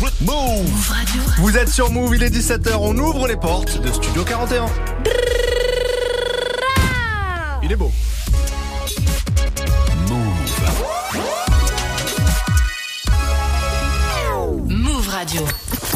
[0.00, 1.22] Move Radio.
[1.38, 4.66] Vous êtes sur Move, il est 17h, on ouvre les portes de Studio 41.
[7.64, 7.90] Il est beau.
[14.68, 15.40] Move Radio.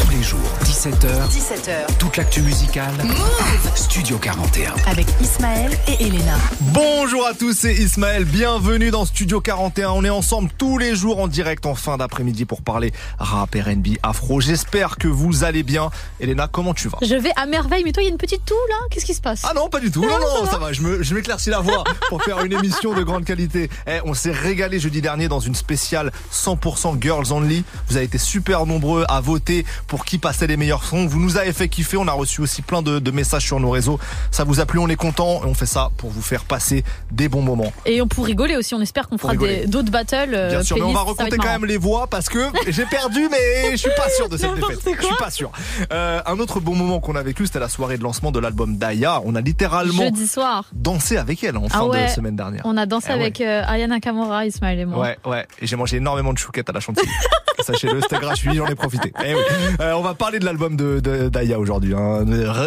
[0.00, 0.40] Tous les jours,
[0.82, 1.96] 17h, 17h.
[2.00, 2.90] toute l'actu musicale.
[3.04, 4.74] Move Studio 41.
[4.88, 6.34] avec Ismaël et Elena.
[6.60, 9.90] Bonjour à tous, c'est Ismaël, bienvenue dans Studio 41.
[9.90, 12.90] On est ensemble tous les jours en direct en fin d'après-midi pour parler
[13.20, 14.40] rap, R&B, afro.
[14.40, 15.90] J'espère que vous allez bien.
[16.18, 16.98] Elena, comment tu vas?
[17.00, 18.74] Je vais à merveille, mais toi, il y a une petite toux là?
[18.90, 19.42] Qu'est-ce qui se passe?
[19.48, 20.02] Ah non, pas du tout.
[20.02, 20.72] Non, non, ça va.
[20.72, 23.70] Je me, je m'éclaircis la voix pour faire une émission de grande qualité.
[23.86, 27.62] Eh, on s'est régalé jeudi dernier dans une spéciale 100% Girls Only.
[27.88, 31.06] Vous avez été super nombreux à voter pour qui passait les meilleurs sons.
[31.06, 31.96] Vous nous avez fait kiffer.
[31.96, 33.98] On a reçu aussi plein de, de messages sur nos réseaux.
[34.30, 35.42] Ça vous a plu, on est content.
[35.42, 37.72] Et on fait ça pour vous faire passer des bons moments.
[37.86, 39.34] Et on pour rigoler aussi, on espère qu'on fera
[39.66, 40.34] d'autres battles.
[40.34, 43.28] euh, Bien sûr, mais on va recompter quand même les voix parce que j'ai perdu,
[43.30, 44.78] mais je suis pas sûr de cette défaite.
[45.00, 45.50] Je suis pas sûr.
[45.92, 48.76] Euh, un autre bon moment qu'on a vécu, c'était la soirée de lancement de l'album
[48.76, 49.20] Daya.
[49.24, 52.06] On a littéralement Jeudi soir, dansé avec elle en fin Ah ouais.
[52.06, 52.62] de semaine dernière.
[52.64, 53.20] on a dansé Eh ouais.
[53.22, 54.98] avec euh, Ayana Kamura, Ismaël et moi.
[55.00, 55.46] Ouais, ouais.
[55.60, 57.10] Et j'ai mangé énormément de chouquettes à la chantilly.
[57.66, 59.12] Sachez-le, c'était gratuit, j'en ai profité.
[59.24, 59.40] Eh oui.
[59.80, 61.94] Euh, on va parler de l'album de, de Daya aujourd'hui.
[61.94, 62.24] Hein.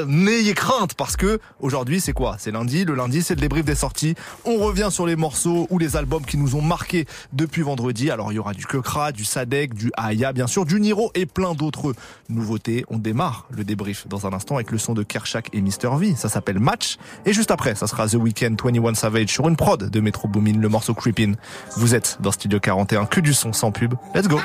[0.07, 2.35] N'ayez crainte parce que aujourd'hui c'est quoi?
[2.37, 2.83] C'est lundi.
[2.85, 4.15] Le lundi c'est le débrief des sorties.
[4.43, 8.11] On revient sur les morceaux ou les albums qui nous ont marqués depuis vendredi.
[8.11, 11.25] Alors il y aura du Kekra, du Sadek, du Aya, bien sûr, du Niro et
[11.25, 11.93] plein d'autres
[12.29, 12.85] nouveautés.
[12.89, 16.15] On démarre le débrief dans un instant avec le son de Kershak et Mister V.
[16.17, 16.97] Ça s'appelle Match.
[17.25, 20.59] Et juste après, ça sera The Weeknd 21 Savage sur une prod de Metro Boomin,
[20.59, 21.33] le morceau Creepin.
[21.77, 23.93] Vous êtes dans Studio 41, que du son sans pub.
[24.13, 24.39] Let's go.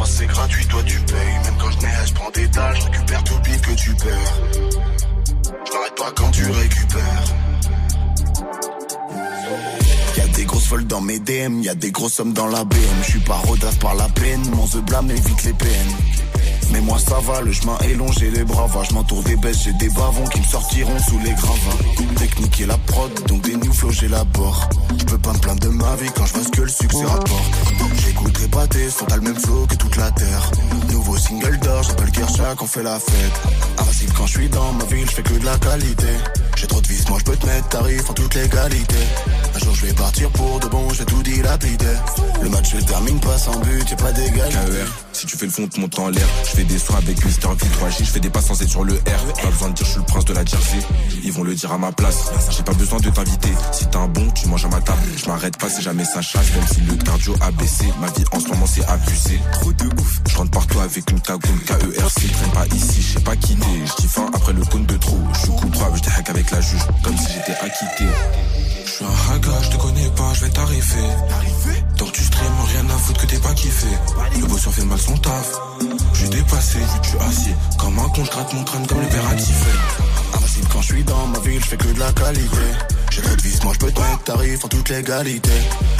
[0.00, 1.38] Moi c'est gratuit, toi tu payes.
[1.44, 4.34] Même quand je n'ai je prends des dalles, je récupère tout le que tu perds.
[5.66, 7.24] Je m'arrête pas quand tu récupères.
[10.16, 12.78] Y'a des grosses folles dans mes DM, y'a des grosses sommes dans la BM.
[13.02, 15.94] Je suis pas rodaf par la peine, mon The blâme évite les peines.
[16.72, 18.88] Mais moi ça va, le chemin est long, j'ai les bras vaches.
[18.90, 21.78] Je m'entoure des bêtes, j'ai des bavons qui me sortiront sous les gravats.
[22.16, 24.68] Technique et la prod, donc des new flows j'élabore.
[24.98, 27.04] Je peux pas me plaindre de ma vie quand je vois ce que le succès
[27.04, 27.44] rapporte.
[28.04, 30.50] J'écouterai pas tes sons, t'as le même flow que toute la terre.
[30.90, 33.40] Nouveau single d'or, j'appelle Kershak, on fait la fête.
[33.78, 36.06] Invincible quand je suis dans ma ville, je fais que de la qualité.
[36.56, 38.96] J'ai trop de vis, moi je peux te mettre tarif en toute légalité.
[39.54, 41.86] Un jour je vais partir pour de bon, j'ai tout dilapidé.
[42.42, 44.56] Le match se termine pas sans but, y'a pas d'égalité.
[44.56, 46.26] KER, si tu fais le fond, te monte en l'air.
[46.60, 49.42] Fais des soins avec Mister V3J, je fais des passes sans être sur le R.
[49.42, 50.78] Pas besoin de dire je suis le prince de la Jersey.
[51.22, 52.30] Ils vont le dire à ma place.
[52.50, 53.52] J'ai pas besoin de t'inviter.
[53.72, 55.00] Si t'es un bon, tu manges à ma table.
[55.16, 57.86] Je m'arrête pas si jamais ça chasse, même si le cardio a baissé.
[58.00, 59.40] Ma vie en ce moment c'est abusé.
[59.52, 60.20] Trop de ouf.
[60.28, 62.32] Je rentre partout avec une cagoule KERC.
[62.32, 63.86] Traîne pas ici, je sais pas qui t'es.
[63.86, 65.18] Je dis fin après le compte de trop.
[65.34, 68.04] Je suis coupable, je hack avec la juge, comme si j'étais acquitté.
[68.90, 71.08] Je suis un haga, je te connais pas, je vais t'arriver.
[71.96, 73.86] Tant que tu stream, rien à foutre que t'es pas kiffé.
[74.40, 75.52] Le bosseur fait mal son taf.
[76.14, 77.54] J'ai dépassé, je suis assis.
[77.78, 79.24] Comme un con, je mon crâne comme le père.
[80.34, 82.56] Invincible quand je suis dans ma ville, je fais que de la qualité.
[83.10, 85.50] J'ai trop de vis, moi je peux te mettre tarif en toute légalité.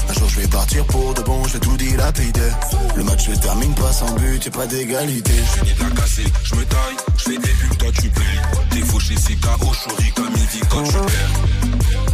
[0.09, 2.51] Un jour je vais partir pour de bon, je vais tout dilapider.
[2.97, 5.33] Le match se termine pas sans but, y'a pas d'égalité.
[5.33, 8.41] Je finis de la casser, je me taille, je fais des pubs, toi tu payes.
[8.71, 12.10] T'es fauché, c'est KO, chori comme il vit quand tu perds.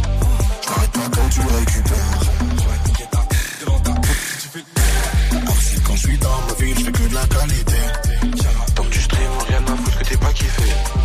[0.67, 2.19] Je m'arrête pas quand tu récupères.
[5.31, 7.75] Invincible quand je suis dans ma ville, je fais que de la qualité.
[8.75, 10.96] Tant que tu stream, rien à foutre que t'es pas kiffé.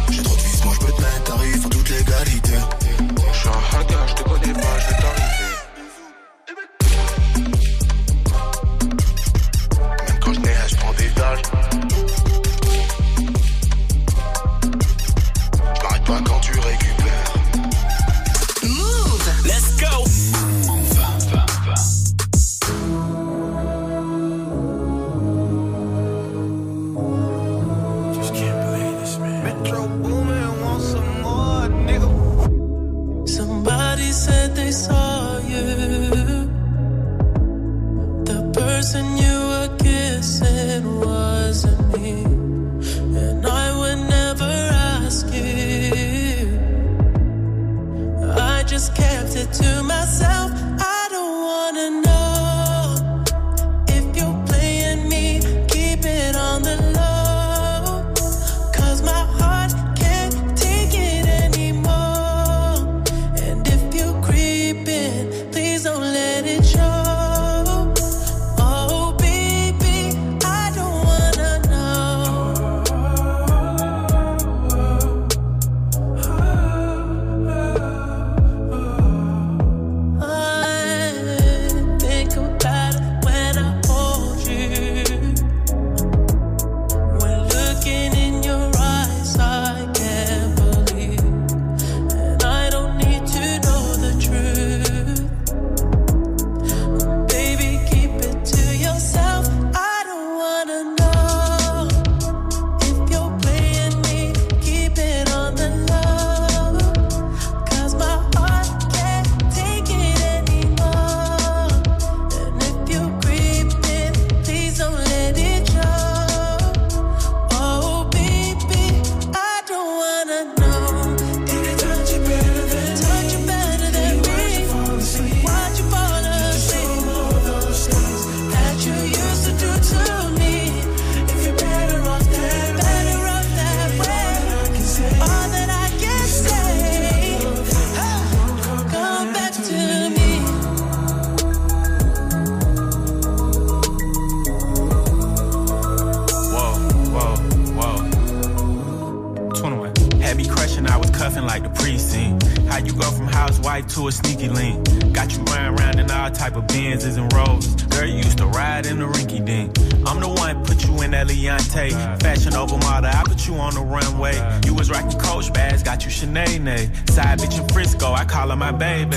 [161.63, 162.23] That Leontay.
[162.23, 164.35] Fashion over model, I put you on the runway.
[164.65, 167.11] You was rocking Coach bags, got you Sinead.
[167.11, 169.17] Side bitch in Frisco, I call her my baby.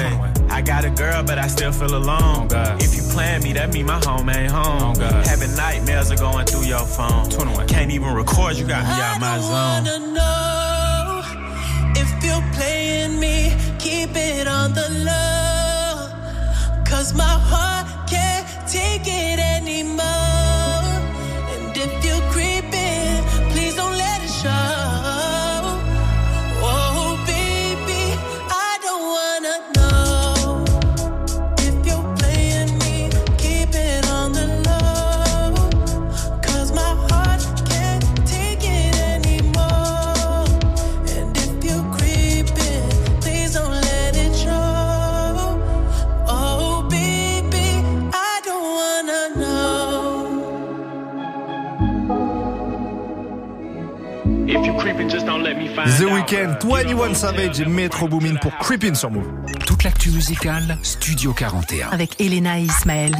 [0.49, 2.47] I got a girl, but I still feel alone.
[2.79, 4.95] If you plan me, that mean my home ain't home.
[4.95, 7.29] Having nightmares are going through your phone.
[7.67, 9.51] Can't even record, you got me out my zone.
[9.51, 11.21] wanna know
[11.95, 16.83] if you're playing me, keep it on the low.
[16.85, 17.94] Cause my heart
[55.85, 56.13] The out.
[56.13, 59.27] Weeknd, 21 Savage et Metro Boomin pour Creepin sur Move.
[59.85, 61.89] L'actu musicale, Studio 41.
[61.89, 63.15] Avec Elena et Ismaël.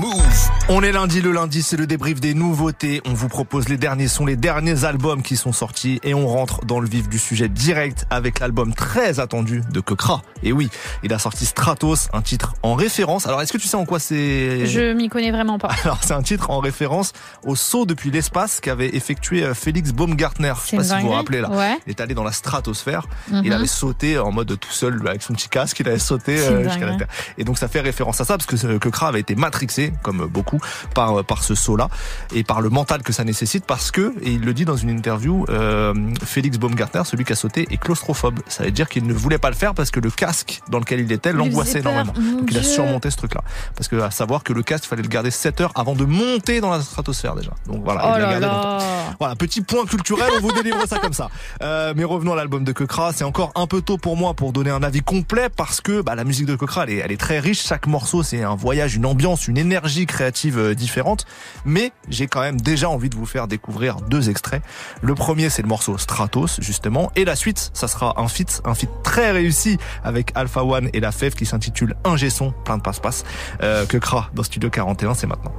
[0.67, 3.03] On est lundi, le lundi c'est le débrief des nouveautés.
[3.05, 6.65] On vous propose les derniers sons, les derniers albums qui sont sortis et on rentre
[6.65, 10.23] dans le vif du sujet direct avec l'album très attendu de Kekra.
[10.41, 10.69] Et oui,
[11.03, 13.27] il a sorti Stratos, un titre en référence.
[13.27, 15.69] Alors est-ce que tu sais en quoi c'est Je m'y connais vraiment pas.
[15.83, 17.13] Alors c'est un titre en référence
[17.45, 20.53] au saut depuis l'espace qu'avait effectué euh, Félix Baumgartner.
[20.63, 21.51] Je sais pas si vous vous rappelez là.
[21.51, 21.77] Ouais.
[21.85, 23.05] Il est allé dans la stratosphère.
[23.29, 23.43] Mhm.
[23.45, 25.79] Il avait sauté en mode tout seul avec son petit casque.
[25.79, 26.97] Il avait sauté euh, jusqu'à la dinguerie.
[26.99, 27.07] Terre.
[27.37, 29.93] Et donc ça fait référence à ça parce que ce- que Kra avait été matrixé
[30.03, 30.59] comme beaucoup
[30.93, 31.89] par par ce saut-là
[32.33, 34.89] et par le mental que ça nécessite parce que et il le dit dans une
[34.89, 35.93] interview, euh,
[36.23, 38.39] Félix Baumgartner, celui qui a sauté, est claustrophobe.
[38.47, 40.99] Ça veut dire qu'il ne voulait pas le faire parce que le casque dans lequel
[41.01, 42.13] il était l'angoissait énormément.
[42.19, 43.41] Mon Donc il a surmonté ce truc-là.
[43.75, 46.05] Parce que à savoir que le casque, il fallait le garder 7 heures avant de
[46.05, 47.51] monter dans la stratosphère déjà.
[47.67, 48.77] Donc voilà, Oh il l'a là gardé longtemps.
[48.77, 48.79] là.
[49.19, 51.29] Voilà, petit point culturel, on vous délivre ça comme ça.
[51.61, 54.51] Euh, mais revenons à l'album de Kekra, c'est encore un peu tôt pour moi pour
[54.53, 57.19] donner un avis complet parce que bah, la musique de Kekra, elle est, elle est
[57.19, 57.65] très riche.
[57.65, 61.25] Chaque morceau, c'est un voyage, une ambiance, une énergie créative euh, différente.
[61.65, 64.63] Mais j'ai quand même déjà envie de vous faire découvrir deux extraits.
[65.01, 67.11] Le premier, c'est le morceau Stratos, justement.
[67.15, 70.99] Et la suite, ça sera un feat, un feat très réussi avec Alpha One et
[70.99, 73.23] La Fève qui s'intitule Un G-son, plein de passe-passe.
[73.61, 75.53] Euh, Kekra dans Studio 41, c'est maintenant.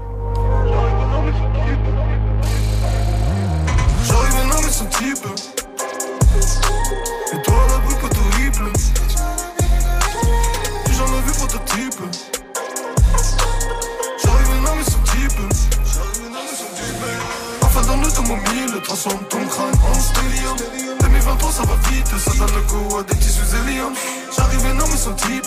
[19.07, 20.57] L'automobile Transforme ton crâne en stélium
[21.01, 23.93] 2023 ça va vite Ça donne le goût à des tissus hélium
[24.35, 25.47] J'arrive homme et son type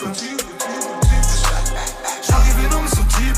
[2.28, 3.38] J'arrive homme et son type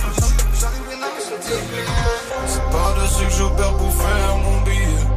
[2.45, 5.07] C'est par-dessus que j'opère pour faire mon billet.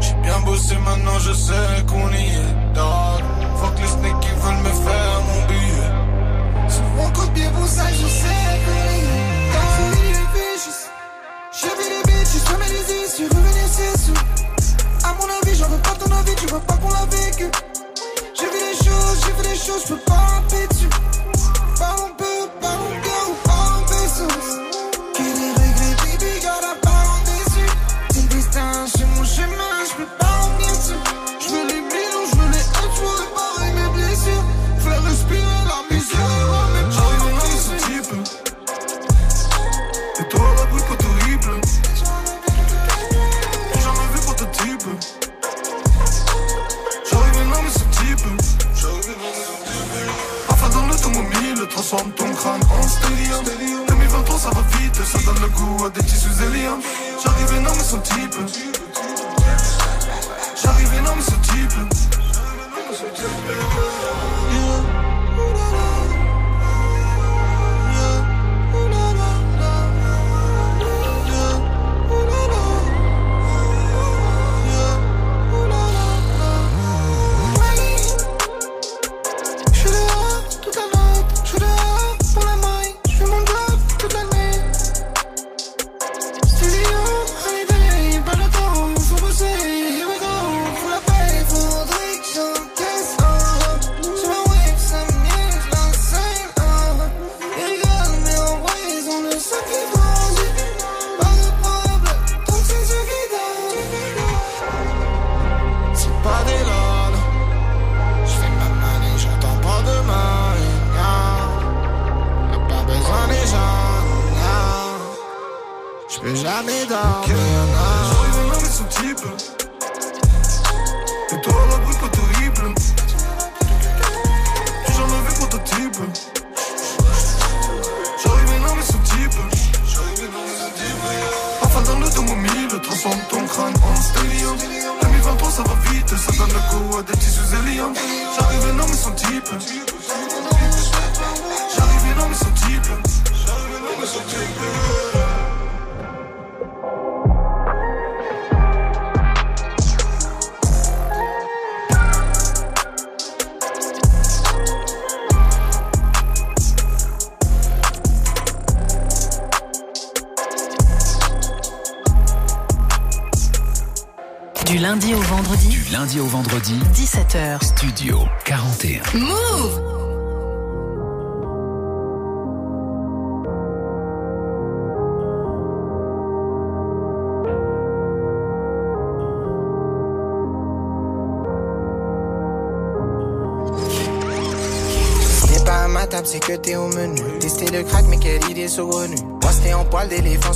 [0.00, 2.74] J'ai bien bossé maintenant, je sais qu'on y est.
[2.74, 3.22] Dog.
[3.60, 5.90] Fuck les snakes qui veulent me faire mon billet.
[6.68, 8.41] Souvent copier pour ça, je sais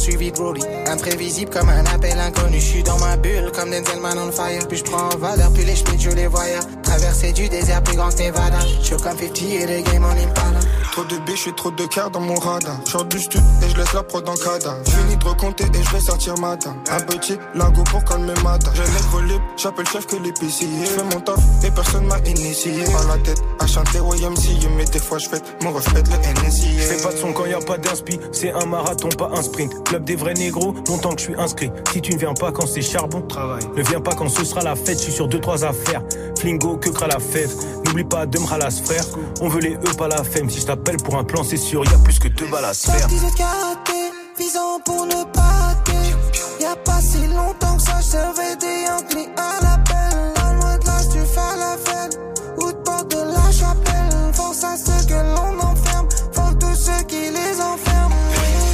[0.06, 0.62] suivi de Broly.
[0.86, 2.60] Imprévisible comme un appel inconnu.
[2.60, 4.66] J'suis dans ma bulle comme Denzel Man on fire.
[4.68, 6.60] Puis j'prends en valeur, puis les schmitts, je les voyais.
[7.06, 8.58] Traverser du désert plus grand que Nevada.
[8.82, 10.58] J'suis comme 50 et le game en impala.
[10.90, 12.80] Trop de biches et trop de cœur dans mon radar.
[12.84, 14.82] J'sors du stud et je laisse la prod en cadavre.
[14.84, 16.75] Fini de recompter et je vais sortir matin.
[16.90, 18.72] Un petit lago pour calmer matin.
[18.75, 20.66] J'ai nègre libre, j'appelle chef que l'épicier.
[20.82, 22.72] J'fais mon taf et personne m'a initié.
[22.86, 26.76] Pas la tête à chanter YMCA, mais des fois j'fête mon reflet le NSI.
[26.76, 29.84] Fais pas de son quand y a pas d'inspi, c'est un marathon, pas un sprint.
[29.84, 31.70] Club des vrais négros, longtemps que je suis inscrit.
[31.92, 33.62] Si tu ne viens pas quand c'est charbon, travail.
[33.76, 36.02] Ne viens pas quand ce sera la fête, je suis sur deux trois affaires.
[36.46, 37.52] Flingo, que cra la fève?
[37.84, 39.04] N'oublie pas de me ralasse frère.
[39.40, 40.48] On veut les E, pas la femme.
[40.48, 42.72] Si je t'appelle pour un plan, c'est sûr, y a plus que deux balles à
[42.72, 43.00] se faire.
[43.00, 46.14] Sorti de karaté, visant pour ne pas rater.
[46.60, 50.34] Y'a pas si longtemps que ça, j'servais des Yankees à l'appel.
[50.36, 52.20] Pas loin de là, tu fais la fête.
[52.58, 54.32] Ou de porte de la chapelle.
[54.32, 56.08] Force à ceux que l'on enferme.
[56.30, 58.14] Faut tous ceux qui les enferment.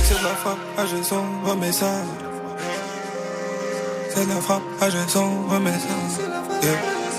[0.04, 0.58] C'est de la frappe,
[0.90, 1.24] j'ai son
[1.72, 1.86] ça.
[4.14, 6.66] C'est de la frappe, j'ai son ça.
[6.68, 7.11] Yeah.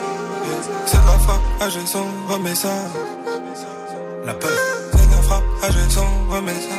[0.85, 2.69] C'est de la frappe, ah j'ai son remets ça.
[4.25, 4.51] La peur.
[4.91, 5.67] C'est de la frappe, ah
[6.29, 6.75] remets ça.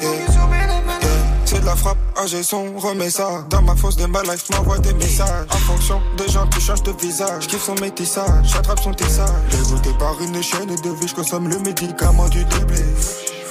[0.00, 0.10] Yeah.
[0.10, 1.12] Yeah.
[1.44, 3.44] C'est de la frappe, ah j'ai son remets ça.
[3.50, 5.46] Dans ma fosse de ma life, m'envoie des messages.
[5.50, 7.44] En fonction des gens, tu changes de visage.
[7.44, 9.28] J'kiffe son métissage, j'attrape son tissage.
[9.50, 12.82] Dégoûté par une chaîne de vie, j'consomme le médicament du doublé.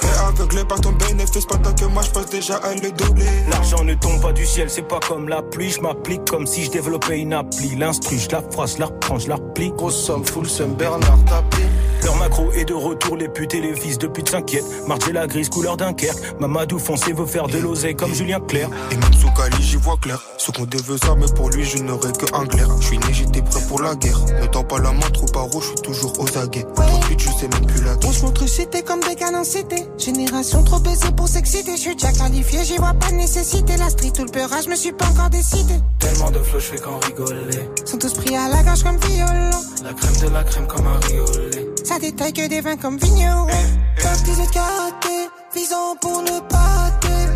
[0.02, 3.24] Fait aveuglé par ton bénéfice pendant que moi j'passe déjà à le doubler.
[3.50, 5.70] L'argent ne tombe pas du ciel, c'est pas comme la pluie.
[5.70, 7.76] Je m'applique comme si je développais une appli.
[7.76, 9.70] L'instru, je la phrase, je la reprends, je la replie.
[9.70, 11.62] Grosse somme, full somme, Bernard tapis.
[12.04, 14.64] Leur macro est de retour, les putes et les fils de pute s'inquiètent.
[14.88, 16.40] Marcher la grise, couleur Dunkerque.
[16.40, 18.68] Mamadou foncé veut faire de l'oseille comme Julien Clerc.
[18.90, 20.20] Et même sous Cali, j'y vois clair.
[20.38, 22.68] Ce qu'on veut ça, mais pour lui, je n'aurai que un clair.
[22.80, 24.18] Je suis né, j'étais prêt pour la guerre.
[24.40, 26.66] Ne tends pas la main trop par rouge, je suis toujours aux aguets.
[26.74, 29.84] Trop de je sais même plus la On se montre cité comme des canons cités.
[29.98, 31.76] Génération trop baissée pour s'exciter.
[31.76, 33.76] Je suis déjà qualifié, j'y vois pas de nécessité.
[33.76, 35.74] La street ou le peurage, je me suis pas encore décidé.
[36.00, 37.68] Tellement de flow, je fais qu'en rigoler.
[37.84, 39.50] Sont tous pris à la gorge comme violon.
[39.84, 41.61] La crème de la crème comme un riolet.
[41.84, 43.46] Ça détaille que des vins comme vigneron.
[44.02, 47.26] Parti de karaté, visant pour ne pas rater.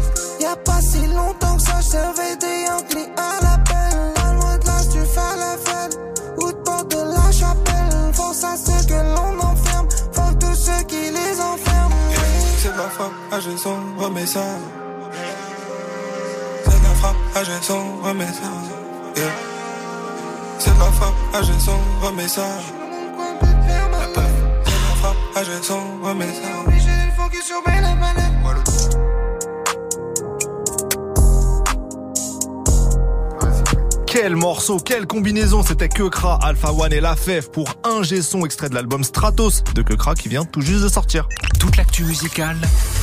[0.41, 4.15] Y'a pas si longtemps que ça, j'servais des Yankees à l'appel.
[4.15, 5.99] Pas loin de là, tu fais la fête.
[6.38, 8.12] Ou de porte de la chapelle.
[8.12, 9.88] Force à ceux que l'on enferme.
[10.12, 11.97] Faut tous ceux qui les enferment.
[12.59, 14.45] C'est de la frappe, ah j'ai son remets ça.
[16.65, 19.21] C'est la frappe, ah j'ai son remets ça.
[19.21, 19.26] Yeah.
[20.59, 22.47] C'est la frappe, ah j'ai son remets ça.
[25.38, 25.75] Ah ça.
[26.66, 27.76] Obligé focus sur mes.
[34.07, 38.71] Quel morceau, quelle combinaison C'était Kekra, Alpha One et La Fève pour un G-son extrait
[38.71, 41.28] de l'album Stratos de Kekra qui vient tout juste de sortir.
[41.61, 42.57] Toute l'actu musicale,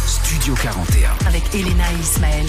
[0.08, 1.28] Studio 41.
[1.28, 2.48] Avec Elena et Ismaël.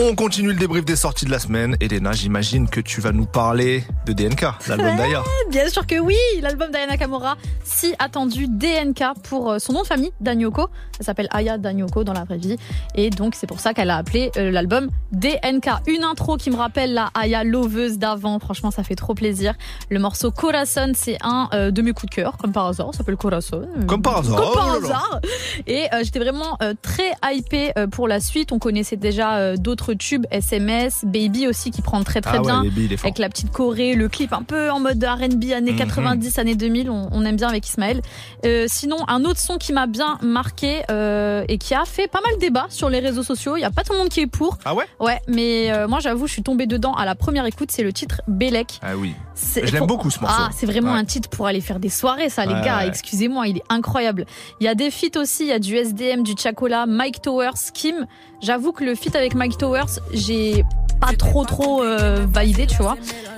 [0.00, 1.76] On continue le débrief des sorties de la semaine.
[1.80, 5.24] Elena, j'imagine que tu vas nous parler de DNK, l'album d'Aya.
[5.50, 9.86] Bien sûr que oui, l'album d'Aya Nakamura, si attendu DNK pour euh, son nom de
[9.88, 10.68] famille, Danyoko.
[11.00, 12.56] Elle s'appelle Aya Danyoko dans la vraie vie.
[12.94, 15.68] Et donc c'est pour ça qu'elle a appelé euh, l'album DNK.
[15.88, 18.38] Une intro qui me rappelle la Aya loveuse d'avant.
[18.38, 19.54] Franchement, ça fait trop plaisir.
[19.90, 22.90] Le morceau Corazon, c'est un euh, de mes coups de cœur, comme par hasard.
[22.92, 23.66] Ça s'appelle Corazon.
[23.88, 24.36] Comme par hasard.
[24.36, 24.94] Comme par Oh là là.
[24.94, 25.20] hasard.
[25.66, 28.52] Et euh, j'étais vraiment euh, très hypée pour la suite.
[28.52, 32.42] On connaissait déjà euh, d'autres d'autres tubes, SMS, Baby aussi qui prend très très Ah
[32.42, 32.62] ouais, bien.
[32.64, 35.78] Baby, avec la petite choré, le clip un peu en mode R&B années Mhm.
[35.78, 38.02] 90, années 2000, on, on aime bien avec Ismaël.
[38.44, 42.20] Euh, sinon, un autre son qui m'a bien marqué euh, et qui a fait pas
[42.20, 43.56] mal débat sur les réseaux sociaux.
[43.56, 44.58] Il y a pas tout le monde qui est pour.
[44.64, 44.84] Ah ouais?
[45.00, 47.70] Ouais, mais euh, moi j'avoue, je suis tombée dedans à la première écoute.
[47.72, 48.78] C'est le titre Bélec.
[48.82, 49.14] Ah oui.
[49.54, 50.36] Je l'aime beaucoup ce morceau.
[50.38, 50.98] Ah, c'est vraiment Ouais.
[50.98, 52.78] un titre pour aller faire des soirées, ça, les Ouais, gars.
[52.78, 52.88] ouais.
[52.88, 54.26] Excusez-moi, il est incroyable.
[54.60, 57.50] Il y a des feats aussi, il y a du SDM, du Chacola, Mike Towers,
[57.72, 58.06] Kim.
[58.40, 59.77] J'avoue que le feat avec Mike Towers,
[60.12, 60.64] j'ai
[61.00, 62.96] pas trop trop euh, validé, tu vois.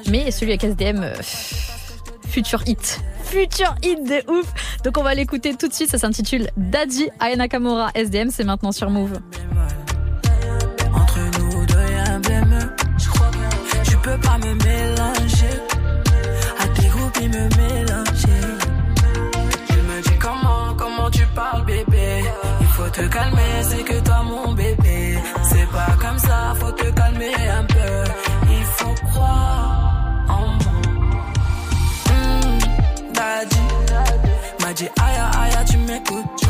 [0.09, 1.15] Mais celui avec SDM, euh,
[2.29, 3.01] future hit.
[3.25, 4.53] Future hit de ouf.
[4.85, 5.91] Donc on va l'écouter tout de suite.
[5.91, 8.31] Ça s'intitule Daddy Aya Nakamura SDM.
[8.31, 9.19] C'est maintenant sur Move.
[10.95, 12.73] Entre nous deux, y'a un blême.
[13.85, 15.55] Tu peux pas me mélanger.
[16.59, 18.41] À tes groupes, me mélanger.
[19.69, 22.25] Je me dis comment, comment tu parles, bébé.
[22.61, 23.43] Il faut te calmer,
[34.71, 36.50] m'a dit aïe aïe, tu m'écoutes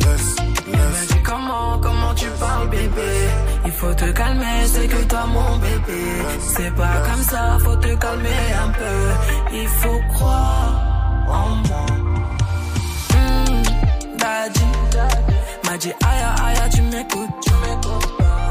[0.00, 3.12] Laisse, me dit comment, comment tu parles bébé?
[3.64, 6.02] Il faut te calmer, c'est que toi mon bébé.
[6.40, 8.98] C'est pas comme ça, faut te calmer un peu.
[9.52, 10.72] Il faut croire
[11.28, 11.86] en moi.
[13.12, 13.62] Hmm,
[14.18, 14.66] Daddy.
[15.64, 17.46] M'a dit aïe aïe tu m'écoutes.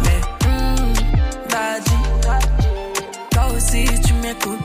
[0.03, 0.93] Mais hmm,
[1.49, 1.99] Daddy.
[3.31, 4.64] Toi aussi tu m'écoutes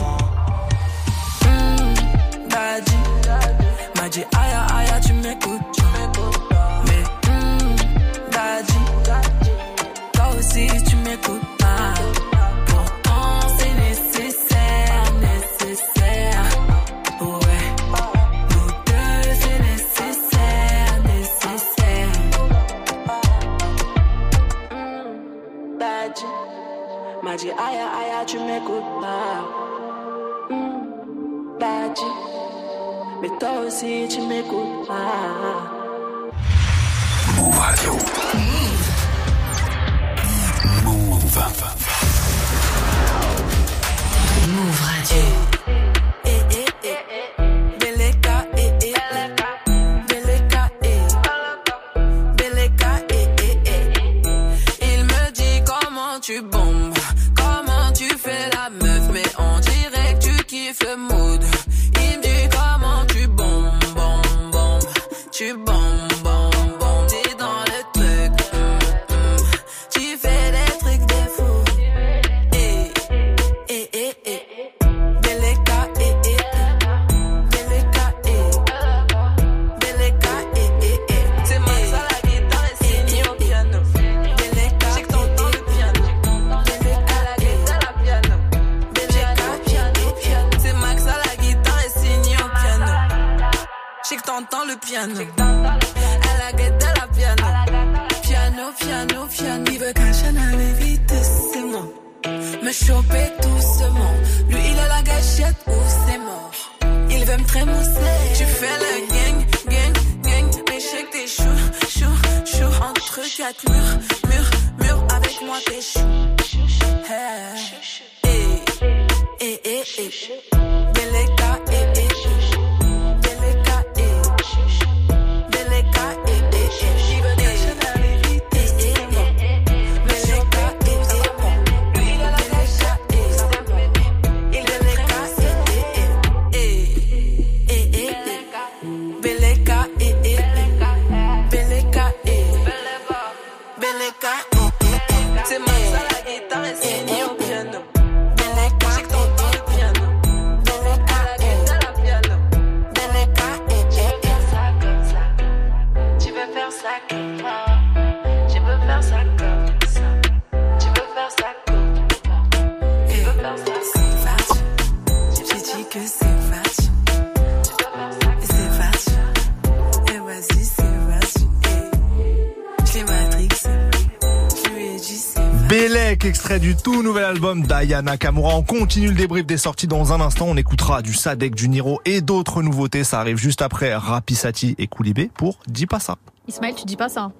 [176.81, 178.55] tout nouvel album d'Ayana Nakamura.
[178.55, 180.45] On continue le débrief des sorties dans un instant.
[180.47, 183.03] On écoutera du Sadek, du Niro et d'autres nouveautés.
[183.03, 186.17] Ça arrive juste après Rapisati et Koulibé pour Dis pas ça.
[186.47, 187.31] Ismaël, tu dis pas ça.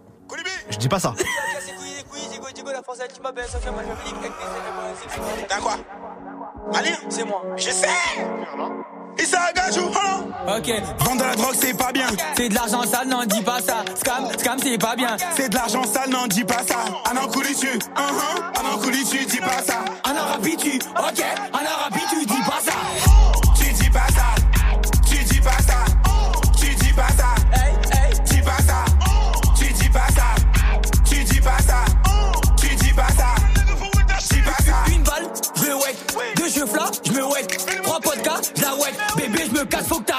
[0.70, 1.14] Je dis pas ça.
[5.48, 5.78] T'as quoi
[6.74, 7.44] Allez, c'est moi.
[7.58, 7.88] Je sais
[9.30, 9.88] Gajou,
[10.48, 10.68] Ok,
[11.06, 12.08] vendre la drogue c'est pas bien.
[12.36, 13.84] C'est de l'argent sale, n'en dis pas ça.
[13.96, 15.16] Scam, scam c'est pas bien.
[15.36, 16.78] C'est de l'argent sale, n'en dis pas ça.
[17.06, 19.84] Un an tu, un an couli tu, dis pas ça.
[20.06, 22.72] Un an rapide tu, ok, un an rapide tu, dis pas ça.
[23.56, 24.26] Tu dis pas ça,
[25.06, 25.86] tu dis pas ça,
[26.60, 27.36] tu dis pas ça.
[27.54, 28.84] Hey, hey, dis pas ça,
[29.56, 30.24] tu dis pas ça,
[31.06, 31.86] tu dis pas ça,
[32.60, 33.26] tu dis pas ça.
[34.32, 34.92] Dis pas ça.
[34.92, 35.96] Une balle, je me wet.
[36.36, 37.48] Deux cheveux là, je me wet.
[37.84, 38.94] Trois podcasts, je la wet.
[39.62, 40.11] Me casse, faut que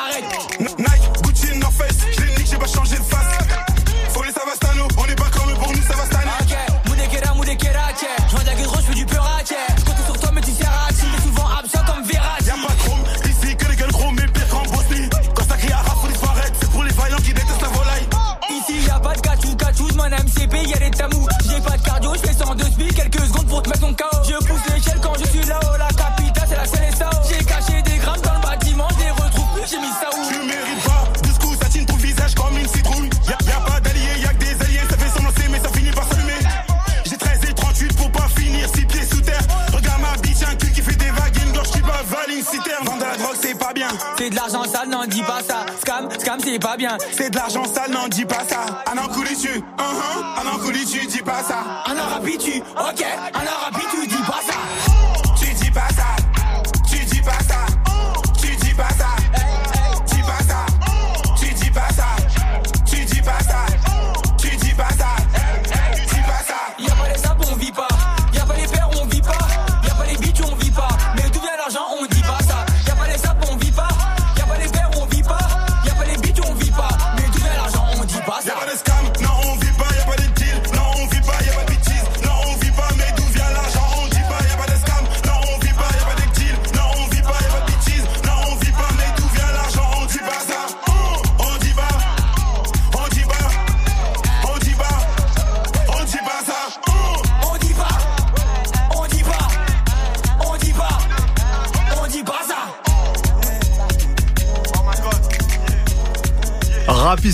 [46.53, 46.99] c'est pas bien.
[47.13, 48.83] C'est de l'argent sale, n'en dis pas ça.
[48.93, 51.83] Un an couli tu, un an, un an couli tu, dis pas ça.
[51.87, 54.12] Un an rapide tu, ok, un an rapide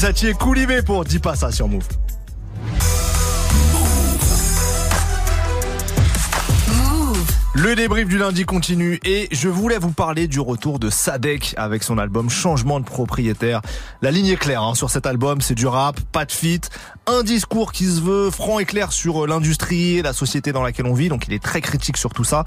[0.01, 1.83] Et Koulibé pour Dis pas ça sur Move.
[7.55, 11.83] Le débrief du lundi continue et je voulais vous parler du retour de Sadek avec
[11.83, 13.61] son album Changement de propriétaire.
[14.01, 16.61] La ligne est claire hein, sur cet album, c'est du rap, pas de fit,
[17.09, 20.63] un discours qui se veut franc et clair sur euh, l'industrie et la société dans
[20.63, 22.45] laquelle on vit, donc il est très critique sur tout ça.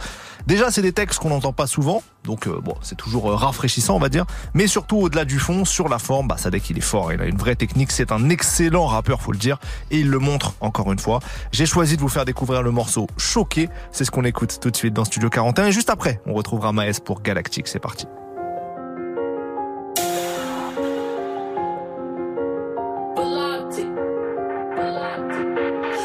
[0.47, 3.95] Déjà, c'est des textes qu'on n'entend pas souvent, donc euh, bon, c'est toujours euh, rafraîchissant,
[3.95, 6.81] on va dire, mais surtout au-delà du fond, sur la forme, bah, Sadek il est
[6.81, 9.57] fort, il a une vraie technique, c'est un excellent rappeur, faut le dire,
[9.89, 11.19] et il le montre encore une fois.
[11.51, 14.75] J'ai choisi de vous faire découvrir le morceau Choqué, c'est ce qu'on écoute tout de
[14.75, 18.05] suite dans Studio 41, et juste après, on retrouvera Maes pour Galactique, c'est parti.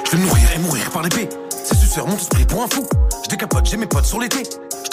[0.09, 1.29] Je vais mourir et mourir par l'épée.
[1.51, 2.87] Ces suceurs montent esprit pour un fou.
[3.25, 4.45] Je décapote, j'ai mes potes sur l'été.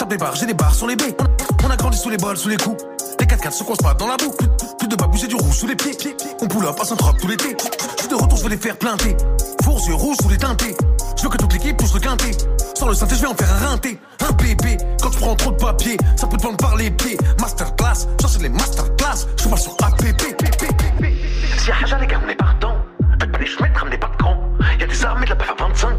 [0.08, 1.16] Des barres, j'ai des barres sur les baies.
[1.64, 2.76] On a grandi sous les bols, sous les coups.
[3.18, 4.34] Les 4x4 se coincent pas dans la boue.
[4.78, 5.96] Plus, de babou, j'ai du rouge sous les pieds.
[6.42, 7.56] On pull up à saint tout l'été.
[7.96, 9.16] Je suis de retour, je veux les faire planter.
[9.62, 10.76] Fours yeux rouges sous les teintés.
[11.16, 12.32] Je veux que toute l'équipe pousse le quintet.
[12.74, 13.98] Sans le synthé, je vais en faire un rinté.
[14.28, 17.16] Un bébé, quand tu prends trop de papier, ça peut te prendre par les pieds.
[17.40, 19.26] Masterclass, j'enseigne les masterclass.
[19.42, 20.22] Je pas sur APP.
[21.58, 22.76] Si Haja, les gars, on est partant.
[23.18, 24.36] Faites pas les chemins, ramenez pas de camp.
[24.78, 25.98] Y'a des armées de la PF à 25.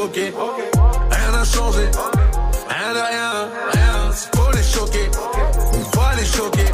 [0.00, 1.90] Rien n'a changé,
[2.68, 4.12] rien de rien, rien.
[4.32, 5.10] Faut les choquer,
[5.92, 6.66] va les choquer.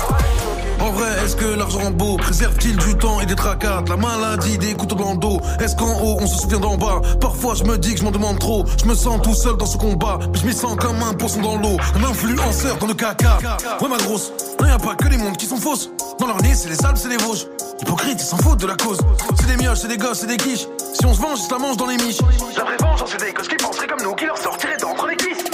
[0.78, 2.18] En vrai, est-ce que l'argent beau?
[2.18, 6.02] Préserve-t-il du temps et des tracas, la maladie, des couteaux dans le dos Est-ce qu'en
[6.02, 7.00] haut on se souvient d'en bas?
[7.18, 8.66] Parfois je me dis que je m'en demande trop.
[8.78, 11.40] Je me sens tout seul dans ce combat, mais je m'y sens comme un poisson
[11.40, 13.38] dans l'eau, un influenceur dans le caca.
[13.80, 15.88] Ouais ma grosse, non y a pas que les mondes qui sont fausses.
[16.20, 17.46] Dans leur nez c'est les salles, c'est les vosges.
[17.84, 18.96] Hypocrite, ils s'en foutent de la cause.
[19.38, 20.66] C'est des mioches, c'est des gosses, c'est des quiches.
[20.94, 22.16] Si on se venge, ils se la mangent dans les miches.
[22.56, 25.16] La vraie vengeance, c'est des gosses qui penseraient comme nous, qui leur sortiraient d'entre les
[25.16, 25.44] cuisses.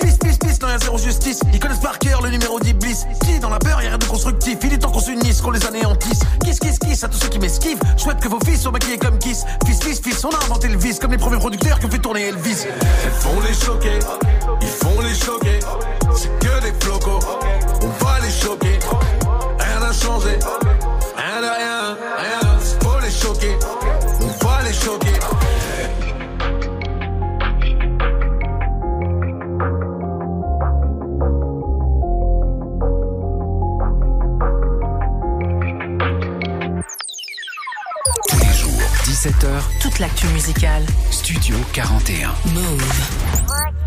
[0.00, 1.38] Pisse, pisse, pisse, non y rien, zéro justice.
[1.52, 3.04] Ils connaissent par cœur le numéro d'Iblis.
[3.22, 4.58] Qui dans la peur, y'a rien de constructif.
[4.64, 6.18] Il est temps qu'on s'unisse, qu'on les anéantisse.
[6.44, 7.78] Kiss, kiss, kiss à tous ceux qui m'esquivent.
[7.96, 9.44] Je souhaite que vos fils soient maquillés comme Kiss.
[9.64, 10.98] Fils, fils, fils, on a inventé le vice.
[10.98, 12.66] Comme les premiers producteurs qui ont fait tourner Elvis.
[13.04, 13.98] Elles font les choquer,
[14.60, 15.60] ils font les choquer.
[16.16, 17.20] C'est que des flocos,
[17.82, 18.78] on va les choquer.
[19.60, 20.38] Rien n'a changé,
[21.36, 22.58] rien de rien, rien.
[22.82, 23.56] Faut les choquer,
[24.20, 25.12] on va les choquer.
[38.28, 38.70] Tous les jours,
[39.04, 40.84] 17h, Toute l'actu musicale.
[41.10, 42.34] Studio 41.
[42.52, 43.85] Move.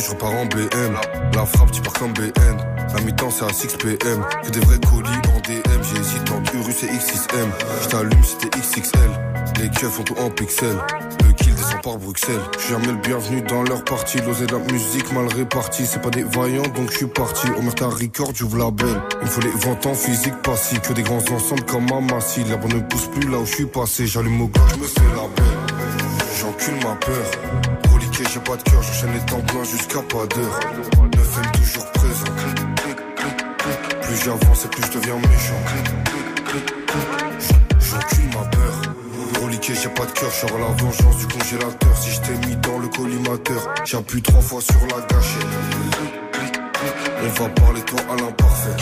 [0.00, 0.94] Je repars en BM.
[1.34, 2.56] La frappe, tu pars comme BN.
[2.94, 4.24] La mi-temps, c'est à 6 PM.
[4.44, 5.82] Que des vrais colis en DM.
[5.82, 7.48] J'hésite entre Urus et X6M.
[7.82, 9.10] Je t'allume, c'était XXL.
[9.60, 10.78] Les keufs font tout en pixels.
[11.24, 12.40] Le kill descend par Bruxelles.
[12.54, 14.18] Je suis jamais le bienvenu dans leur partie.
[14.18, 15.86] L'osé de la musique mal répartie.
[15.86, 17.48] C'est pas des vaillants, donc je suis parti.
[17.58, 19.00] Omerta Record, j'ouvre la belle.
[19.20, 20.78] Il me faut les ventes en physique, pas si.
[20.80, 22.44] Que des grands ensembles comme Amassi.
[22.44, 24.06] La bonne ne pousse plus là où je suis passé.
[24.06, 25.88] J'allume au gars, je me fais la belle.
[26.38, 27.77] J'encule ma peur.
[28.20, 30.60] J'ai pas de cœur, j'enchaîne les temps pleins jusqu'à pas d'heure.
[31.16, 32.24] Neuf aime toujours présent.
[34.02, 35.62] Plus j'avance et plus je deviens méchant.
[37.78, 39.42] J'encule ma peur.
[39.42, 41.96] Reliqué, j'ai pas de cœur, je la vengeance du congélateur.
[41.96, 45.46] Si je t'ai mis dans le collimateur, j'appuie trois fois sur la gâchette.
[47.22, 48.76] On va parler toi à l'imparfait.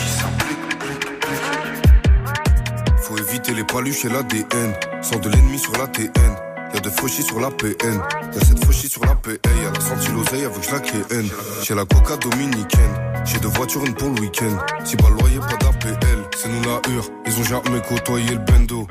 [3.01, 4.73] Faut éviter les paluches et l'ADN.
[5.03, 6.46] Sans de l'ennemi sur la TN.
[6.73, 8.01] Y'a de fauchis sur la PN.
[8.33, 9.31] Y'a cette fauchis sur la PA.
[9.31, 11.27] Y'a la senti l'oseille avec je la KN.
[11.63, 12.93] J'ai la coca dominicaine.
[13.25, 14.57] J'ai deux voitures, une pour le week-end.
[14.83, 15.97] Si pas loyer, pas d'APL.
[16.37, 17.09] C'est nous la hure.
[17.25, 18.87] Ils ont jamais côtoyé le bendo.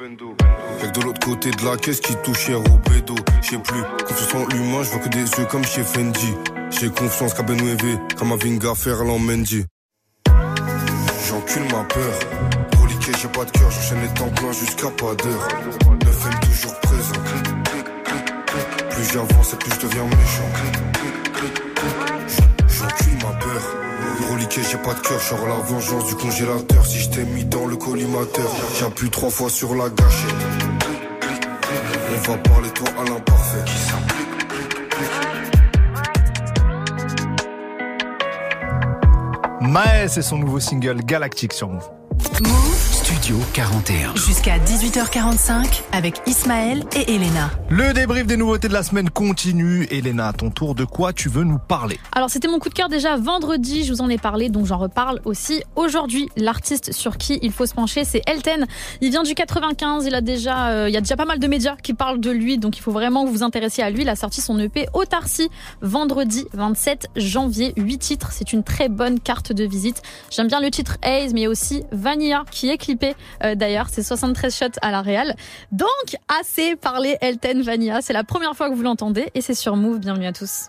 [0.82, 3.14] Y'a que de l'autre côté de la caisse qui touche hier au bédo.
[3.42, 6.34] J'sais plus, confiance en l'humain, je vois que des yeux comme chez Fendi.
[6.70, 9.64] J'ai confiance qu'à Benouévé, comme à Vinga Ferland Mendy.
[11.28, 12.18] J'encule ma peur.
[12.80, 15.48] Reliqué, j'ai pas de cœur, j'enchaîne les temps pleins jusqu'à pas d'heure.
[16.04, 16.75] Neuf aime toujours.
[18.96, 20.48] Plus j'avance et plus je deviens méchant.
[22.66, 23.62] J'encule ma peur.
[24.32, 26.86] Reliqué, j'ai pas de cœur, j'aurai la vengeance du congélateur.
[26.86, 30.34] Si je t'ai mis dans le collimateur, j'appuie trois fois sur la gâchette.
[32.08, 33.64] On va parler toi à l'imparfait.
[39.60, 41.90] Maes et son nouveau single Galactique sur Move.
[42.40, 44.16] Move Studio 41.
[44.16, 47.52] jusqu'à 18h45 avec Ismaël et Elena.
[47.70, 49.86] Le débrief des nouveautés de la semaine continue.
[49.92, 52.00] Elena, à ton tour, de quoi tu veux nous parler?
[52.10, 54.78] Alors c'était mon coup de cœur déjà vendredi, je vous en ai parlé, donc j'en
[54.78, 56.28] reparle aussi aujourd'hui.
[56.36, 58.66] L'artiste sur qui il faut se pencher, c'est Elten.
[59.00, 61.46] Il vient du 95, il a déjà, euh, il y a déjà pas mal de
[61.46, 64.02] médias qui parlent de lui, donc il faut vraiment que vous vous intéressiez à lui.
[64.02, 65.48] Il a sorti son EP Autarcie
[65.80, 68.32] vendredi 27 janvier, 8 titres.
[68.32, 70.02] C'est une très bonne carte de visite.
[70.32, 72.95] J'aime bien le titre Haze, mais il y a aussi Vanilla qui est clippé
[73.42, 73.88] euh, d'ailleurs.
[73.90, 75.34] C'est 73 shots à la Real.
[75.72, 75.88] Donc
[76.40, 78.00] assez parlé Elten Vanilla.
[78.00, 80.00] C'est la première fois que vous l'entendez et c'est sur Move.
[80.00, 80.68] Bienvenue à tous.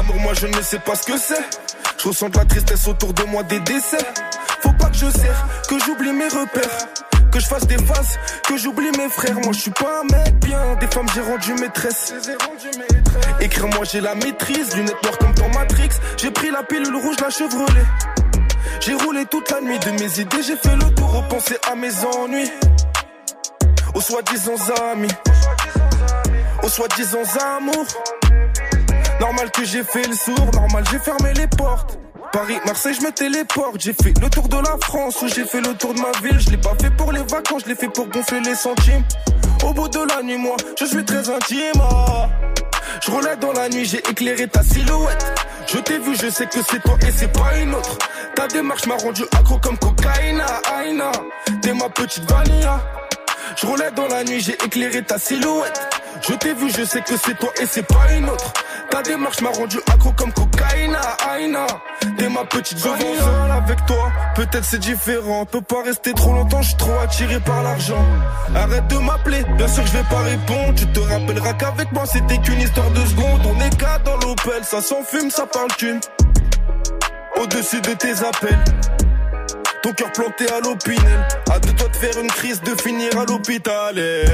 [0.00, 1.44] D'amour, moi je ne sais pas ce que c'est.
[1.98, 3.98] Je ressens de la tristesse autour de moi des décès.
[4.62, 6.88] Faut pas que je serre, que j'oublie mes repères.
[7.30, 9.36] Que je fasse des phases, que j'oublie mes frères.
[9.36, 12.14] Moi je suis pas un mec bien, des femmes j'ai rendu maîtresse.
[13.40, 15.90] Écrire moi j'ai la maîtrise, lunettes noires comme dans Matrix.
[16.16, 17.86] J'ai pris la pilule rouge, la chevrolet.
[18.80, 21.92] J'ai roulé toute la nuit de mes idées, j'ai fait le tour, repenser à mes
[22.04, 22.50] ennuis.
[23.94, 24.54] Aux soi-disant
[24.92, 25.08] amis,
[26.62, 27.18] aux soi-disant
[27.56, 27.86] amours.
[29.20, 31.98] Normal que j'ai fait le sourd, normal j'ai fermé les portes.
[32.32, 33.80] Paris, Marseille, je me téléporte.
[33.80, 36.38] J'ai fait le tour de la France ou j'ai fait le tour de ma ville.
[36.40, 39.04] Je l'ai pas fait pour les vacances, je l'ai fait pour gonfler les centimes.
[39.64, 41.82] Au bout de la nuit, moi, je suis très intime.
[43.02, 45.26] Je roulais dans la nuit, j'ai éclairé ta silhouette.
[45.66, 47.98] Je t'ai vu, je sais que c'est toi et c'est pas une autre.
[48.36, 51.12] Ta démarche m'a rendu accro comme cocaïna, aïna.
[51.62, 52.80] T'es ma petite vanilla.
[53.56, 55.99] Je roulais dans la nuit, j'ai éclairé ta silhouette.
[56.22, 58.52] Je t'ai vu, je sais que c'est toi et c'est pas une autre.
[58.90, 61.66] Ta démarche m'a rendu accro comme cocaïna, aïna.
[62.18, 64.12] T'es ma petite je vais seul avec toi.
[64.34, 65.46] Peut-être c'est différent.
[65.46, 68.04] Peut pas rester trop longtemps, je suis trop attiré par l'argent.
[68.54, 70.74] Arrête de m'appeler, bien sûr je vais pas répondre.
[70.76, 73.40] Tu te rappelleras qu'avec moi c'était qu'une histoire de secondes.
[73.46, 76.00] On est quatre dans l'Opel, ça s'enfume, ça parle thune.
[77.40, 78.64] Au-dessus de tes appels.
[79.82, 81.28] Ton cœur planté à l'opinel.
[81.50, 83.94] À de toi de faire une crise, de finir à l'hôpital.
[83.96, 84.24] Eh,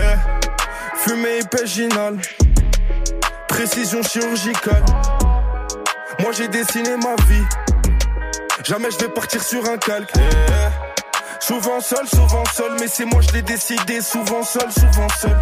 [0.99, 2.19] Fumée épéginale.
[3.49, 4.85] Précision chirurgicale.
[6.21, 7.45] Moi j'ai dessiné ma vie.
[8.65, 10.11] Jamais je vais partir sur un calque.
[10.17, 14.01] Eh, Souvent seul, souvent seul, mais c'est moi je l'ai décidé.
[14.01, 15.39] Souvent seul, souvent seul.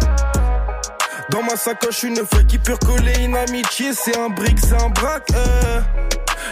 [1.29, 3.91] Dans ma sacoche, une feuille qui peut recoller une amitié.
[3.93, 5.27] C'est un brick, c'est un braque.
[5.31, 6.03] eh.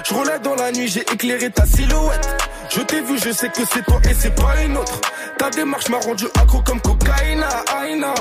[0.05, 2.27] Je roulais dans la nuit, j'ai éclairé ta silhouette.
[2.75, 4.99] Je t'ai vu, je sais que c'est toi et c'est pas une autre.
[5.37, 7.47] Ta démarche m'a rendu accro comme cocaïna,
[7.79, 8.13] aïna.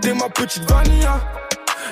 [0.00, 1.20] T'es ma petite vanilla.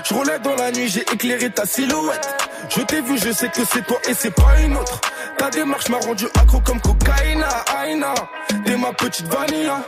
[0.04, 2.28] Je roulais dans la nuit, j'ai éclairé ta silhouette.
[2.70, 5.00] Je t'ai vu, je sais que c'est toi et c'est pas une autre.
[5.36, 8.14] Ta démarche m'a rendu accro comme cocaïna, aïna.
[8.64, 9.80] T'es ma petite vanilla.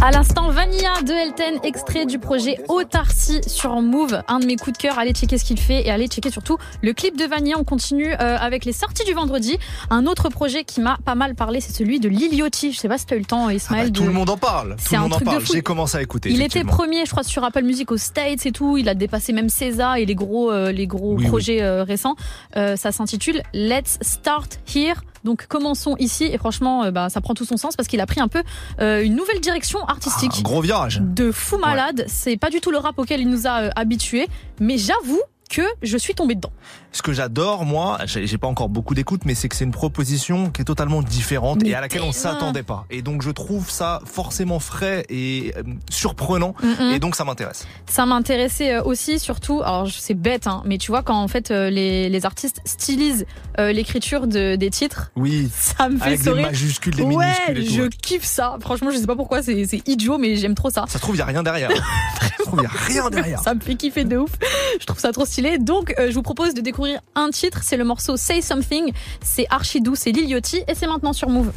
[0.00, 4.78] À l'instant, Vanilla de Elten, extrait du projet Autarcie sur Move, un de mes coups
[4.78, 4.96] de cœur.
[4.96, 7.56] Allez checker ce qu'il fait et allez checker surtout le clip de Vanilla.
[7.58, 9.58] On continue euh, avec les sorties du vendredi.
[9.90, 12.72] Un autre projet qui m'a pas mal parlé, c'est celui de Liliotti.
[12.72, 13.86] Je sais pas si tu as eu le temps, Ismaël.
[13.86, 14.76] Ah bah, tout le monde en parle.
[14.76, 15.44] Tout C'est le un monde en parle.
[15.44, 16.30] J'ai commencé à écouter.
[16.30, 18.76] Il était premier, je crois, sur Apple Music aux States et tout.
[18.76, 22.14] Il a dépassé même César et les gros, euh, les gros Oui, projets euh, récents.
[22.56, 24.94] Euh, ça s'intitule Let's Start Here.
[25.28, 28.06] Donc commençons ici et franchement, euh, bah, ça prend tout son sens parce qu'il a
[28.06, 28.42] pris un peu
[28.80, 30.32] euh, une nouvelle direction artistique.
[30.38, 31.02] Un gros virage.
[31.02, 32.06] De fou malade.
[32.08, 34.26] C'est pas du tout le rap auquel il nous a euh, habitués,
[34.58, 36.52] mais j'avoue que je suis tombée dedans.
[36.92, 40.50] Ce que j'adore, moi, j'ai pas encore beaucoup d'écoute, mais c'est que c'est une proposition
[40.50, 42.86] qui est totalement différente Mais et à laquelle on s'attendait pas.
[42.90, 46.54] Et donc je trouve ça forcément frais et euh, surprenant.
[46.62, 46.92] Mhm.
[46.94, 47.66] Et donc ça m'intéresse.
[47.86, 51.50] Ça m'intéressait euh, aussi, surtout, alors c'est bête, hein, mais tu vois, quand en fait
[51.50, 53.26] euh, les, les artistes stylisent
[53.58, 55.48] euh, l'écriture de, des titres, Oui.
[55.54, 56.46] ça me fait Avec des sourire.
[56.46, 57.88] majuscules, des ouais, minuscules et tout, je ouais.
[58.02, 58.56] kiffe ça.
[58.60, 60.84] Franchement, je sais pas pourquoi, c'est idiot, mais j'aime trop ça.
[60.88, 61.70] Ça se trouve, y a rien derrière.
[62.20, 63.40] ça se trouve, y a rien derrière.
[63.42, 64.30] Ça me fait kiffer de ouf.
[64.80, 65.37] Je trouve ça trop stylé.
[65.58, 67.60] Donc, euh, je vous propose de découvrir un titre.
[67.62, 68.92] C'est le morceau Say Something.
[69.22, 71.52] C'est archi doux, c'est Lil Yachty et c'est maintenant sur Move.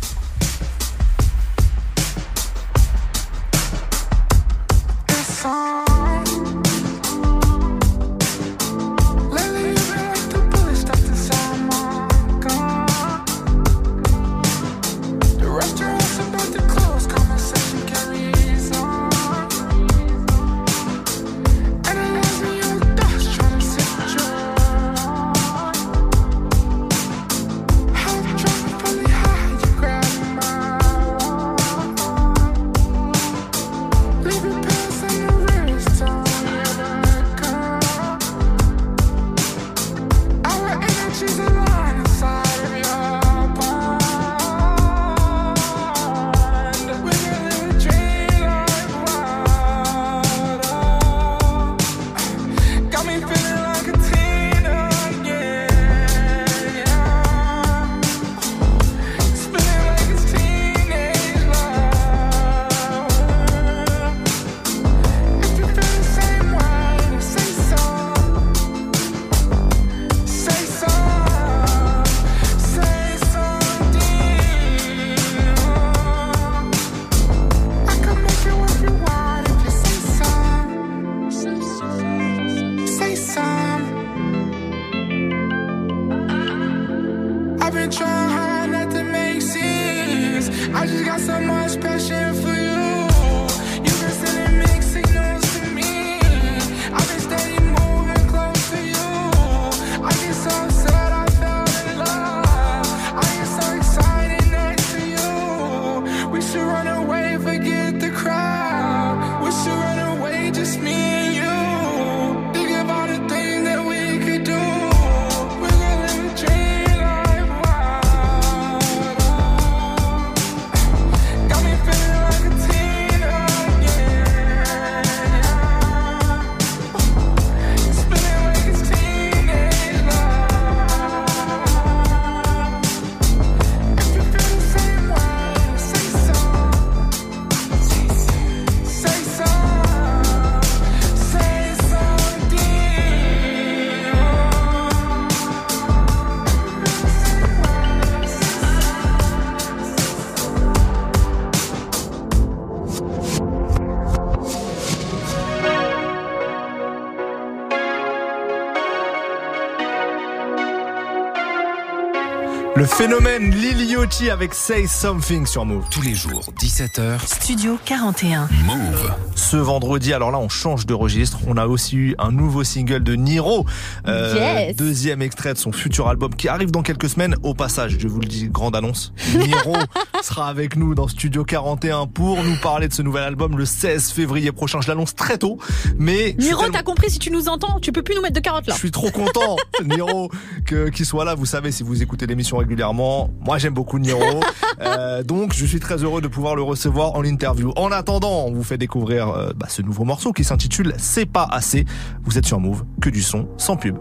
[163.05, 165.83] Phénomène Lil Yachty avec Say Something sur Move.
[165.89, 167.25] Tous les jours, 17h.
[167.25, 168.47] Studio 41.
[168.67, 169.11] Move.
[169.33, 171.39] Ce vendredi, alors là, on change de registre.
[171.47, 173.65] On a aussi eu un nouveau single de Niro.
[174.07, 174.75] Euh, Yes.
[174.75, 177.35] Deuxième extrait de son futur album qui arrive dans quelques semaines.
[177.41, 179.13] Au passage, je vous le dis, grande annonce.
[179.35, 179.75] Niro
[180.21, 184.11] sera avec nous dans Studio 41 pour nous parler de ce nouvel album le 16
[184.11, 184.79] février prochain.
[184.79, 185.57] Je l'annonce très tôt.
[185.97, 188.67] Mais tellement- t'as compris, si tu nous entends, tu peux plus nous mettre de carottes
[188.67, 188.75] là.
[188.75, 190.29] je suis trop content, Niro,
[190.71, 191.35] que qu'il soit là.
[191.35, 194.21] Vous savez, si vous écoutez l'émission régulièrement, moi j'aime beaucoup Niro.
[194.81, 197.71] Euh, donc je suis très heureux de pouvoir le recevoir en interview.
[197.75, 201.47] En attendant, on vous fait découvrir euh, bah, ce nouveau morceau qui s'intitule C'est pas
[201.51, 201.85] assez.
[202.23, 203.97] Vous êtes sur Move, que du son, sans pub.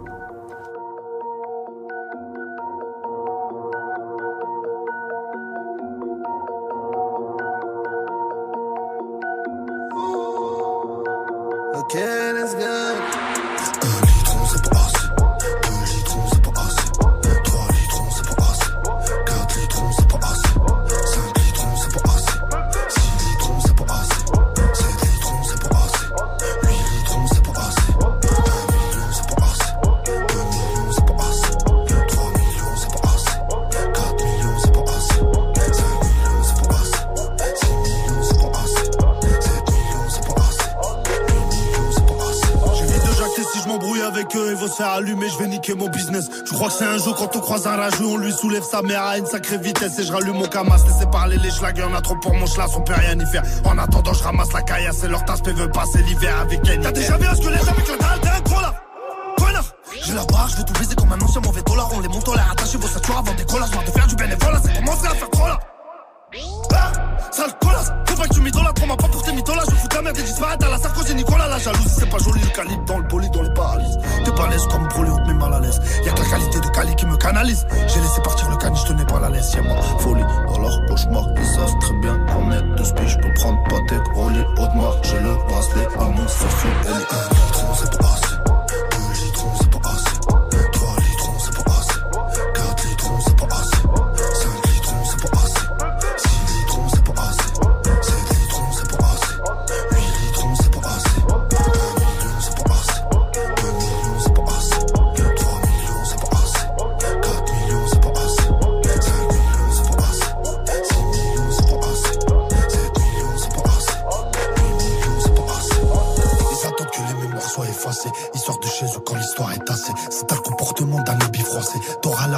[44.81, 46.29] Faire allumer, je vais niquer mon business.
[46.47, 48.81] Tu crois que c'est un jeu quand on croise un rageux, on lui soulève sa
[48.81, 51.95] mère à une sacrée vitesse et je rallume mon camas, laissez parler les schlags, en
[51.95, 53.43] a trop pour mon schlass, on peut rien y faire.
[53.65, 56.81] En attendant, je ramasse la caillasse et leur tasse veut passer l'hiver avec elle.
[56.81, 58.75] T'as déjà vu un squelette avec la dalle, t'es un gros là
[60.03, 62.29] J'ai la barre, je vais tout baiser comme un ancien mauvais dollar, on les monte,
[62.29, 65.07] on les rattache, vos ceintures avant des collages, marre de faire du bénévolat, c'est commencé
[65.07, 65.59] à faire trop là
[66.73, 66.93] ah,
[67.33, 69.89] sale colasse, faut pas que tu m'idolâtres, prends-moi pas pour tes mythos là, je fous
[69.95, 72.51] la merde et disparaître à la sarko, j'ai Nicolas, la jalousie, c'est pas joli, le
[72.51, 73.99] calibre dans le bolide, dans les paralyses.
[74.41, 75.81] À l'aise comme te met mal à l'aise.
[76.05, 77.67] Y'a que la qualité de Cali qui me canalise.
[77.89, 80.87] J'ai laissé partir le caniche, je tenais pas la laisse, y'a ma folie dans leur
[80.87, 81.27] cauchemar.
[81.37, 85.21] Ils savent très bien qu'en est de spi, je peux prendre Patek, Rolly, Audemars, j'ai
[85.21, 88.30] le bracelet à mon Sophie, elle est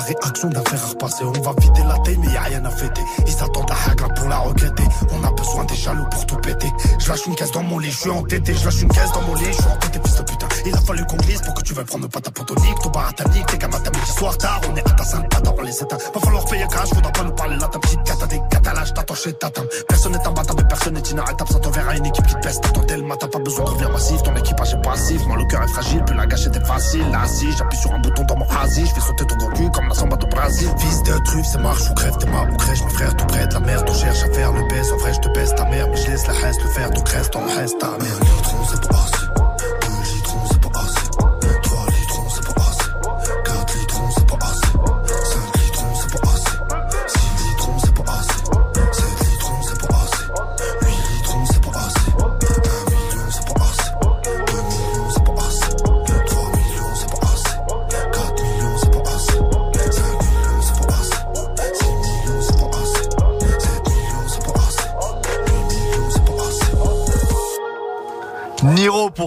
[0.03, 1.25] réaction d'un fer à repasser.
[1.25, 3.03] On va vider la taille, mais y a rien à fêter.
[3.27, 4.85] Ils attendent la hagra pour la regretter.
[5.13, 6.73] On a besoin des jaloux pour tout péter.
[6.99, 8.55] Je lâche une caisse dans mon lit, je suis entêté.
[8.55, 10.42] Je lâche une caisse dans mon lit, je suis entêté, fils de.
[10.65, 12.79] Il a fallu qu'on glisse pour que tu veuilles prendre pas ta potonique.
[12.83, 14.61] Ton baratanique, tes gamins t'as mis soir tard.
[14.71, 15.27] On est à ta sainte
[15.63, 15.99] on les éteint.
[16.15, 17.69] Va falloir payer cash, faudra pas nous parler là.
[17.69, 19.67] Ta petite cata des catalages, t'attends chez Tatam.
[19.89, 21.51] Personne n'est imbattable, personne n'est inarrêtable.
[21.51, 22.61] Ça t'enverra une équipe qui te pèse.
[22.61, 24.23] T'attends tellement, t'as pas besoin de revenir massif.
[24.23, 26.03] Ton équipage est passif, moi le cœur est fragile.
[26.05, 27.11] Puis la gâchette est facile.
[27.11, 29.71] Là, si j'appuie sur un bouton dans mon asi, je fais sauter ton gros cul
[29.71, 30.69] comme la samba au Brésil.
[30.79, 32.85] Fils de truffe, c'est marche ou crève, t'es marre ou crèche.
[32.85, 34.93] Mes frères, tout près de la mer, on cherche à faire le baisse.
[34.93, 36.91] En vrai, je te baisse ta mère, mais je laisse la reste le faire.
[36.91, 39.22] Donc reste, on reste ta mère.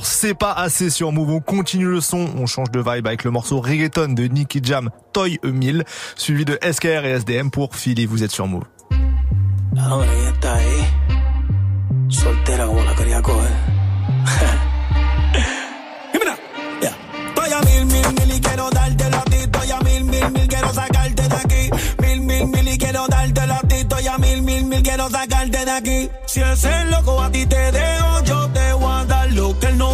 [0.05, 1.31] C'est pas assez sur Move.
[1.31, 4.91] On continue le son, on change de vibe avec le morceau Reggaeton de Nicky Jam,
[5.13, 5.83] Toy E1000,
[6.15, 8.05] suivi de SKR et SDM pour Philly.
[8.05, 8.63] Vous êtes sur Move.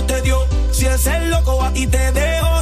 [0.03, 0.47] te dio.
[0.71, 2.60] Si ese loco a ti te dejo,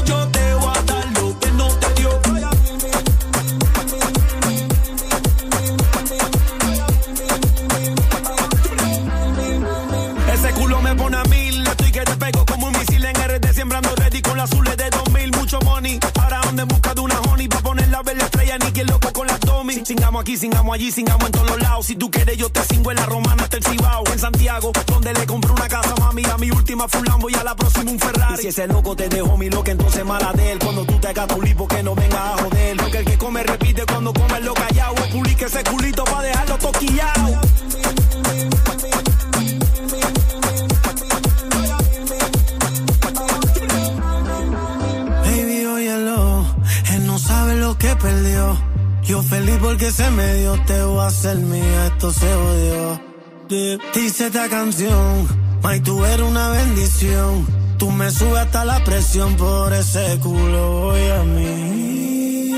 [20.29, 21.85] aquí, cingamos allí, cingamos en todos los lados.
[21.87, 24.03] Si tú quieres, yo te cingo en la romana hasta el Cibao.
[24.11, 26.23] En Santiago, donde le compré una casa, mami.
[26.25, 28.35] A mi última fue un Lambo y a la próxima un Ferrari.
[28.35, 30.59] Y si ese loco te dejó mi loca, entonces mala de él.
[30.59, 32.77] Cuando tú te hagas tu lipo, que no venga a joder.
[32.77, 34.95] Porque el que come repite cuando come lo callado.
[35.11, 37.41] Publique ese culito pa' dejarlo toquillao.
[45.23, 46.45] Baby, óyelo,
[46.93, 48.68] él no sabe lo que perdió.
[49.09, 53.01] Yo feliz porque se me dio, te voy a hacer mía, esto se odió.
[53.95, 55.27] Dice esta canción,
[55.63, 57.47] May, tú eres una bendición.
[57.79, 62.51] Tú me subes hasta la presión por ese culo, voy a mí.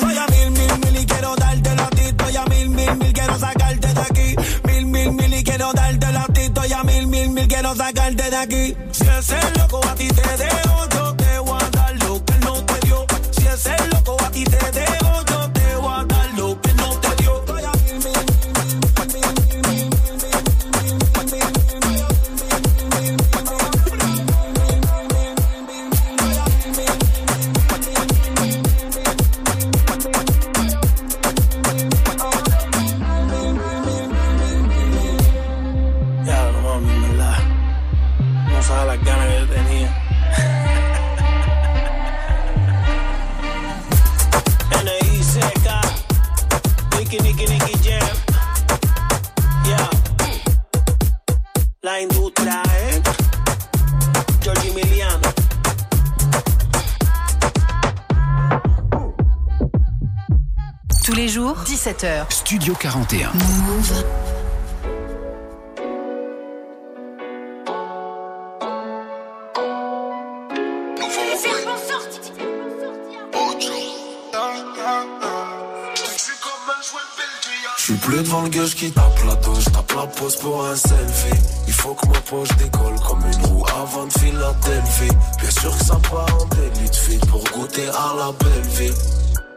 [0.00, 2.02] Voy a mil, mil, mil y quiero darte la ti.
[2.24, 4.36] Voy a mil, mil, mil, quiero sacarte de aquí.
[4.64, 6.40] Mil, mil, mil y quiero darte la ti.
[6.54, 8.76] Voy a mil, mil, mil, quiero sacarte de aquí.
[8.92, 9.80] Si ese loco
[61.66, 62.26] 17h.
[62.30, 63.32] Studio 41.
[63.34, 64.04] Move.
[77.76, 80.64] Je suis plus devant le gueule qui tape la dos, je tape la pose pour
[80.64, 81.40] un selfie.
[81.66, 85.16] Il faut que ma poche décolle comme une roue avant de Philadelphie.
[85.40, 88.94] Bien sûr que ça part en délit de feed pour goûter à la belle vie.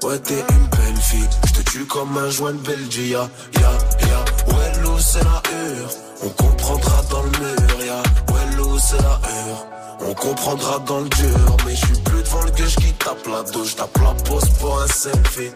[0.03, 3.11] Ouais, t'es une belle fille, je te tue comme un joint de Belgique.
[3.11, 3.71] Ya, ya,
[4.07, 5.89] ya, ouais, l'eau c'est la hure.
[6.23, 8.01] On comprendra dans le mur, ya.
[8.33, 9.65] Ouais, l'eau c'est la hure.
[10.01, 13.43] On comprendra dans le dur, mais je suis plus devant le gueule qui tape la
[13.51, 15.51] dos, je tape la pose pour un selfie.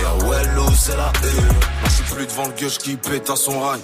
[0.00, 1.12] Ya ouais, l'eau c'est la.
[1.12, 3.80] Moi je suis plus devant le gueule qui pète à son rail.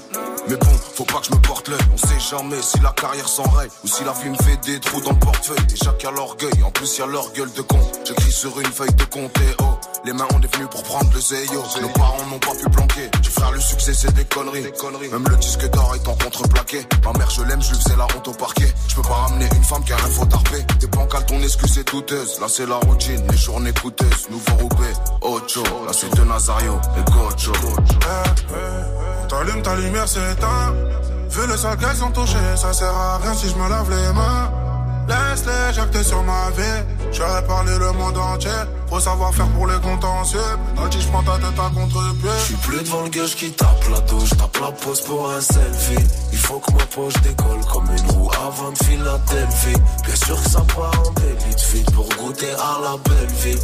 [0.49, 1.79] Mais bon, faut pas que je me porte l'œil.
[1.93, 5.01] On sait jamais si la carrière s'enraye ou si la vie me fait des trous
[5.01, 5.65] dans le portefeuille.
[5.69, 7.79] Déjà qu'il y a l'orgueil, en plus il y a leur gueule de con.
[8.05, 11.11] J'écris sur une feuille de compte et oh, les mains on est venus pour prendre
[11.15, 11.63] le zéyo.
[11.81, 13.02] Nos parents n'ont pas pu planquer.
[13.73, 14.63] Succès c'est des conneries.
[15.11, 16.87] Même le disque d'or est en contreplaqué.
[17.05, 18.71] Ma mère je l'aime, je lui faisais la honte au parquet.
[18.89, 20.63] Je peux pas ramener une femme qui a rien faut tarper.
[20.79, 22.39] Des pancales, ton excuse est douteuse.
[22.41, 24.29] Là c'est la routine, les journées coûteuses.
[24.31, 24.93] Nouveau roupé,
[25.23, 25.63] Ocho.
[25.87, 27.53] La suite de Nazario et Gocho.
[29.29, 30.75] T'allumes ta lumière, c'est éteint.
[31.31, 34.13] Vu le sale qu'elles ont touché, ça sert à rien si je me lave les
[34.13, 34.62] mains.
[35.09, 36.85] Laisse-les jacter sur ma vie.
[37.13, 38.51] J'aurais parlé le monde entier.
[38.89, 40.39] Faut savoir faire pour les contentieux.
[40.75, 42.31] Penalty, je prends ta tête à contre-pied.
[42.39, 45.31] Je suis plus devant le gueule qui tape la dos, je tape la pose pour
[45.31, 46.07] un selfie.
[46.33, 49.81] Il faut que ma poche décolle comme une roue avant de Philadelphie.
[50.05, 53.59] Bien sûr que ça part en délit de pour goûter à la belle vie.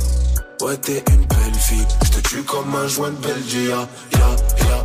[0.61, 3.68] Ouais, t'es une belle fille, je te tue comme un joint de Belgique.
[3.68, 4.82] Ya, ya, ya.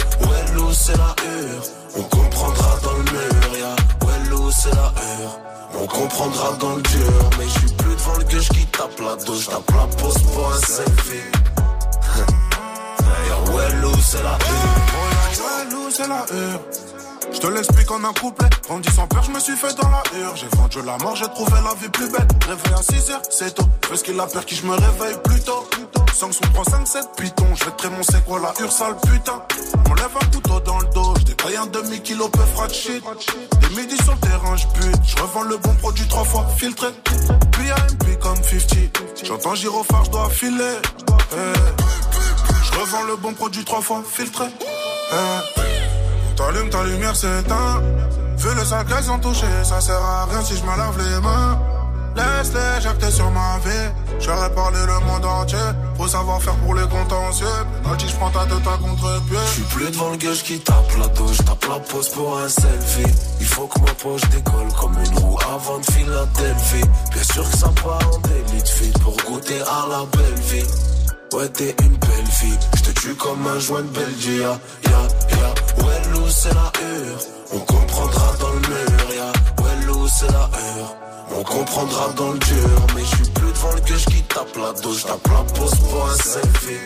[0.54, 1.64] L'eau c'est la hure,
[1.98, 3.58] on comprendra dans le mur.
[3.58, 3.76] Ya,
[4.06, 5.53] ouais, l'eau c'est la hure.
[5.76, 9.16] On comprendra dans le dur, mais je suis plus devant le gueule qui tape la
[9.16, 11.24] dos, je tape la pose pour un selfie.
[13.28, 15.72] Ya, ouais, l'eau c'est la hure.
[15.72, 16.60] L'eau, c'est la hure.
[17.32, 18.50] Je te l'explique en un couplet.
[18.68, 20.36] Grandi sans peur, je me suis fait dans la hure.
[20.36, 22.28] J'ai vendu la mort, j'ai trouvé la vie plus belle.
[22.48, 23.66] Réveil à 6 heures, c'est tôt.
[23.90, 25.68] Parce qu'il a peur qui je me réveille plus tôt.
[26.14, 27.48] Sanction 3, 5, 7, python.
[27.56, 29.42] Je vais te mon c'est quoi la hure, sale putain?
[29.90, 31.13] On lève un couteau dans le dos.
[31.44, 33.04] Détaille un demi-kilo, peu frat shit.
[33.60, 34.96] Des midi sur le terrain, je bute.
[35.06, 36.88] Je revends le bon produit trois fois filtré.
[37.52, 39.26] Puis AMP comme 50.
[39.26, 40.78] J'entends gyrophare, je dois filer.
[41.34, 41.36] Eh.
[42.64, 44.46] Je revends le bon produit trois fois filtré.
[45.12, 46.36] Eh.
[46.38, 47.82] T'allumes ta lumière, c'est éteint.
[48.38, 51.20] Vu le sale qu'elles ont touché, ça sert à rien si je me lave les
[51.20, 51.60] mains.
[52.16, 53.90] Laisse-les jacter sur ma vie.
[54.20, 55.58] J'aurais parlé le monde entier.
[55.98, 57.48] Faut savoir faire pour les contentieux.
[57.84, 59.38] Penalty, je prends ta tête à contre-pied.
[59.46, 62.38] Je suis plus devant le gueule qui tape la dos, je tape la pose pour
[62.38, 63.14] un selfie.
[63.40, 66.88] Il faut que ma poche décolle comme une roue avant de Philadelphie.
[67.12, 70.66] Bien sûr que ça part en délit de pour goûter à la belle vie.
[71.34, 74.42] Ouais, t'es une belle fille, je te tue comme un joint de Belgique.
[74.42, 75.02] Ya, ya,
[75.32, 75.84] ya.
[75.84, 77.18] Ouais, l'eau c'est la hure,
[77.54, 78.53] on comprendra dans
[80.08, 80.96] c'est la heure.
[81.36, 84.56] On comprendra dans le dur, mais je suis plus devant le que je qui tape
[84.58, 86.80] la douche, tape la pause pour un selfie.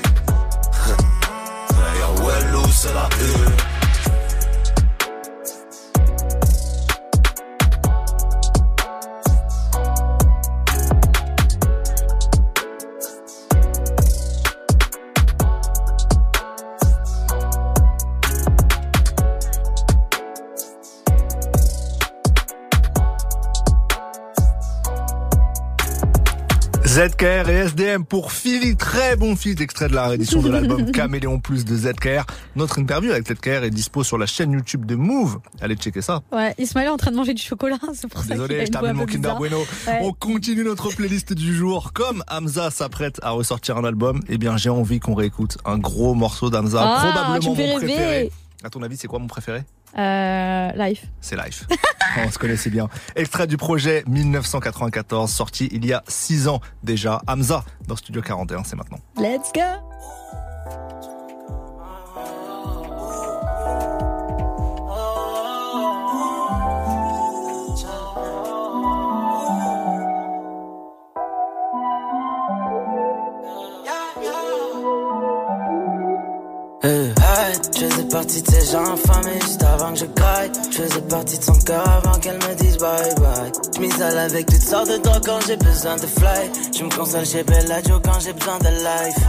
[2.24, 3.77] well, c'est la heure.
[26.98, 31.40] ZKR et SDM pour Philly, très bon feat extrait de la réédition de l'album Caméléon
[31.40, 32.26] Plus de ZKR.
[32.56, 35.38] Notre interview avec ZKR est dispo sur la chaîne YouTube de Move.
[35.62, 36.24] Allez checker ça.
[36.32, 38.66] Ouais, Ismaël est en train de manger du chocolat, c'est pour ça qu'il a Désolé,
[38.66, 39.36] je termine mon Kinder.
[39.38, 39.60] Bueno.
[39.86, 40.00] Ouais.
[40.02, 41.94] On continue notre playlist du jour.
[41.94, 46.16] Comme Hamza s'apprête à ressortir un album, eh bien j'ai envie qu'on réécoute un gros
[46.16, 48.32] morceau d'Hamza, Ah, probablement mon préféré.
[48.64, 49.62] À ton avis, c'est quoi mon préféré?
[50.00, 51.06] Euh, life.
[51.22, 51.66] C'est Life.
[52.18, 52.88] On se connaissait bien.
[53.16, 57.22] Extrait du projet 1994, sorti il y a 6 ans déjà.
[57.28, 59.00] Hamza dans Studio 41, c'est maintenant.
[59.18, 59.62] Let's go.
[78.08, 80.52] Faisais partie de ces gens infamés juste avant que je graille.
[80.72, 83.52] Je faisais partie de son cœur avant qu'elle me dise bye bye.
[83.76, 86.52] Je m'isole avec toutes sortes de drogues quand j'ai besoin de fly.
[86.78, 89.24] Je me console chez Bellagio quand j'ai besoin de life.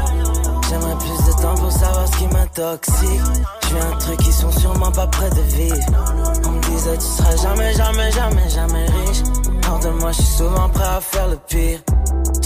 [0.68, 3.20] J'aimerais plus de temps pour savoir ce qui m'intoxique.
[3.62, 5.76] Je un truc qui sont sûrement pas près de vivre.
[6.47, 9.22] On me disait tu seras jamais, jamais, jamais, jamais riche.
[9.70, 11.81] Hors de moi, je suis souvent prêt à faire le pire.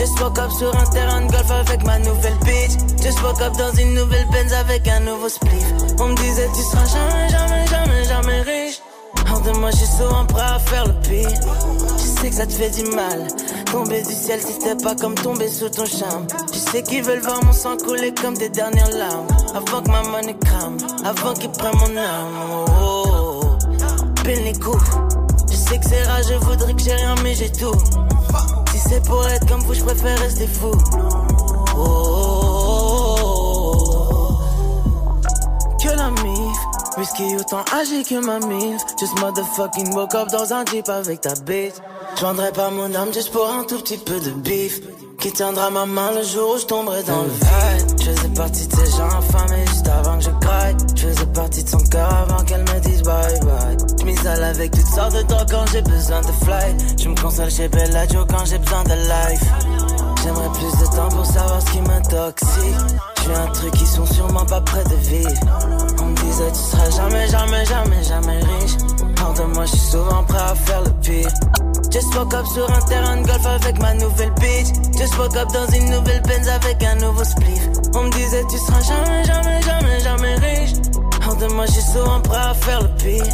[0.03, 2.73] Just woke up sur un terrain de golf avec ma nouvelle bitch.
[3.01, 5.65] Just woke up dans une nouvelle Benz avec un nouveau spliff.
[6.01, 8.81] On me disait tu seras jamais, jamais, jamais, jamais riche.
[9.31, 11.29] Hors de moi, je suis souvent prêt à faire le pire.
[11.99, 13.29] Je sais que ça te fait du mal.
[13.71, 16.27] Tomber du ciel, c'était pas comme tomber sous ton charme.
[16.53, 19.29] Je sais qu'ils veulent voir mon sang couler comme des dernières larmes.
[19.55, 22.35] Avant que ma money crame, avant qu'ils prennent mon âme.
[22.51, 24.23] Oh, oh, oh.
[24.25, 24.53] Pile.
[25.49, 27.77] Je sais que c'est rare, je voudrais que j'ai rien, mais j'ai tout.
[28.89, 30.73] C'est pour être comme vous, je préfère rester fou.
[31.77, 33.23] Oh.
[35.83, 36.59] Que la mif,
[36.99, 38.83] whisky autant âgé que ma mif.
[38.99, 41.75] Just motherfucking woke up dans un jeep avec ta bitch.
[42.17, 44.81] Je vendrais pas mon âme juste pour un tout petit peu de bif.
[45.23, 47.97] Qui tiendra ma main le jour où je tomberai dans le vide.
[48.01, 50.77] Je faisais partie de ces gens affamés juste avant que je graille.
[50.97, 53.77] Je faisais partie de son cœur avant qu'elle me dise bye bye.
[54.01, 56.77] Je m'isole avec toutes sortes de drogues quand j'ai besoin de fly.
[57.01, 59.45] Je me console chez Bellagio quand j'ai besoin de life.
[60.25, 62.99] J'aimerais plus de temps pour savoir ce qui m'intoxique.
[63.19, 65.31] Je fais un truc qui sont sûrement pas près de vivre.
[66.03, 68.73] On me disait tu seras jamais, jamais, jamais, jamais riche.
[69.25, 71.29] Hors de moi, je suis souvent prêt à faire le pire.
[71.93, 74.69] Just woke up sur un terrain de golf avec ma nouvelle bitch.
[74.97, 77.69] Just woke up dans une nouvelle Benz avec un nouveau spliff.
[77.95, 80.73] On me disait tu seras jamais, jamais, jamais, jamais riche.
[81.27, 83.25] Hors de moi, je suis souvent prêt à faire le pire.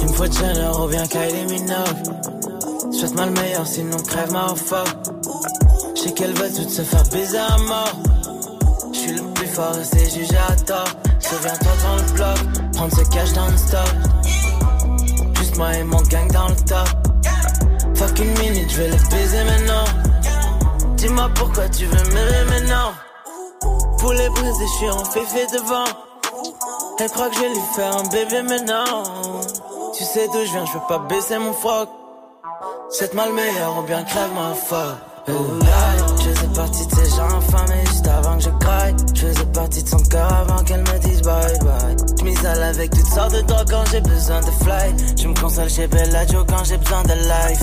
[0.00, 2.92] Une fois de chaleur, bien Kylie Minogue.
[2.92, 4.88] Souhaite-moi le meilleur, sinon crève ma fuck.
[5.94, 7.92] Je sais qu'elle veut toutes se faire baiser à mort.
[8.94, 10.88] Je suis le plus fort et c'est jugé à tort.
[11.20, 13.88] Souviens-toi dans le bloc, prendre ce cash dans le stop.
[15.38, 17.05] Juste moi et mon gang dans le top.
[18.06, 19.84] Fuck une minute, je vais le baiser maintenant.
[20.96, 22.92] Dis-moi pourquoi tu veux m'aimer maintenant.
[23.98, 25.84] Pour les briser, je suis en féfé devant.
[27.00, 29.02] Elle croit que je vais lui faire un bébé maintenant.
[29.96, 31.88] Tu sais d'où je viens, je veux pas baisser mon froc.
[32.90, 34.98] C'est mal meilleur ou bien crève ma fuck.
[35.26, 38.94] Je faisais partie de ces gens infamés juste avant que je craque.
[39.14, 39.26] Je
[39.56, 41.96] partie de son avant qu'elle me dise bye bye.
[42.18, 45.16] Je m'isole avec toutes sortes de drogues quand j'ai besoin de fly.
[45.16, 47.62] Je me console chez Bellagio quand j'ai besoin de life.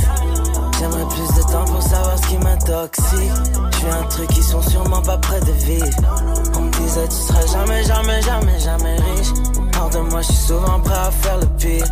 [0.79, 3.31] J'aimerais plus de temps pour savoir ce qui m'intoxique.
[3.71, 5.85] Je fais un truc qui sont sûrement pas près de vivre.
[6.57, 9.33] On me disait tu seras jamais, jamais, jamais, jamais riche.
[9.79, 11.85] Hors de moi, je suis souvent prêt à faire le pire.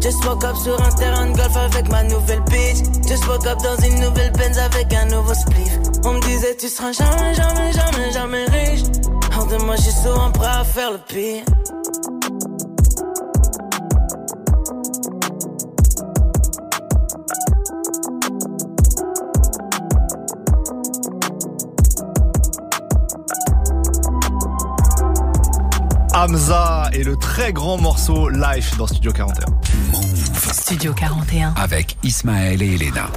[0.00, 2.78] Just woke up sur un terrain de golf avec ma nouvelle bitch.
[3.08, 5.78] Just woke up dans une nouvelle Benz avec un nouveau spliff.
[6.04, 8.82] On me disait tu seras jamais, jamais, jamais, jamais riche.
[9.52, 11.44] Hors de moi, je suis souvent prêt à faire le pire.
[26.14, 29.44] Hamza et le très grand morceau Life dans Studio 41.
[30.52, 31.54] Studio 41.
[31.56, 33.08] Avec Ismaël et Elena.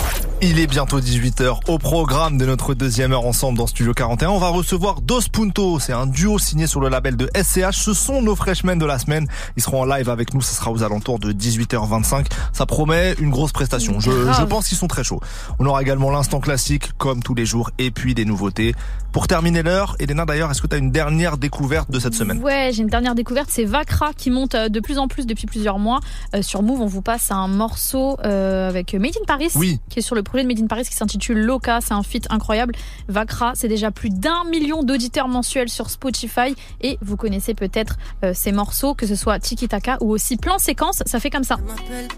[0.48, 4.30] Il est bientôt 18h au programme de notre deuxième heure ensemble dans Studio 41.
[4.30, 5.80] On va recevoir Dos Punto.
[5.80, 7.72] C'est un duo signé sur le label de SCH.
[7.72, 9.28] Ce sont nos freshmen de la semaine.
[9.58, 10.42] Ils seront en live avec nous.
[10.42, 12.28] Ce sera aux alentours de 18h25.
[12.54, 14.00] Ça promet une grosse prestation.
[14.00, 15.20] Je, je pense qu'ils sont très chauds.
[15.58, 18.76] On aura également l'instant classique comme tous les jours et puis des nouveautés.
[19.12, 22.44] Pour terminer l'heure, Elena d'ailleurs, est-ce que tu as une dernière découverte de cette semaine?
[22.44, 25.48] Ouais, j'ai une dernière découverte, c'est Vakra qui monte euh, de plus en plus depuis
[25.48, 26.02] plusieurs mois.
[26.36, 29.80] Euh, sur Move, on vous passe un morceau euh, avec Made in Paris, Oui.
[29.90, 31.80] qui est sur le projet de Made in Paris qui s'intitule Loca.
[31.82, 32.76] C'est un feat incroyable.
[33.08, 38.32] Vakra, c'est déjà plus d'un million d'auditeurs mensuels sur Spotify et vous connaissez peut-être euh,
[38.34, 41.04] ces morceaux, que ce soit Tiki Taka ou aussi Plan Séquence.
[41.06, 41.58] Ça fait comme ça.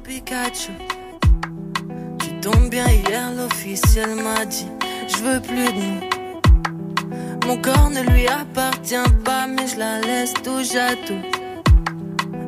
[0.04, 0.72] Pikachu.
[2.20, 4.68] Tu tombes bien hier, l'officiel m'a dit
[5.08, 6.18] Je veux plus de nous.
[7.48, 11.22] Mon corps ne lui appartient pas, mais je la laisse touche à tout.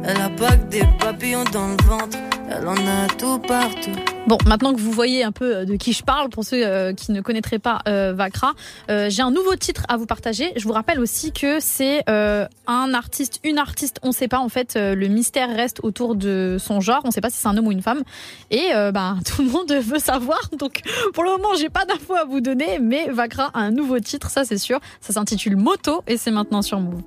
[0.03, 2.17] Elle a pas que des papillons dans le ventre,
[2.49, 4.18] elle en a tout partout.
[4.29, 6.93] Bon, maintenant que vous voyez un peu euh, de qui je parle, pour ceux euh,
[6.93, 8.53] qui ne connaîtraient pas euh, Vakra,
[8.91, 10.53] euh, j'ai un nouveau titre à vous partager.
[10.55, 14.49] Je vous rappelle aussi que c'est un artiste, une artiste, on ne sait pas en
[14.49, 17.57] fait, le mystère reste autour de son genre, on ne sait pas si c'est un
[17.57, 18.03] homme ou une femme,
[18.51, 20.39] et bah, tout le monde veut savoir.
[20.59, 20.81] Donc
[21.15, 24.29] pour le moment, j'ai pas d'infos à vous donner, mais Vakra a un nouveau titre,
[24.29, 24.79] ça c'est sûr.
[25.01, 27.01] Ça s'intitule Moto et c'est maintenant sur Move.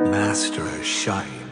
[0.00, 1.43] Master Shine.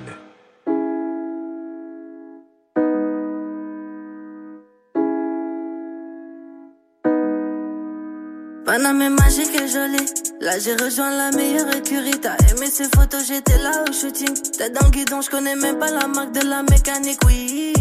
[8.73, 10.07] Paname est magique et jolie.
[10.41, 12.19] Là, j'ai rejoint la meilleure écurie.
[12.19, 14.33] T'as aimé ces photos, j'étais là au shooting.
[14.57, 17.75] Tête dans le guidon, je connais même pas la marque de la mécanique, oui.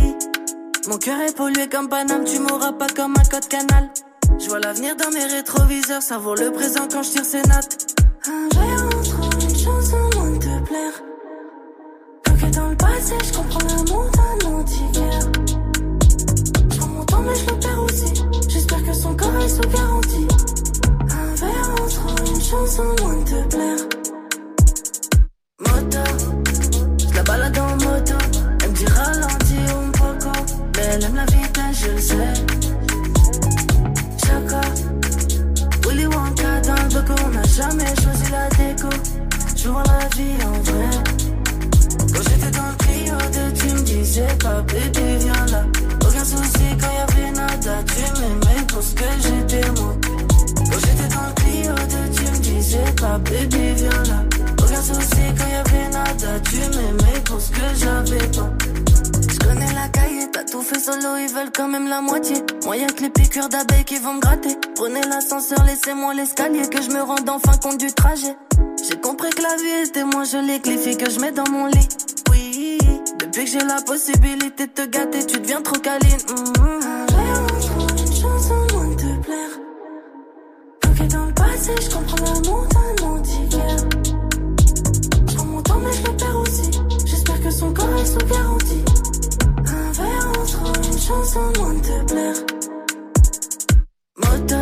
[0.90, 3.90] Mon cœur est pollué comme Paname, tu m'auras pas comme un code canal.
[4.38, 7.96] Je vois l'avenir dans mes rétroviseurs, ça vaut le présent quand je tire ces notes.
[8.28, 11.04] Un joyeux entre une chance en moins de te plaire.
[12.26, 15.32] Bloqué dans le passé, je comprends l'amour d'un antiquaire.
[16.70, 18.14] Je prends mon temps, mais je le perds aussi.
[18.50, 20.31] J'espère que son corps est sous garantie.
[22.54, 23.78] En moins de te plaire.
[25.62, 26.04] Moto,
[27.00, 28.16] je la balade en moto.
[28.62, 30.32] Elle me dit ralenti un poco.
[30.76, 32.34] Mais elle aime la vitesse, je le sais.
[34.26, 34.62] Choco,
[35.88, 37.14] Willy Wonka dans le boco.
[37.26, 38.90] On n'a jamais choisi la déco.
[39.56, 40.90] Je vois la vie en vrai.
[42.14, 45.64] Quand j'étais dans le trio de tu me disais pas bébé viens là
[46.02, 49.41] Aucun souci quand y'avait nada Tu m'aimais pour ce que j'étais
[61.50, 62.36] quand même la moitié.
[62.66, 64.56] Moyen que les piqûres d'abeilles qui vont me gratter.
[64.76, 68.36] Prenez l'ascenseur, laissez-moi l'escalier, que je me rende enfin compte du trajet.
[68.88, 71.50] J'ai compris que la vie était moins jolie que les filles que je mets dans
[71.50, 71.88] mon lit.
[72.30, 72.78] Oui,
[73.20, 76.18] depuis que j'ai la possibilité de te gâter, tu deviens trop câline.
[76.30, 76.82] Mhm.
[78.22, 79.54] une moins te plaire.
[81.00, 82.92] Le passé, je comprends l'amour d'un
[85.46, 86.72] mon temps, mais je le perds aussi.
[87.06, 88.91] J'espère que son corps est sous garantie.
[91.10, 92.36] Un moins de te plaire.
[94.18, 94.62] Moto,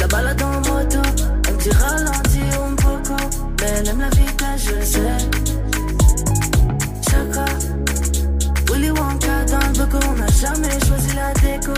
[0.00, 1.02] la balade en moto.
[1.44, 3.16] Me dit ralenti un poco.
[3.60, 5.18] Mais elle aime la vitesse, je sais.
[7.10, 7.44] Choco,
[8.72, 9.98] Willy Wonka dans le boco.
[10.08, 11.74] On n'a jamais choisi la déco.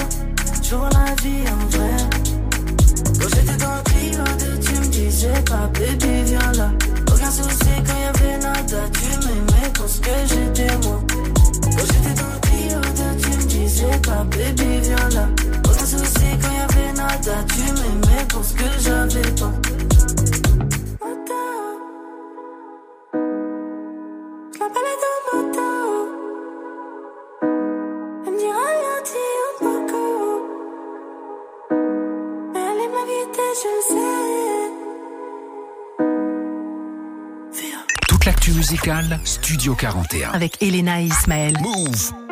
[0.63, 1.97] Je vois la vie en vrai.
[3.19, 3.83] Quand j'étais dans le
[4.39, 6.71] de tu me disais pas bébé viens là
[7.13, 11.01] Aucun souci quand y'avait nada Tu m'aimais pour ce que j'étais moi
[11.79, 12.50] j'étais dans le
[13.91, 15.29] disais pas bébé viens là.
[15.65, 19.53] Aucun souci quand y'avait nada Tu m'aimais pour ce que j'avais pas.
[38.09, 40.31] Toute l'actu musicale, Studio 41.
[40.33, 41.55] Avec Elena et Ismaël.
[41.63, 42.30] Move.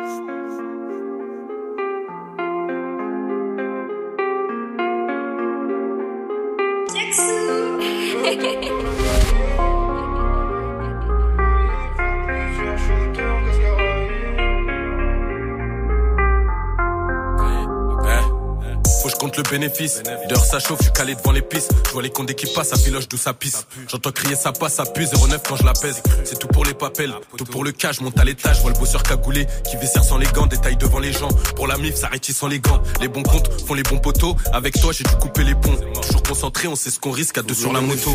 [19.49, 20.01] Bénéfice.
[20.29, 21.71] Dehors ça chauffe, je suis calé devant les pistes.
[21.87, 23.65] Je vois les comptes qui passent, ça filoche d'où ça pisse.
[23.87, 26.01] J'entends crier ça passe, ça pue 09 quand je la pèse.
[26.23, 28.79] C'est tout pour les papels, tout pour le cash, monte à l'étage, je vois le
[28.79, 31.29] bosseur cagoulé qui vaissère sans les gants, détaille devant les gens.
[31.55, 32.81] Pour la mif, ça sans les gants.
[33.01, 34.35] Les bons comptes font les bons poteaux.
[34.53, 35.77] Avec toi, j'ai dû couper les ponts.
[36.01, 38.11] Toujours concentré, on sait ce qu'on risque à deux sur la moto.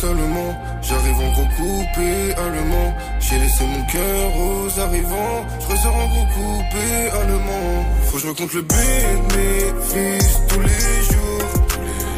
[0.00, 2.94] Seulement, j'arrive en gros coupé allemand.
[3.20, 5.46] J'ai laissé mon cœur aux arrivants.
[5.60, 7.84] Je ressors en gros coupé allemand.
[8.04, 11.48] Faut que je me compte le bénéfice tous les jours.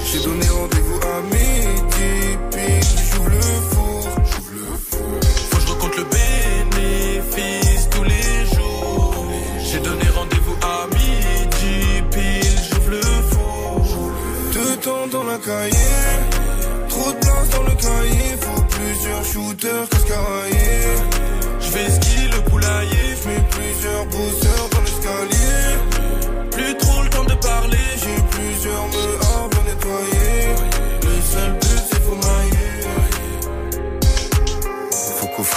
[0.05, 4.03] J'ai donné rendez-vous à midi, pile, j'ouvre le four.
[5.51, 9.27] Faut que je recompte le bénéfice tous les jours.
[9.59, 13.83] J'ai donné rendez-vous à midi, pile, j'ouvre le four.
[14.53, 15.95] Deux temps dans la cahier,
[16.89, 18.37] trop de place dans le cahier.
[18.41, 20.97] Faut plusieurs shooters cascaraillés.
[21.61, 23.07] Je vais skier le poulailler.
[23.23, 24.46] J'mets plusieurs bosseurs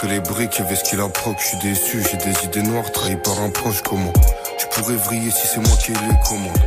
[0.09, 3.15] les briques, y'avait ce qu'il a proc, je suis déçu, j'ai des idées noires, trahi
[3.17, 4.11] par un proche, comment
[4.57, 6.57] Tu pourrais vriller si c'est moi qui ai les commandes.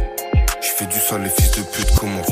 [0.61, 2.23] Je fais du sale, les fils de pute comment?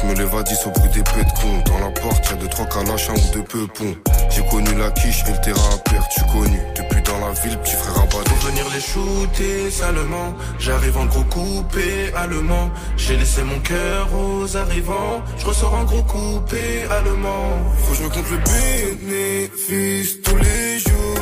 [0.00, 1.62] Je me lève à 10 au bruit des pets de con.
[1.66, 3.94] Dans la porte, y'a deux, trois calaches, un ou deux peupons.
[4.30, 6.58] J'ai connu la quiche et le terrain à perdre, tu connu.
[6.76, 8.30] Depuis dans la ville, petit frère abattu.
[8.30, 12.70] Pour venir les shooter salement, j'arrive en gros coupé allemand.
[12.96, 17.50] J'ai laissé mon cœur aux arrivants, je ressors en gros coupé allemand.
[17.78, 21.20] Faut que je me compte le bénéfice tous les jours.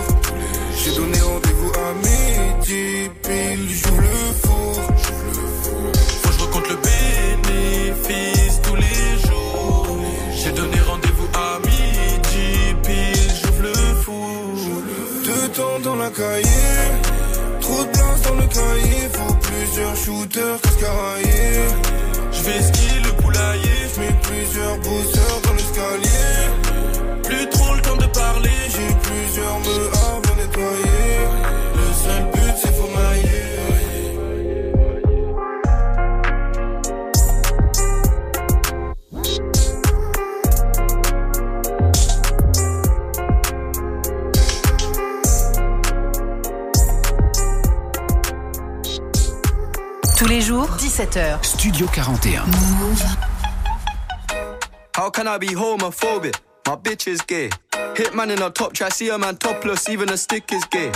[0.76, 4.47] J'ai donné rendez-vous à midi, pile, j'ouvre le four.
[20.28, 21.68] Plusieurs shooters cascaraillés.
[22.32, 23.88] Je vais skier le poulailler.
[23.94, 25.47] J'mets plusieurs bosseurs
[50.38, 51.44] les jours, 17h.
[51.44, 52.44] Studio 41.
[54.94, 56.36] How can I be homophobic?
[56.64, 57.50] My bitch is gay.
[57.72, 60.92] Hitman in a top try, see a man topless, even a stick is gay.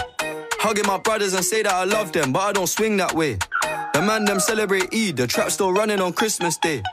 [0.61, 3.37] Hugging my brothers and say that I love them, but I don't swing that way.
[3.95, 6.85] The man them celebrate Eid, the trap still running on Christmas Day.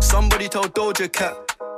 [0.00, 1.34] Somebody told Doja Cat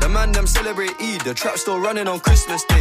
[0.00, 0.90] The man them celebrate
[1.24, 2.80] the trap still running on Christmas Day.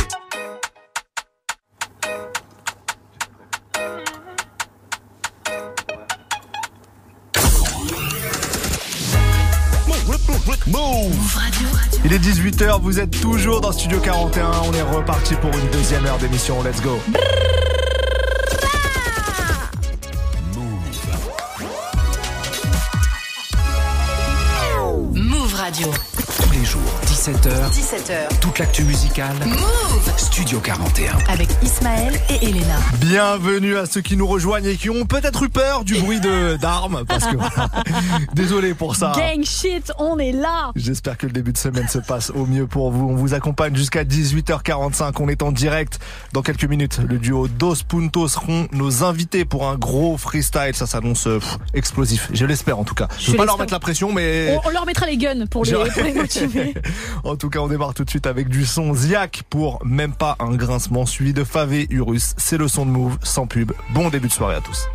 [12.03, 16.05] Il est 18h, vous êtes toujours dans Studio 41, on est reparti pour une deuxième
[16.05, 16.99] heure d'émission, let's go
[25.61, 26.20] Radio.
[26.41, 27.69] Tous les jours, 17h.
[27.71, 28.39] 17h.
[28.39, 29.35] Toute l'actu musicale.
[29.45, 31.13] Move Studio 41.
[31.29, 32.77] Avec Ismaël et Elena.
[32.99, 36.57] Bienvenue à ceux qui nous rejoignent et qui ont peut-être eu peur du bruit de
[36.57, 37.69] d'armes, parce que voilà.
[38.33, 39.13] désolé pour ça.
[39.15, 40.71] Gang shit, on est là.
[40.75, 43.09] J'espère que le début de semaine se passe au mieux pour vous.
[43.09, 45.13] On vous accompagne jusqu'à 18h45.
[45.19, 45.99] On est en direct
[46.33, 46.99] dans quelques minutes.
[47.07, 50.73] Le duo Dos Puntos seront nos invités pour un gros freestyle.
[50.75, 52.29] Ça s'annonce euh, pff, explosif.
[52.33, 53.07] Je l'espère en tout cas.
[53.19, 55.45] Je Je veux pas leur mettre la pression, mais On, on leur mettra les guns
[55.49, 56.13] pour les, Je- pour les
[57.23, 60.35] en tout cas, on démarre tout de suite avec du son Ziac pour même pas
[60.39, 62.33] un grincement suivi de Favé Urus.
[62.37, 63.71] C'est le son de Move sans pub.
[63.93, 64.87] Bon début de soirée à tous.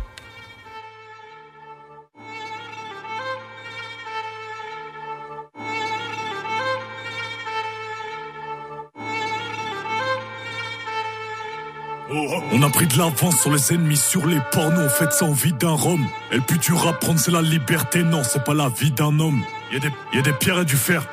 [12.09, 15.31] On a pris de l'avance sur les ennemis, sur les pornos, on fait ça en
[15.31, 16.07] vie d'un rhum.
[16.31, 19.43] Et puis tu rap, prendre c'est la liberté, non, c'est pas la vie d'un homme.
[19.71, 19.79] Y'a
[20.13, 21.05] y a des pierres et du fer,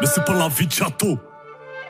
[0.00, 1.18] mais c'est pas la vie de château.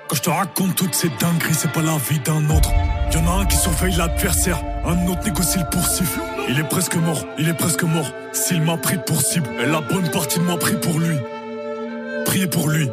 [0.08, 2.70] Quand je te raconte toutes ces dingueries, c'est pas la vie d'un autre.
[3.12, 6.20] Y en a un qui surveille l'adversaire, un autre négocie le poursuivre.
[6.48, 8.12] Il est presque mort, il est presque mort.
[8.32, 11.16] S'il m'a pris pour cible, et la bonne partie de moi pris pour lui.
[12.24, 12.90] Priez pour lui.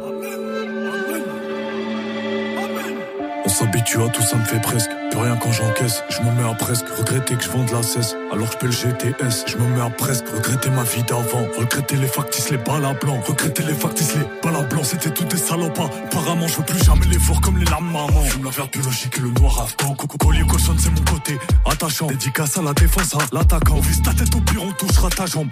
[3.44, 4.90] On s'habitue à tout, ça me fait presque.
[5.10, 6.86] Plus rien quand j'encaisse, je me mets à presque.
[6.88, 9.44] Regretter que je vends de la cesse, alors je paie le GTS.
[9.46, 10.26] Je me mets à presque.
[10.28, 11.46] Regretter ma vie d'avant.
[11.58, 12.90] Regretter les factices, les balles à.
[12.90, 14.82] Regretter les factices, les balles à blanc.
[14.84, 15.90] C'était tout des salopas.
[16.04, 18.22] Apparemment, je veux plus jamais les voir comme les larmes maman.
[18.24, 19.94] Fume la verte biologique et le noir afghan.
[19.94, 21.38] Coco collier cochonne, c'est mon côté.
[21.66, 22.06] Attachant.
[22.06, 23.80] Dédicace à la défense, à l'attaquant.
[23.80, 25.48] Vise ta tête au pire, on touchera ta jambe.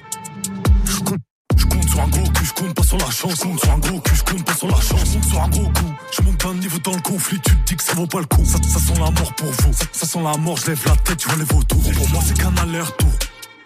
[1.59, 3.33] Je compte sur un gros cul, je compte pas sur la chance.
[3.33, 5.01] Je sur un gros cul, je compte pas sur la chance.
[5.23, 5.95] Je sur un gros coup.
[6.11, 8.27] Je monte d'un niveau dans le conflit, tu te dis que ça vaut pas le
[8.27, 8.45] coup.
[8.45, 9.73] Ça, ça sent la mort pour vous.
[9.73, 11.83] Ça, ça sent la mort, je lève la tête, tu vois les vautours.
[11.83, 13.11] Pour moi, c'est qu'un aller-retour.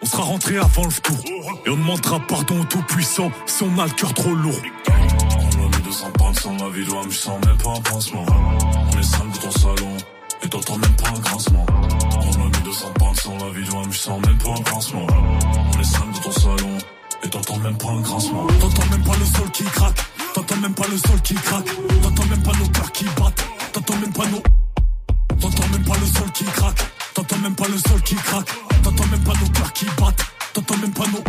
[0.01, 1.17] On sera rentré avant le tour.
[1.65, 4.59] Et on demandera pardon au tout-puissant si on a le cœur trop lourd.
[4.89, 8.25] On a mis 200 pounds sans ma vie, je sens même pas un pincement.
[8.93, 9.97] On est cinq dans ton salon,
[10.43, 11.65] et t'entends même pas un grincement.
[12.15, 15.07] On a mis 200 pounds sans la vie, je sens même pas un pincement.
[15.73, 16.77] On est cinq dans ton salon,
[17.23, 18.47] et t'entends même pas un grincement.
[18.59, 19.99] T'entends même pas le sol qui craque.
[20.33, 21.65] T'entends même pas le sol qui craque.
[22.01, 23.45] T'entends même pas nos cœurs qui battent.
[23.71, 24.43] T'entends même pas nos.
[25.39, 26.79] T'entends même pas le sol qui craque.
[27.13, 28.49] T'entends même pas le sol qui craque.
[28.83, 30.25] T'entends même pas nos cœurs qui battent.
[30.53, 31.23] T'entends même pas nos.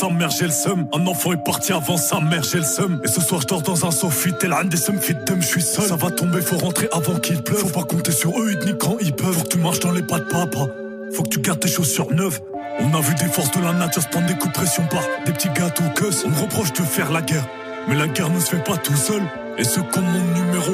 [0.00, 0.88] Sa mère, j'ai le seum.
[0.92, 3.00] Un enfant est parti avant sa mère, j'ai le seum.
[3.04, 4.30] Et ce soir, je dors dans un sofi.
[4.40, 5.86] Tel un des seums fit je suis seul.
[5.88, 7.60] Ça va tomber, faut rentrer avant qu'il pleuve.
[7.60, 9.32] Faut pas compter sur eux, ils quand ils peuvent.
[9.32, 10.83] Faut que tu marches dans les pas de papa.
[11.14, 12.40] Faut que tu gardes tes chaussures neuves.
[12.80, 15.02] On a vu des forces de la nature se prendre des coups de pression par
[15.24, 17.46] des petits gâteaux que On me reproche de faire la guerre.
[17.86, 19.22] Mais la guerre ne se fait pas tout seul.
[19.56, 20.72] Et ceux qui ont mon numéro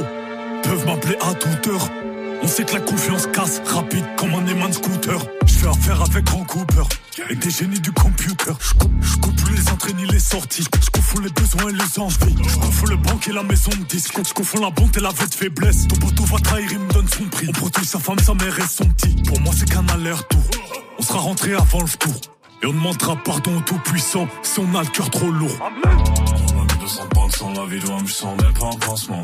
[0.63, 1.91] peuvent m'appeler à toute heure.
[2.43, 5.19] On sait que la confiance casse rapide comme un Eman scooter.
[5.47, 6.83] Je fais affaire avec Grand Cooper
[7.29, 8.53] et des génies du computer.
[8.61, 8.75] Je
[9.19, 10.65] coupe, plus les entrées ni les sorties.
[10.83, 12.37] Je confonds les besoins et les envies.
[12.49, 14.19] Je confonds le banque et la maison de disque.
[14.27, 15.87] Je confonds la bonté et la vraie de faiblesse.
[15.89, 17.47] Ton poteau va trahir, il me donne son prix.
[17.49, 19.23] On protège sa femme, sa mère et son petit.
[19.23, 20.41] Pour moi, c'est qu'un aller-retour.
[20.99, 22.21] On sera rentré avant le tour.
[22.63, 25.57] Et on demandera pardon au tout-puissant si on a le cœur trop lourd.
[25.61, 29.23] On a mis 200 pounds sans la vie, je sens même pas un pincement.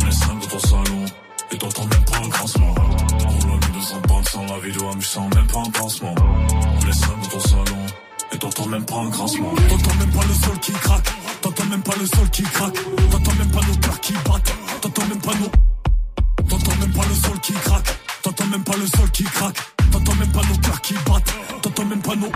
[0.00, 1.04] On est cinq dans ton salon,
[1.52, 2.18] et t'entends même pas.
[2.18, 6.14] On a mis 200 pounds sans la vie, je sens même pas un pincement.
[6.18, 7.86] On est cinq dans ton salon,
[8.32, 9.52] et t'entends même pas un grincement.
[9.68, 11.08] T'entends même pas le sol qui craque.
[11.42, 12.78] T'entends même pas le sol qui craque.
[13.10, 14.54] T'entends même pas nos cœurs qui battent.
[14.80, 16.48] T'entends même pas nos.
[16.48, 17.98] T'entends même pas le sol qui craque.
[18.22, 19.58] T'entends même pas le sol qui craque.
[19.90, 21.34] T'entends même pas nos cœurs qui battent.
[21.62, 22.32] T'entends même pas nos.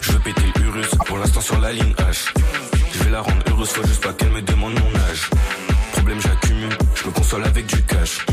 [0.00, 2.34] Je veux péter l'Urus, pour l'instant sur la ligne H.
[2.92, 5.30] Je vais la rendre heureuse, faut juste pas qu'elle me demande mon âge.
[5.92, 8.26] Problème, j'accumule, je me console avec du cash.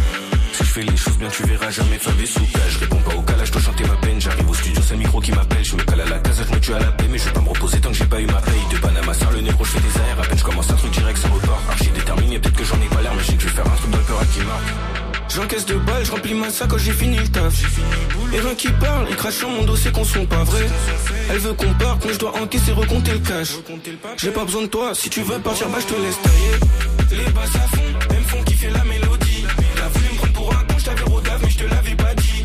[0.51, 2.45] Si je fais les choses bien, tu verras jamais favé sous.
[2.69, 4.19] Je réponds pas au calage, je dois chanter ma peine.
[4.19, 5.63] J'arrive au studio, c'est le micro qui m'appelle.
[5.63, 7.31] Je me cale à la casa, je me tue à la paix, mais je vais
[7.31, 8.65] pas me reposer tant que j'ai pas eu ma paye.
[8.71, 10.19] De Panama, sur le négro, je fais des airs.
[10.19, 11.61] À peine je commence un truc direct, ça repart.
[11.69, 14.19] Archi déterminé, peut-être que j'en ai pas l'air, mais je sais faire un truc peur
[14.19, 14.96] à qui marque.
[15.37, 17.53] J'encaisse de balles, je remplis ma sac quand j'ai fini le taf.
[18.33, 20.65] Et rien qui parle, ils crachent sur mon dossier qu'on sont pas vrais.
[21.29, 23.49] Elle veut qu'on parte, mais je dois encaisser, recompter le cash.
[24.17, 27.23] J'ai pas besoin de toi, si tu veux partir, bah je te laisse tailler.
[27.23, 29.45] Les basses à fond, elles me font kiffer la mélodie.
[29.75, 32.15] T'as voulu me prendre pour un con, je t'avais rodave, mais je te l'avais pas
[32.15, 32.43] dit.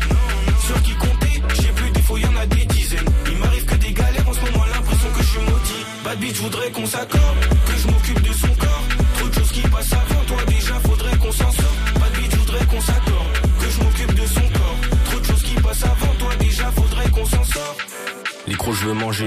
[0.63, 3.09] Sur qui compter, j'ai plus des fois, y'en a des dizaines.
[3.25, 5.85] Il m'arrive que des galères, en ce moment l'impression que je suis maudit.
[6.05, 7.37] Bad bitch, voudrais qu'on s'accorde,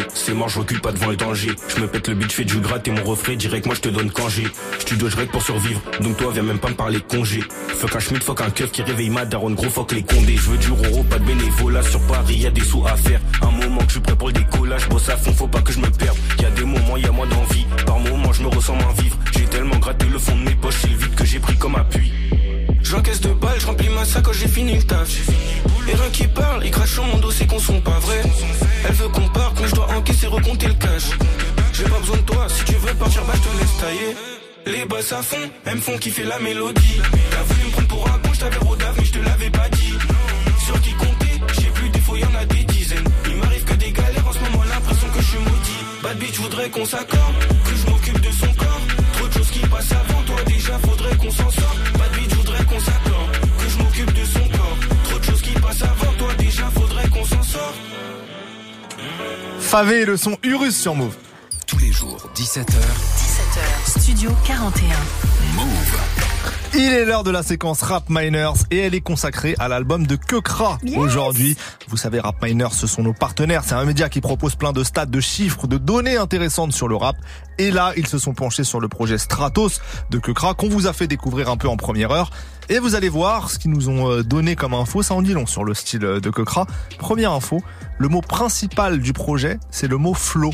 [0.01, 1.51] je c'est mort, je recule pas devant le danger.
[1.69, 3.89] Je me pète le je fais du gratte et mon refrain direct, moi je te
[3.89, 4.45] donne congé.
[4.79, 7.41] Studio, je règle pour survivre, donc toi viens même pas me parler congé.
[7.69, 10.37] Fuck un schmidt, fuck un keuf qui réveille ma daronne, gros fuck les condés.
[10.37, 13.21] Je veux du roro, pas de bénévolat sur Paris, y des sous à faire.
[13.43, 15.73] Un moment que je suis prêt pour le décollage, bosse à fond, faut pas que
[15.73, 16.17] je me perde.
[16.41, 19.17] Y a des moments, y a moins d'envie, par moments je me ressens moins vivre.
[19.37, 21.77] J'ai tellement gratté le fond de mes poches, c'est le vide que j'ai pris comme
[24.07, 25.09] ça quand j'ai fini le taf.
[25.89, 28.23] Et rien qui parle, il crache sur mon dos, c'est qu'on sont pas vrais.
[28.89, 31.11] Elle veut qu'on parte, mais je dois encaisser, recompter le cash.
[31.73, 34.17] J'ai pas besoin de toi, si tu veux partir, bah je te laisse tailler.
[34.67, 37.01] Les basses à fond, elles me font kiffer la mélodie.
[37.31, 39.69] T'as voulu me prendre pour un con, je t'avais rodave, mais je te l'avais pas
[39.69, 39.95] dit.
[40.65, 43.09] Sur qui compter, j'ai plus des fois, y en a des dizaines.
[43.29, 45.81] Il m'arrive que des galères en ce moment, l'impression que je suis maudit.
[46.03, 47.35] Bad bitch, voudrais qu'on s'accorde,
[59.77, 61.15] Favé le son Urus sur Move.
[61.67, 62.65] Tous les jours, 17h.
[62.65, 64.89] 17h, Studio 41.
[65.55, 66.36] Move.
[66.75, 70.17] Il est l'heure de la séquence Rap Miners et elle est consacrée à l'album de
[70.17, 71.57] Kekra aujourd'hui.
[71.89, 73.63] Vous savez, Rap Miners, ce sont nos partenaires.
[73.65, 76.97] C'est un média qui propose plein de stats, de chiffres, de données intéressantes sur le
[76.97, 77.17] rap.
[77.59, 79.81] Et là, ils se sont penchés sur le projet Stratos
[80.11, 82.31] de Kekra qu'on vous a fait découvrir un peu en première heure.
[82.69, 85.33] Et vous allez voir ce qu'ils nous ont euh, donné comme info, ça en dit
[85.33, 86.67] long sur le style euh, de Kekra.
[86.99, 87.63] Première info,
[87.99, 90.51] le mot principal du projet, c'est le mot flow.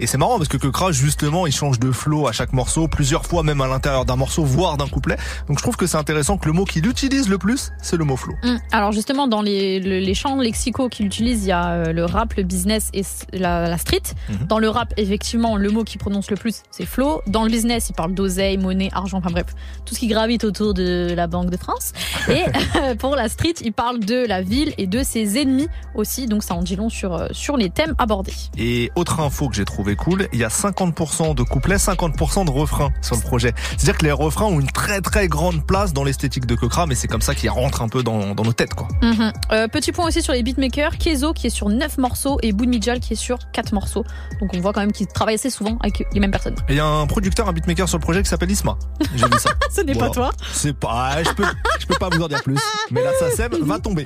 [0.00, 3.26] Et c'est marrant parce que Kekra, justement, il change de flow à chaque morceau, plusieurs
[3.26, 5.18] fois même à l'intérieur d'un morceau, voire d'un couplet.
[5.48, 8.04] Donc je trouve que c'est intéressant que le mot qu'il utilise le plus, c'est le
[8.04, 8.34] mot flow.
[8.42, 11.92] Hum, Alors justement, dans les, le- les champs lexicaux qu'il utilise, il y a euh,
[11.92, 13.02] le rap, le business et
[13.32, 14.02] la street.
[14.28, 14.46] Mhm.
[14.48, 17.20] Dans le rap, effectivement, le mot qu'il prononce le plus, c'est flow.
[17.26, 19.46] Dans le business, il parle d'oseille, monnaie, argent, enfin bref,
[19.84, 21.92] tout ce qui gravite autour de la Banque de France.
[22.28, 22.44] Et
[22.76, 26.26] euh, pour la street, il parle de la ville et de ses ennemis aussi.
[26.26, 28.32] Donc ça en dit long sur, euh, sur les thèmes abordés.
[28.56, 32.50] Et autre info que j'ai trouvé cool, il y a 50% de couplets, 50% de
[32.50, 33.52] refrains sur le projet.
[33.76, 36.94] C'est-à-dire que les refrains ont une très très grande place dans l'esthétique de Kekra, mais
[36.94, 38.88] c'est comme ça qu'ils rentrent un peu dans, dans nos têtes, quoi.
[39.02, 39.32] Mhm.
[39.52, 42.68] Euh, petit point aussi sur les beatmakers, Kezo qui est sur 9 morceaux et Boud
[42.68, 44.04] Mijal qui est sur 4 morceaux.
[44.40, 46.54] Donc on voit quand même qu'ils travaillent assez souvent avec les mêmes personnes.
[46.68, 48.76] Et il y a un producteur, un beatmaker sur le projet qui s'appelle Isma.
[49.14, 49.50] J'ai vu ça.
[49.70, 50.30] Ce n'est pas toi.
[50.52, 51.44] C'est pas, ah, je peux,
[51.80, 52.58] je peux pas vous en dire plus.
[52.90, 54.04] Mais la SACEM va tomber.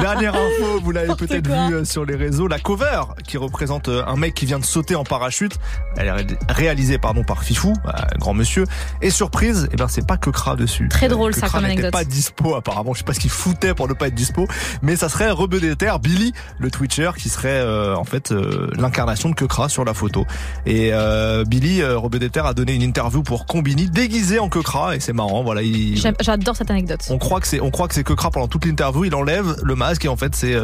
[0.00, 4.02] Dernière info, vous l'avez peut-être vu euh, sur les réseaux, la cover qui représente euh,
[4.06, 5.58] un mec qui vient de sauter en parachute.
[5.96, 7.74] Elle est ré- réalisée, pardon, par Fifou,
[8.18, 8.64] grand monsieur.
[9.00, 10.88] Et surprise, eh ben, c'est pas que Kra dessus.
[10.88, 11.92] Très drôle, Que ça, Kra comme anecdote.
[11.92, 12.92] pas dispo, apparemment.
[12.92, 14.46] Je sais pas ce qu'il foutait pour ne pas être dispo.
[14.82, 18.70] Mais ça serait Rebeu des Terres, Billy, le Twitcher, qui serait, euh, en fait, euh,
[18.76, 20.26] l'incarnation de Kekra sur la photo.
[20.66, 24.96] Et euh, Billy, Rebeu des Terres, a donné une interview pour Combini, déguisé en Kekra.
[24.96, 25.62] Et c'est marrant, voilà.
[25.62, 27.00] Il, J'adore cette anecdote.
[27.10, 29.74] on croit que c'est on croit que c'est Kekra pendant toute l'interview, il enlève le
[29.74, 30.54] masque et en fait c'est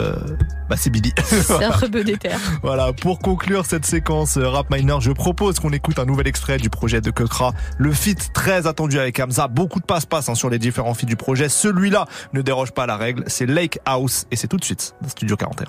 [0.69, 1.13] bah c'est Billy.
[1.25, 2.41] C'est un rebeu des terres.
[2.63, 6.71] voilà, pour conclure cette séquence Rap Miner, je propose qu'on écoute un nouvel extrait du
[6.71, 10.59] projet de Kekra, le feat très attendu avec Hamza, beaucoup de passe-passe hein, sur les
[10.59, 11.49] différents feats du projet.
[11.49, 14.95] Celui-là ne déroge pas à la règle, c'est Lake House et c'est tout de suite
[15.03, 15.67] dans Studio 41.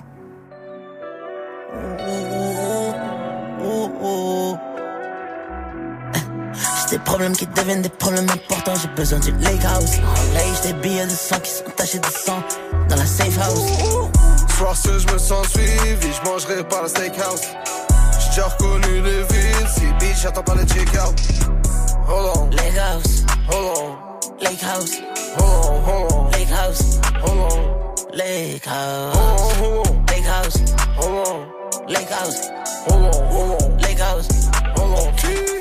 [6.90, 9.98] J'ai des problèmes qui deviennent des problèmes importants, j'ai besoin du lake house.
[9.98, 12.42] En lait, j'ai des billets de sang qui sont tachés de sang
[12.88, 13.60] dans la safe house.
[14.56, 17.42] Soir ce je me sens suivi, je mangerai par la steakhouse.
[18.18, 21.14] J'ai déjà reconnu les villes, si bitch, j'attends pas le check-out.
[22.10, 23.90] Hold on, Lake house, hold on,
[24.40, 24.98] lake house,
[25.38, 30.56] hold on, hold on, lake house, hold on, lake house, hold on, lake house,
[30.96, 32.50] hold on, lake house,
[32.88, 34.28] hold on, hold on, lake house,
[34.76, 35.12] hold on,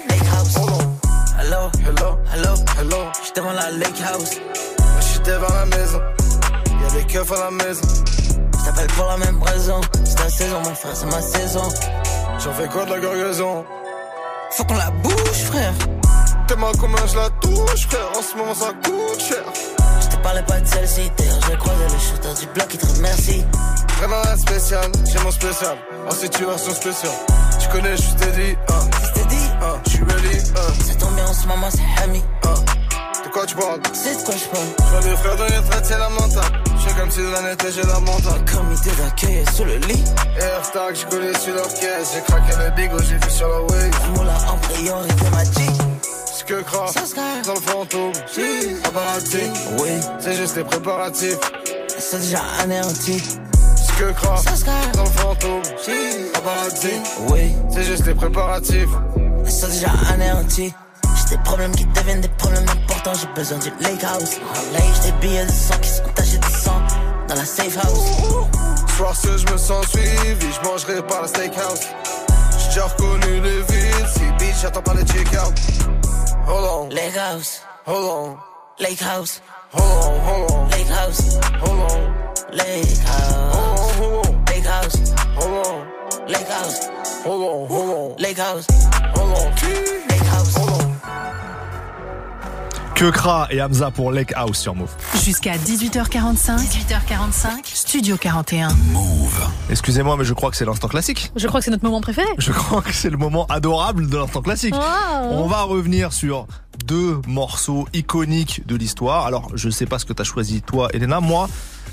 [0.09, 0.55] lake house.
[0.57, 0.99] hold on.
[1.37, 4.31] Hello, Hello, hello, hello, j'suis devant la lake house.
[4.99, 6.01] je suis devant la maison.
[6.81, 7.87] Y'a des keufs à la maison.
[8.61, 9.81] J't'appelle pour la même raison.
[10.03, 11.69] C'est ta saison, mon frère, c'est ma saison.
[12.39, 13.65] J'en fais quoi de la gargaison
[14.51, 15.73] Faut qu'on la bouge, frère.
[16.49, 18.09] Tellement combien je la touche, frère.
[18.17, 19.43] En ce moment ça coûte cher.
[20.01, 23.45] J'te parlais pas de celle-ci, d'ailleurs, j'ai croisé le shooter du bloc qui te remercie.
[23.99, 25.77] Vraiment un spécial, j'ai mon spécial.
[26.07, 27.11] En situation spéciale.
[27.61, 28.89] Tu connais, je t'ai dit, hein.
[29.03, 29.79] Je t'ai dit, hein.
[29.85, 30.73] Je suis ready, hein.
[30.87, 32.23] ça tombe bien en ce moment, c'est Hami.
[32.45, 32.53] hein.
[33.23, 33.79] De quoi tu parles?
[33.93, 34.67] C'est de quoi je parle.
[34.79, 36.63] Je vois mes frères donner traiter la mentale.
[36.65, 38.43] Je comme si de la était, j'ai la mentale.
[38.51, 40.03] Comité d'accueil est sous le lit.
[40.41, 42.13] Airstack, je collé sur caisse.
[42.15, 43.91] J'ai craqué le bigo, j'ai vu sur la wave.
[44.01, 45.69] La moula en priorité m'a dit.
[45.77, 45.88] Ce
[46.49, 47.41] que gagne.
[47.45, 48.11] dans le fantôme.
[48.83, 49.89] Paparazzi, Oui,
[50.19, 51.37] c'est juste les préparatifs.
[51.99, 53.21] c'est déjà anéanti.
[53.75, 54.05] Ce que
[54.65, 54.91] gagne.
[54.95, 55.61] dans le fantôme.
[56.33, 56.93] Paparazzi,
[57.29, 58.89] Oui, c'est juste les préparatifs.
[59.45, 60.73] c'est déjà anéanti.
[61.03, 63.13] J'ai des problèmes qui deviennent des problèmes importants.
[63.13, 64.37] J'ai besoin du lake house.
[64.73, 66.81] J'ai des billets de sang qui sont tachés de sang
[67.27, 67.99] dans la safe house.
[68.97, 71.81] Soir ce je me sens suivi, je mangerai par la steakhouse.
[72.57, 75.53] J'ai déjà reconnu les villes, si bitch, j'attends pas le check-out.
[76.45, 78.39] Hold on, Lake house, hold on,
[78.79, 79.41] lake house,
[79.71, 82.15] hold on, hold on, lake house, hold on,
[82.51, 86.87] lake house, hold on, lake house, hold on, lake house,
[87.23, 88.67] hold on, hold on, lake house,
[89.15, 89.51] hold on,
[90.09, 90.55] lake house.
[90.57, 90.78] hold on.
[92.99, 94.91] Kekra et Hamza pour Lake House sur Move.
[95.23, 96.57] Jusqu'à 18h45.
[96.57, 97.61] 18h45.
[97.63, 98.73] Studio 41.
[98.91, 99.39] Move.
[99.69, 101.31] Excusez-moi, mais je crois que c'est l'instant classique.
[101.33, 102.27] Je crois que c'est notre moment préféré.
[102.37, 104.75] Je crois que c'est le moment adorable de l'instant classique.
[104.75, 105.29] Wow.
[105.31, 106.45] On va revenir sur
[106.83, 109.25] deux morceaux iconiques de l'histoire.
[109.25, 111.21] Alors, je sais pas ce que t'as choisi toi, Elena.
[111.21, 111.47] Moi,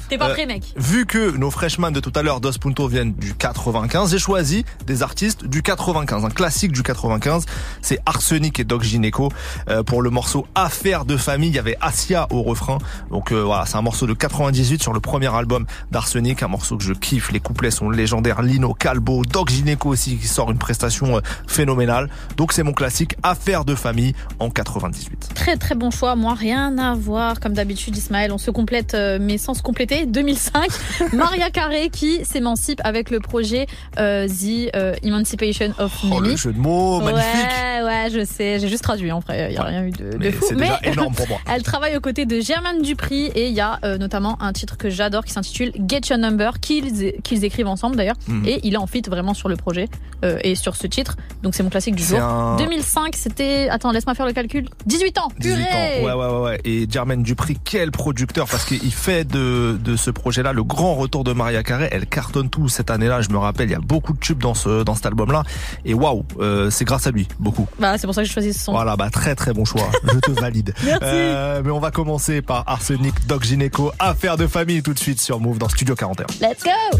[0.08, 0.62] T'es pas euh, prêt, mec.
[0.76, 4.64] Vu que nos freshmen de tout à l'heure, Dos Punto, viennent du 95, j'ai choisi
[4.86, 7.44] des artistes du 95, un classique du 95.
[7.82, 9.30] C'est Arsenic et Doc Gineco.
[9.68, 12.78] Euh, pour le morceau Affaire de famille, il y avait Asia au refrain.
[13.10, 16.76] Donc euh, voilà, c'est un morceau de 98 sur le premier album d'Arsenic, un morceau
[16.76, 17.32] que je kiffe.
[17.32, 18.42] Les couplets sont légendaires.
[18.42, 22.08] Lino Calbo, Doc Gineco aussi qui sort une prestation phénoménale.
[22.36, 25.30] Donc c'est mon classique Affaire de famille en 98.
[25.34, 26.16] Très très bon choix.
[26.16, 27.40] Moi, rien à voir.
[27.40, 29.95] Comme d'habitude, Ismaël, on se complète, euh, mais sans se compléter.
[30.04, 30.68] 2005,
[31.14, 33.66] Maria Carré qui s'émancipe avec le projet
[33.98, 36.30] euh, The euh, Emancipation of Oh Mimi.
[36.30, 37.24] le jeu de mots, magnifique.
[37.24, 38.58] Ouais, ouais, je sais.
[38.58, 39.10] J'ai juste traduit.
[39.12, 40.44] En vrai, il y a rien eu de, de Mais fou.
[40.48, 41.38] c'est déjà énorme pour moi.
[41.54, 44.76] elle travaille aux côtés de Germaine Dupri et il y a euh, notamment un titre
[44.76, 48.44] que j'adore qui s'intitule Get Your Number qu'ils qu'ils écrivent ensemble d'ailleurs Mhm.
[48.46, 49.88] et il est en fit vraiment sur le projet
[50.24, 51.16] euh, et sur ce titre.
[51.42, 52.18] Donc c'est mon classique du jour.
[52.20, 54.68] un- 2005, c'était attends, laisse-moi faire le calcul.
[54.86, 55.28] 18 ans.
[55.38, 55.62] 18 Purée.
[56.02, 56.04] ans.
[56.04, 56.60] Ouais, ouais, ouais, ouais.
[56.64, 61.22] Et Jermaine Dupri, quel producteur, parce qu'il fait de, de ce projet-là le grand retour
[61.22, 61.88] de Maria Carré.
[61.92, 63.20] Elle cartonne tout cette année-là.
[63.20, 65.44] Je me rappelle, il y a beaucoup de tubes dans ce, dans cet album-là.
[65.84, 67.68] Et waouh, euh, c'est grâce à lui, beaucoup.
[67.78, 68.72] Bah c'est pour ça que j'ai choisi ce son.
[68.72, 69.88] Voilà, bah très très bon choix.
[70.12, 70.74] Je te valide.
[70.84, 71.00] Merci.
[71.04, 75.20] Euh, mais on va commencer par Arsenic, Doc Gineco, affaire de famille tout de suite
[75.20, 76.26] sur Move dans Studio 41.
[76.40, 76.98] Let's go.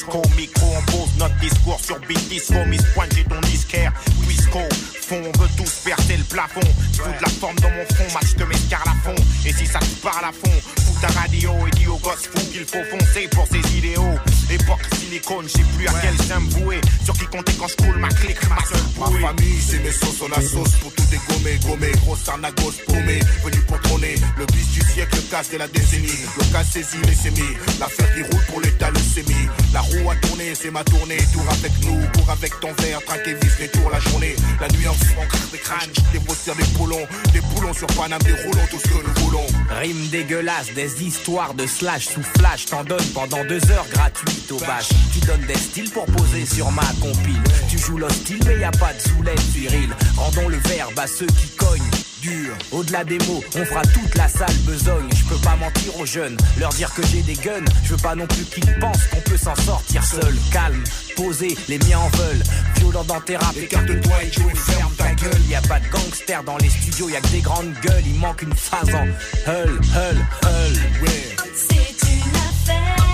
[0.00, 3.92] Sur disco, micro, on pose notre discours sur beat disco, Miss Pointe, j'ai ton disquaire,
[4.26, 4.60] Quisco,
[5.02, 6.60] fond, on veut tous percer le plafond,
[6.92, 9.78] fous de la forme dans mon front, match de mescar à fond, et si ça
[9.78, 13.28] te parle à fond, fous ta radio et dis au gosse fou qu'il faut foncer
[13.28, 14.18] pour ses idéaux,
[14.50, 17.76] époque silicone, je sais plus à quel sein me vouer, sur qui compter quand je
[17.76, 19.20] coule ma clique, ma seule Ma bouée.
[19.20, 23.60] famille, c'est mes sauces, on a sauce pour tout dégommer, gommer, grosse arnagos paumé, venu
[23.66, 27.14] pour trôner, le bis du siècle, le casse de la décennie, le casse saisi, les
[27.14, 31.18] sémis, l'affaire qui roule pour l'état, le sémi, la roue a tourné, c'est ma tournée,
[31.32, 34.88] tour avec nous, cours avec ton verre, traquer vis les tours la journée, la nuit
[34.88, 38.78] en craque des crânes, des bosseurs, des poulons, des poulons sur Paname, des roulons, tout
[38.78, 39.46] ce que nous voulons.
[39.70, 44.39] Rime dégueulasse, des histoires de slash sous flash, t'en donnes pendant deux heures gratuites
[45.12, 47.42] Tu donnes des styles pour poser sur ma compile.
[47.68, 49.90] Tu joues l'hostile, mais y a pas de soulève viril.
[50.16, 51.90] Rendons le verbe à ceux qui cognent.
[52.20, 52.54] Dur.
[52.70, 55.08] Au-delà des mots, on fera toute la salle besogne.
[55.16, 57.64] Je peux pas mentir aux jeunes, leur dire que j'ai des guns.
[57.84, 60.36] Je veux pas non plus qu'ils pensent qu'on peut s'en sortir seul.
[60.52, 60.84] Calme,
[61.16, 62.42] posé, les miens en veulent.
[62.76, 65.40] Violent dans tes rap, écarte-toi et joue, ferme ta gueule.
[65.48, 68.04] Y a pas de gangster dans les studios, y a que des grandes gueules.
[68.06, 71.02] Il manque une phase en hull, hull, hull.
[71.02, 71.36] Ouais.
[71.54, 73.06] C'est une affaire,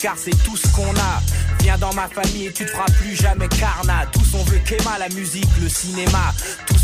[0.00, 1.22] car c'est tout ce qu'on a.
[1.60, 4.06] Viens dans ma famille et tu te feras plus jamais carnat.
[4.12, 6.32] Tous on veut qu'Emma, la musique, le cinéma.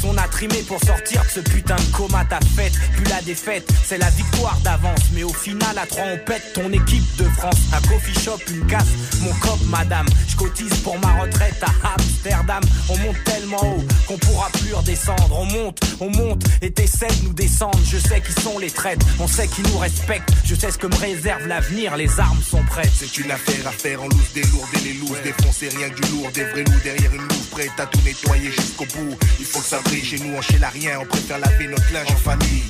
[0.09, 2.24] On a trimé pour sortir de ce putain de coma.
[2.24, 5.01] Ta fête, puis la défaite, c'est la victoire d'avance.
[5.12, 7.57] Mais au final, à trois on pète ton équipe de France.
[7.73, 8.89] Un coffee shop, une casse,
[9.20, 10.07] mon cop, madame.
[10.28, 12.62] Je cotise pour ma retraite à Amsterdam.
[12.89, 15.39] On monte tellement haut qu'on pourra plus redescendre.
[15.39, 17.78] On monte, on monte et t'essaies de nous descendre.
[17.85, 20.31] Je sais qui sont les traîtres, on sait qui nous respectent.
[20.45, 22.93] Je sais ce que me réserve l'avenir, les armes sont prêtes.
[22.95, 26.01] C'est une affaire à faire en loose, des lourds et les lourds, défoncer rien que
[26.01, 29.16] du lourd, des vrais loups derrière une loupe, prête à tout nettoyer jusqu'au bout.
[29.39, 32.10] Il faut que ça chez nous, on chez la rien, on préfère laver notre linge
[32.10, 32.64] en famille.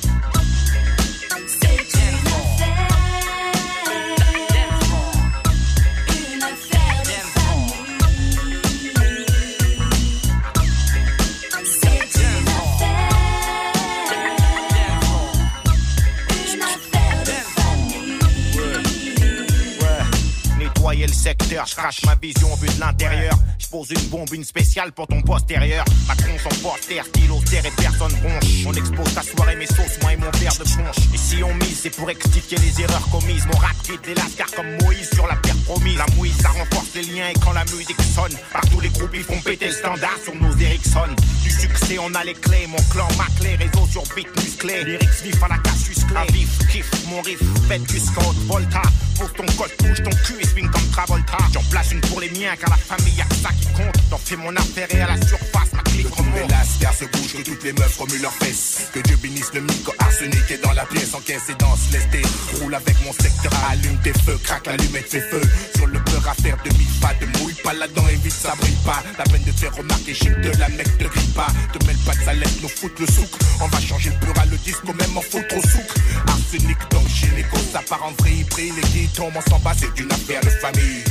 [21.07, 23.35] le secteur, je crache ma vision vue de l'intérieur.
[23.59, 25.85] Je pose une bombe, une spéciale pour ton postérieur.
[26.09, 28.67] Macron s'en porter, kilo terre et personne bronche.
[28.67, 31.15] On expose ta soirée, mes sauces, moi et mon père de bronche.
[31.15, 33.47] Et si on mise, c'est pour expliquer les erreurs commises.
[33.47, 35.97] Mon rap quitte les lascars comme Moïse sur la pierre promise.
[35.97, 39.25] La mouille, ça renforce les liens et quand la musique sonne, partout les groupes ils
[39.25, 41.09] font péter le standard sur nos Ericsson
[41.99, 45.49] on a les clés, mon clan, ma clé, réseau sur beat musclé, lyrics vif à
[45.49, 46.27] la casus clé, à
[46.71, 48.83] kiff, mon riff, fête jusqu'en haute volta,
[49.19, 52.31] pour ton col, touche ton cul et swing comme Travolta, j'en place une pour les
[52.31, 55.27] miens, car la famille a que ça qui compte, t'en fais mon intérêt à la
[55.27, 58.89] surface, Nico Mélas, car se bouge que toutes les meufs remuent leurs fesses.
[58.93, 62.23] Que Dieu bénisse le micro arsenic est dans la pièce, encaisse et danse, lesté.
[62.61, 65.43] Roule avec mon secteur, allume tes feux, craque l'allumette, fait feu.
[65.77, 68.77] Sur le peur à faire demi-pas, te mouille pas la dent et vite ça brille
[68.85, 69.03] pas.
[69.19, 71.49] La peine de faire remarquer, chic de la mec te grille pas.
[71.73, 73.31] Te mêle pas de salette, nous fout le souk.
[73.61, 75.89] On va changer le pur à le disque, même en foutre au souk.
[76.29, 80.13] Arsenic donc gynéco, ça part en vrille, brille, les guitons, on s'en bat, c'est une
[80.13, 81.05] affaire de famille.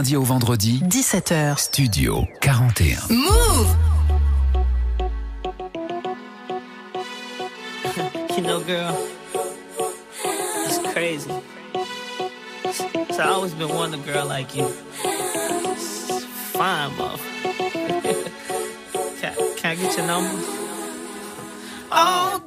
[0.00, 2.96] lundi au vendredi, 17h, Studio 41.
[3.10, 3.76] Move
[8.34, 8.96] Kino girl,
[10.64, 11.30] it's crazy.
[13.12, 14.68] So I always been wanting a girl like you.
[16.54, 17.20] Fine, love.
[19.20, 20.30] can, can I get your number?
[21.92, 22.40] Oh,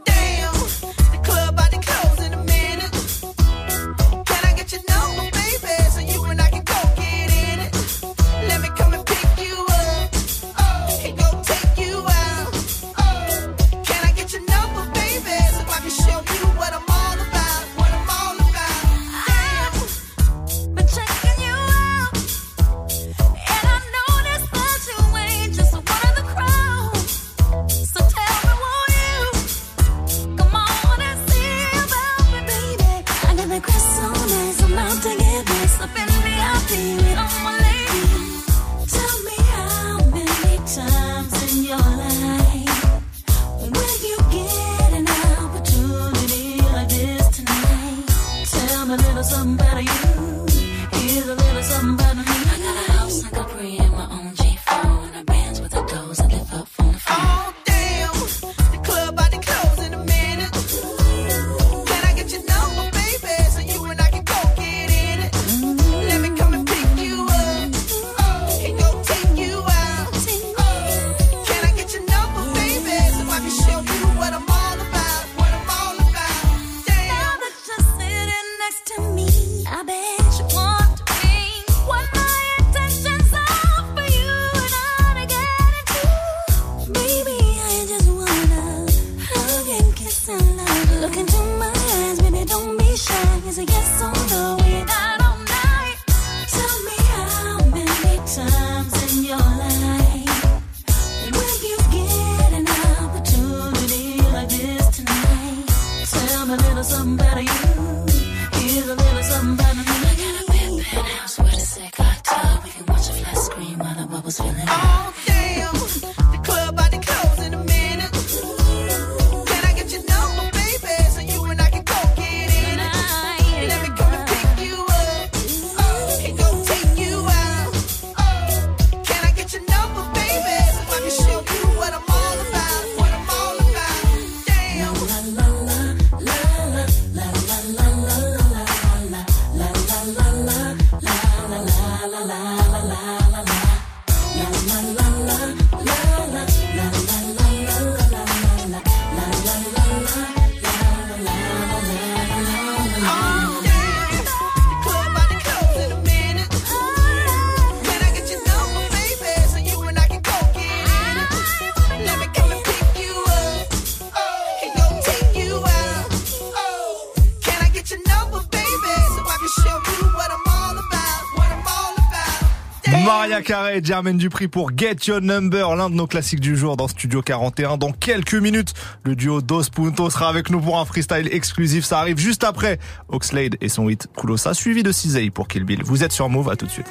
[173.43, 176.87] Carré et Germaine Dupri pour Get Your Number, l'un de nos classiques du jour dans
[176.87, 177.77] Studio 41.
[177.77, 181.83] Dans quelques minutes, le duo Dos Punto sera avec nous pour un freestyle exclusif.
[181.83, 182.79] Ça arrive juste après
[183.09, 185.83] Oxlade et son hit Kulosa, suivi de Cisei pour Kill Bill.
[185.83, 186.87] Vous êtes sur Move, à tout de suite.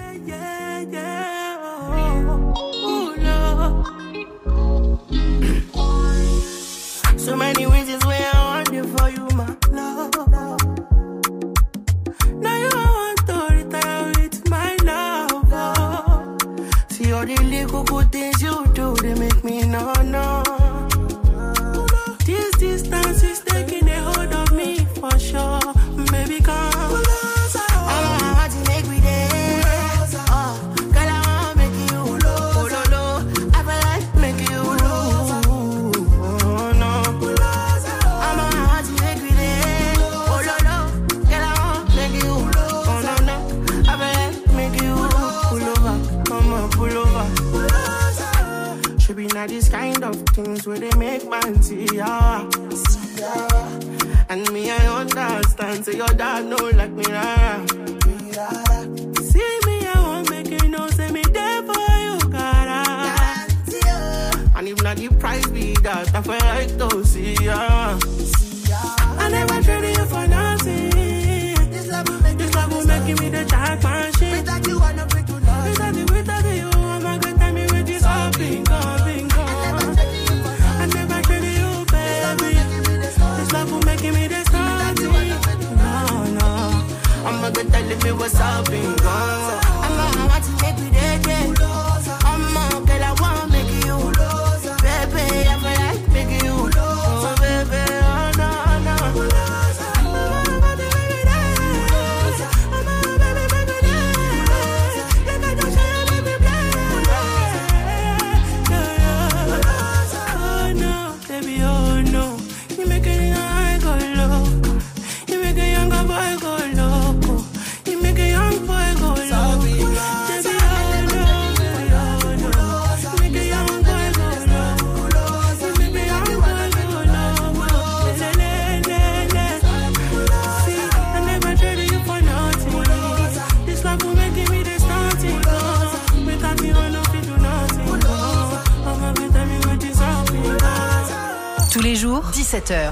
[88.22, 89.01] what's happening.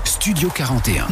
[0.04, 1.06] Studio 41.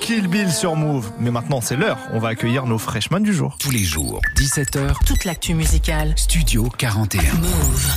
[0.00, 1.10] Kill Bill sur Move.
[1.18, 1.98] Mais maintenant, c'est l'heure.
[2.12, 3.56] On va accueillir nos freshmen du jour.
[3.58, 6.12] Tous les jours, 17h, Toute l'actu musicale.
[6.16, 7.22] Studio 41.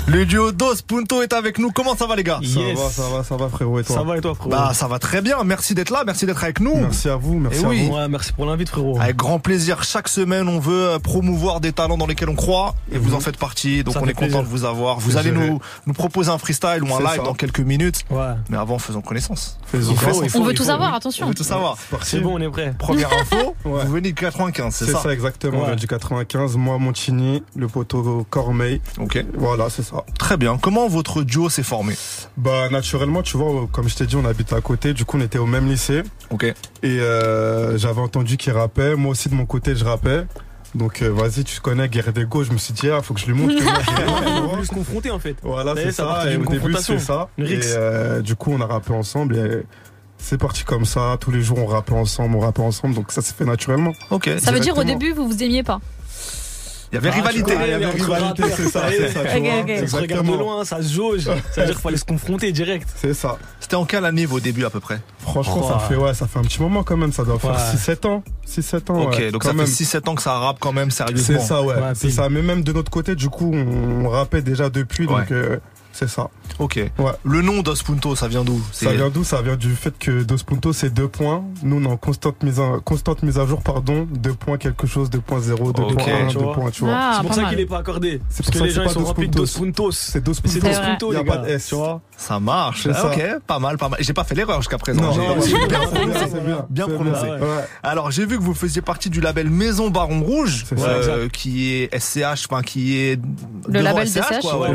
[0.08, 1.72] Le duo Dos Punto est avec nous.
[1.72, 2.40] Comment ça va, les gars?
[2.44, 3.80] Ça va, ça va, ça va, frérot.
[3.80, 3.96] Et toi?
[3.98, 4.50] Ça va et toi, frérot?
[4.50, 5.44] Bah, ça va très bien.
[5.44, 6.04] Merci d'être là.
[6.06, 6.76] Merci d'être avec nous.
[6.76, 7.88] Merci à vous, merci Eh à oui.
[7.88, 7.96] vous.
[7.96, 8.98] Ouais, merci pour l'invite, frérot.
[9.00, 9.84] Avec grand plaisir.
[9.84, 12.76] Chaque semaine, on veut euh, promouvoir des talents dans lesquels on croit.
[12.92, 13.84] Et vous en faites partie.
[13.84, 15.00] Donc, Ça on est content de vous avoir.
[15.00, 17.24] Vous allez nous, nous proposer un freestyle ou un live ça.
[17.24, 18.04] dans quelques minutes.
[18.10, 18.34] Ouais.
[18.50, 19.58] Mais avant, faisons connaissance.
[19.66, 20.24] Faisons Il faut, connaissance.
[20.26, 21.28] il faut, On veut tout savoir, On attention.
[21.28, 21.78] veut tout savoir.
[22.02, 22.74] C'est bon, on est prêt.
[22.78, 23.84] Première info, Ouais.
[23.86, 25.64] vous venez de 95, c'est C'est ça, ça, exactement.
[25.64, 25.70] Ouais.
[25.74, 28.82] On du 95, moi, Montigny, le poteau Cormeil.
[29.00, 29.24] Ok.
[29.36, 30.04] Voilà, c'est ça.
[30.18, 30.58] Très bien.
[30.58, 31.96] Comment votre duo s'est formé
[32.38, 34.94] Bah, naturellement, tu vois, comme je t'ai dit, on habite à côté.
[34.94, 36.04] Du coup, on était au même lycée.
[36.30, 36.44] Ok.
[36.44, 38.96] Et euh, j'avais entendu qu'il rappait.
[38.96, 40.26] Moi aussi, de mon côté, je rappais.
[40.76, 42.44] Donc, euh, vas-y, tu connais Guerre des Go.
[42.44, 45.18] Je me suis dit, ah, faut que je lui montre que moi, se confronter, en
[45.18, 45.36] fait.
[45.42, 46.32] Voilà, Ça c'est est, ça ça.
[46.32, 47.30] Et au début, c'est ça.
[47.40, 49.36] Et euh, du coup, on a rappé ensemble.
[49.36, 49.64] Et
[50.20, 51.18] c'est parti comme ça.
[51.20, 52.94] Tous les jours, on rappait ensemble, on rappait ensemble.
[52.96, 53.94] Donc, ça s'est fait naturellement.
[54.12, 54.30] Ok.
[54.40, 55.80] Ça veut dire au début, vous vous aimiez pas.
[56.92, 57.54] Il y avait Ah, rivalité.
[57.54, 59.62] il y avait rivalité, c'est ça, c'est ça, tu Ok, vois.
[59.62, 59.80] ok.
[59.82, 61.22] Ça se regarde de loin, ça se jauge.
[61.26, 62.88] Ça veut dire qu'il fallait se confronter direct.
[62.96, 63.38] C'est ça.
[63.60, 65.00] C'était en quelle année vos débuts à peu près?
[65.20, 67.12] Franchement, ça fait ouais, ça fait un petit moment quand même.
[67.14, 67.58] Ça doit faire Ouais.
[67.78, 68.24] 6-7 ans.
[68.48, 69.02] 6-7 ans.
[69.04, 69.68] Ok, ouais, donc quand ça même.
[69.68, 71.40] fait 6-7 ans que ça rappe quand même sérieusement.
[71.40, 71.76] C'est ça, ouais.
[71.76, 72.28] Ouais, c'est ça.
[72.28, 75.06] Mais même de notre côté, du coup, on, on rappait déjà depuis.
[75.06, 75.58] Donc, euh,
[76.00, 76.30] c'est ça.
[76.60, 76.76] Ok.
[76.98, 77.12] Ouais.
[77.24, 78.62] Le nom Dos Punto, ça vient d'où?
[78.72, 79.24] Ça vient d'où?
[79.24, 81.44] Ça vient du fait que Dos Puntos, c'est deux points.
[81.64, 84.08] Nous, on est en constante mise, à, constante mise à jour, pardon.
[84.12, 85.96] Deux points quelque chose, 2.0, 2.1, Ok.
[85.96, 86.54] 2 Tu vois.
[86.54, 86.94] points, tu vois.
[86.96, 87.50] Ah, c'est pour pas ça mal.
[87.52, 88.22] qu'il est pas accordé.
[88.30, 89.46] C'est Parce que ça les que gens, c'est ils pas sont Dos remplis de Dos
[89.46, 89.60] Puntos.
[89.66, 89.92] Puntos.
[89.92, 90.74] C'est Dos Mais C'est Puntos.
[90.76, 90.86] Dos.
[90.86, 91.44] Puntos, Y a les pas gars.
[91.44, 91.68] de S.
[91.68, 92.84] Tu vois Ça marche.
[92.84, 93.08] C'est Ah, ça.
[93.08, 94.00] Ok, pas mal, pas mal.
[94.02, 95.02] J'ai pas fait l'erreur jusqu'à présent.
[95.02, 95.36] Non, non,
[96.48, 97.28] bien bien, prononcé.
[97.84, 101.90] Alors j'ai vu que vous faisiez partie du label Maison Baron Rouge, euh, qui est
[102.00, 103.18] SCH, enfin qui est
[103.68, 104.42] devant label SCH, SCH.
[104.42, 104.70] quoi, Ouais,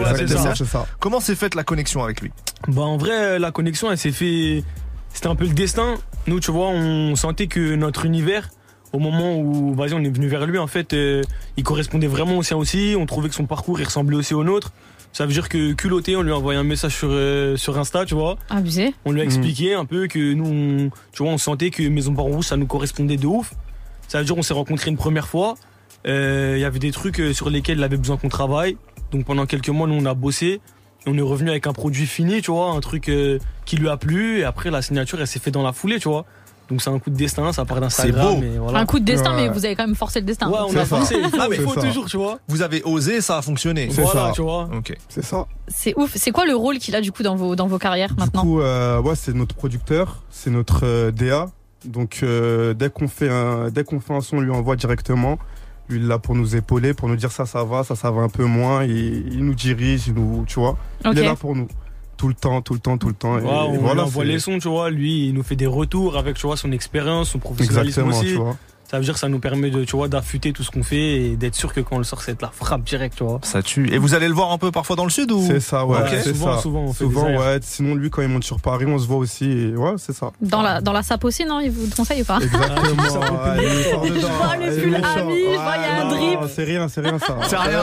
[1.14, 2.32] Comment s'est faite la connexion avec lui?
[2.66, 4.64] Bah en vrai la connexion elle s'est fait
[5.12, 5.94] c'était un peu le destin.
[6.26, 8.50] Nous tu vois on sentait que notre univers
[8.92, 11.22] au moment où vas-y on est venu vers lui en fait euh,
[11.56, 14.42] il correspondait vraiment au sien aussi, on trouvait que son parcours il ressemblait aussi au
[14.42, 14.72] nôtre.
[15.12, 18.04] Ça veut dire que culotté on lui a envoyé un message sur euh, sur Insta,
[18.04, 18.36] tu vois.
[18.50, 18.92] Abusé.
[19.04, 19.28] On lui a Mhm.
[19.30, 22.56] expliqué un peu que nous on, tu vois on sentait que Maison Baron Rouge ça
[22.56, 23.54] nous correspondait de ouf.
[24.08, 25.54] Ça veut dire on s'est rencontrés une première fois.
[26.08, 28.76] Euh, Il y avait des trucs sur lesquels il avait besoin qu'on travaille.
[29.12, 30.60] Donc pendant quelques mois nous on a bossé.
[31.06, 33.96] On est revenu avec un produit fini, tu vois, un truc euh, qui lui a
[33.96, 34.38] plu.
[34.40, 36.24] Et après, la signature, elle s'est fait dans la foulée, tu vois.
[36.70, 38.40] Donc c'est un coup de destin, ça part d'Instagram.
[38.58, 38.78] Voilà.
[38.78, 39.48] Un coup de destin, Ouais.
[39.48, 40.48] mais vous avez quand même forcé le destin.
[40.48, 40.86] Ouais, on a ça.
[40.86, 41.16] forcé.
[41.22, 42.38] Il faut, Ah, mais il faut toujours, tu vois.
[42.48, 43.88] Vous avez osé, ça a fonctionné.
[43.90, 44.32] C'est Voilà, ça.
[44.34, 44.70] tu vois.
[44.74, 44.96] Ok.
[45.10, 45.46] C'est ça.
[45.68, 46.12] C'est ouf.
[46.16, 48.48] C'est quoi le rôle qu'il a du coup dans vos, dans vos carrières maintenant Du
[48.48, 51.48] coup, euh, ouais, c'est notre producteur, c'est notre euh, DA.
[51.84, 55.38] Donc euh, dès qu'on fait un dès qu'on fait un son, on lui envoie directement.
[55.88, 58.10] Lui il est là pour nous épauler, pour nous dire ça ça va, ça ça
[58.10, 58.84] va un peu moins.
[58.84, 60.78] Il, il nous dirige, il nous, tu vois.
[61.04, 61.68] Il est là pour nous
[62.16, 63.38] tout le temps, tout le temps, tout le temps.
[63.38, 64.90] Et, on voilà, envoie les sons, tu vois.
[64.90, 68.32] Lui, il nous fait des retours avec, tu vois, son expérience, son professionnalisme Exactement, aussi.
[68.32, 68.56] tu vois.
[68.94, 71.14] Ça veut dire que ça nous permet de, tu vois, d'affûter tout ce qu'on fait
[71.16, 73.40] et d'être sûr que quand on le sort, c'est de la frappe direct, tu vois.
[73.42, 73.92] Ça tue.
[73.92, 75.44] Et vous allez le voir un peu parfois dans le sud ou?
[75.44, 75.98] C'est ça, ouais.
[75.98, 76.06] Ok.
[76.10, 76.62] c'est souvent, ça.
[76.62, 77.58] souvent, on fait Souvent, ouais.
[77.60, 79.50] Sinon, lui, quand il monte sur Paris, on se voit aussi.
[79.50, 80.30] Et ouais, c'est ça.
[80.40, 81.58] Dans la, dans la sape aussi, non?
[81.58, 82.38] Il vous conseille ou pas?
[82.40, 83.02] Exactement.
[83.10, 83.66] ça ouais.
[84.04, 86.38] Je vois le pull ami, je vois, il y a un drip.
[86.54, 87.36] C'est rien, c'est rien ça.
[87.48, 87.80] C'est rien,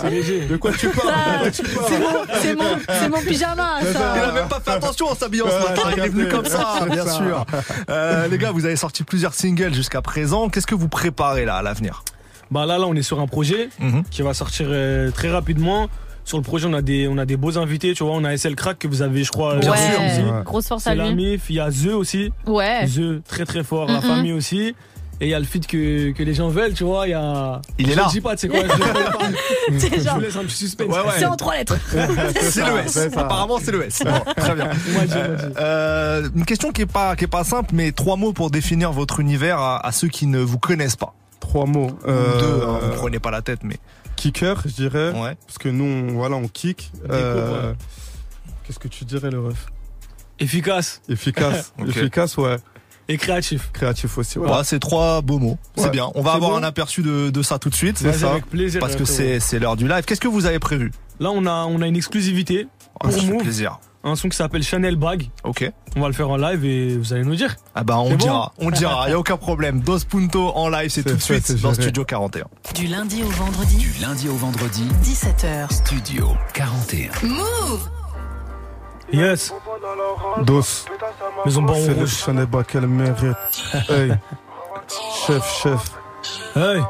[0.00, 0.46] c'est- léger.
[0.46, 1.08] De quoi tu parles?
[1.10, 1.86] De quoi tu parles?
[1.88, 4.32] C'est mon, c'est mon, c'est mon pyjama, Il a ça.
[4.32, 7.10] même pas fait attention en s'habillant ce matin, il est venu comme ça, bien ça.
[7.14, 7.44] sûr.
[7.90, 10.27] Euh, les gars, vous avez sorti plusieurs singles jusqu'à présent.
[10.52, 12.02] Qu'est-ce que vous préparez là à l'avenir
[12.50, 14.04] Bah là, là, on est sur un projet Mhm.
[14.10, 15.88] qui va sortir euh, très rapidement.
[16.24, 18.12] Sur le projet, on a des, on a des beaux invités, tu vois.
[18.12, 20.00] On a SL Crack que vous avez, je crois, Bien euh, sûr.
[20.04, 20.30] aussi.
[20.30, 20.42] Ouais.
[20.44, 21.14] Grosse force à C'est la lui.
[21.14, 22.30] MIF, il y a The aussi.
[22.46, 22.84] Ouais.
[22.86, 24.02] The, très très fort, la Mhm.
[24.02, 24.74] famille aussi.
[25.20, 27.08] Et il y a le feat que, que les gens veulent, tu vois.
[27.08, 27.60] Il y a.
[27.78, 28.04] Il est je là.
[28.06, 28.60] le dis pas, tu sais quoi.
[28.60, 30.88] Je, Je genre, vous laisse un petit suspense.
[30.88, 31.12] Ouais, ouais.
[31.18, 31.76] c'est en trois lettres.
[32.40, 32.96] C'est le S.
[33.16, 34.02] Apparemment, c'est le S.
[34.04, 34.70] Bon, très bien.
[34.70, 35.14] Dit.
[35.58, 38.92] Euh, une question qui est pas qui est pas simple, mais trois mots pour définir
[38.92, 41.14] votre univers à, à ceux qui ne vous connaissent pas.
[41.40, 41.90] Trois mots.
[42.04, 43.76] Ou deux, hein, Euh, vous prenez pas la tête, mais
[44.16, 45.10] Kicker, je dirais.
[45.10, 45.36] ouais.
[45.46, 46.90] Parce que nous, on, voilà, on kick.
[47.10, 47.72] Euh,
[48.64, 49.66] Qu'est-ce que tu dirais, le ref?
[50.40, 51.72] Efficace Efficace.
[51.86, 52.56] Efficace, ouais.
[53.08, 53.70] Et créatif.
[53.72, 54.38] Créatif aussi.
[54.38, 55.58] Voilà, c'est trois beaux mots.
[55.76, 56.10] C'est bien.
[56.14, 57.98] On va avoir bon un aperçu de, de ça tout de suite.
[57.98, 58.32] C'est ça.
[58.32, 58.80] avec plaisir.
[58.80, 60.04] Parce que c'est c'est l'heure du live.
[60.04, 62.66] Qu'est-ce que vous avez prévu Là, on a, on a une exclusivité.
[63.00, 63.42] Ah, Pour Ça fait Move.
[63.42, 63.78] plaisir.
[64.04, 65.28] Un son qui s'appelle Chanel Bag.
[65.42, 65.68] Ok.
[65.96, 67.56] On va le faire en live et vous allez nous dire.
[67.74, 69.80] Ah bah on bon dira, on dira, y a aucun problème.
[69.80, 71.74] Dos Punto en live, c'est tout de suite c'est dans.
[71.74, 72.44] Studio 41.
[72.76, 75.72] Du lundi au vendredi, Du lundi au vendredi, 17h.
[75.72, 77.10] Studio 41.
[77.26, 77.88] Move
[79.12, 79.52] Yes.
[80.44, 80.84] Dos.
[81.44, 82.16] Maison Baron C'est le Rouge.
[82.16, 83.36] Chanel Bas qu'elle mérite.
[83.88, 84.12] Hey.
[85.26, 85.90] Chef, chef.
[86.56, 86.82] Hey.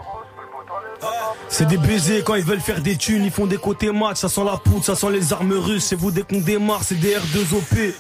[1.49, 4.29] C'est des baisers quand ils veulent faire des thunes, ils font des côtés match, ça
[4.29, 7.15] sent la poudre, ça sent les armes russes, c'est vous dès qu'on démarre, c'est des
[7.17, 7.95] R2OP.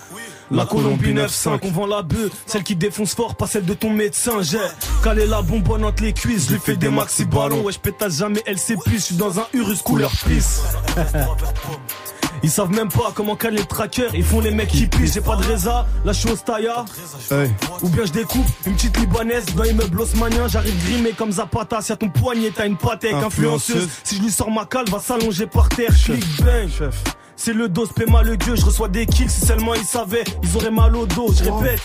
[0.50, 3.90] La Colombie 9-5, on vend la bœuf, celle qui défonce fort, pas celle de ton
[3.90, 4.42] médecin.
[4.42, 4.58] J'ai
[5.02, 7.62] calé la bonbonne entre les cuisses, je lui fais des maxi ballons.
[7.62, 10.62] Ouais, je pétasse jamais, elle plus, je suis dans un Urus couleur pisse.
[12.42, 15.14] Ils savent même pas comment caler les trackers, ils font les mecs qui pissent.
[15.14, 16.84] J'ai pas de résa, là je suis au Staya.
[17.30, 17.50] Hey.
[17.82, 20.48] Ou bien je découpe une petite libanaise dans l'immeuble haussmanien.
[20.48, 21.80] J'arrive grimé comme Zapata.
[21.80, 23.76] Si à ton poignet t'as une patte avec influenceuse.
[23.76, 24.00] Influenceuse.
[24.04, 25.92] Si je lui sors ma cale, va s'allonger par terre.
[26.04, 26.90] Click bang.
[27.36, 28.56] C'est le dos, paiement le dieu.
[28.56, 29.30] Je reçois des kills.
[29.30, 31.32] Si seulement ils savaient, ils auraient mal au dos.
[31.32, 31.80] Je répète.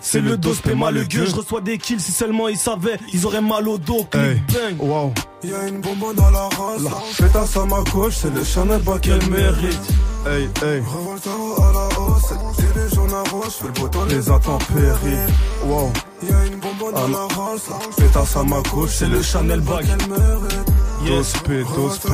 [0.00, 1.26] C'est le dos, paiement le gueux.
[1.26, 2.00] Je reçois des kills.
[2.00, 4.06] Si seulement ils savaient, ils auraient mal au dos.
[4.14, 4.40] Hey.
[4.52, 4.80] bang.
[4.80, 5.12] Wow.
[5.42, 7.16] Y'a une bonbonne dans la race.
[7.16, 9.88] Pétasse à ma gauche, c'est le Chanel bas qu'elle mérite.
[10.26, 10.80] Hey, hey.
[10.80, 15.32] Revoltaro à la hausse, c'est les jaunes à rose, fais le beau temps, les intempéries.
[15.64, 15.90] Wow.
[16.22, 17.70] Y'a une bonbonne dans la race.
[17.96, 20.70] Pétasse à ma gauche, c'est le Chanel bas qu'elle mérite.
[21.06, 22.12] Dos P, dos P.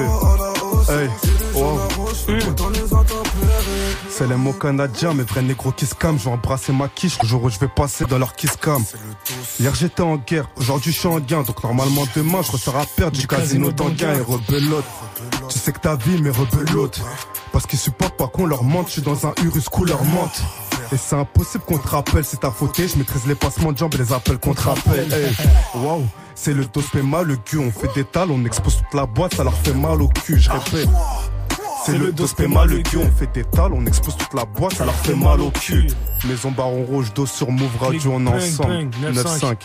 [0.88, 1.08] Hey,
[1.54, 1.78] wow.
[4.08, 6.18] C'est les mots canadiens, mes vrais négros qui calment.
[6.18, 8.82] Je vais embrasser ma quiche, le jour où je vais passer dans leur kiss cam.
[9.60, 11.42] Hier j'étais en guerre, aujourd'hui je suis en gain.
[11.42, 14.84] Donc normalement demain je ressors à perdre du casino d'Anguin et rebelote.
[15.48, 17.00] Tu sais que ta vie, mais rebelote.
[17.52, 20.42] Parce qu'ils supportent pas qu'on leur mente, je suis dans un Urus couleur menthe.
[20.92, 22.76] Et c'est impossible qu'on te rappelle, c'est ta faute.
[22.76, 25.12] Je maîtrise les passements de jambes et les appels qu'on te rappelle.
[25.12, 25.32] Hey,
[25.74, 26.04] wow,
[26.34, 29.06] c'est le dos fait mal, le cul, on fait des tales, on expose toute la
[29.06, 30.88] boîte, ça leur fait mal au cul, je répète.
[31.84, 34.44] C'est le dos fait mal, le cul, on fait des tales, on expose toute la
[34.44, 35.86] boîte, ça leur fait mal au cul.
[36.26, 38.88] Maison Baron Rouge, dos sur Move Radio, on est ensemble.
[38.90, 39.56] bang, 9-5.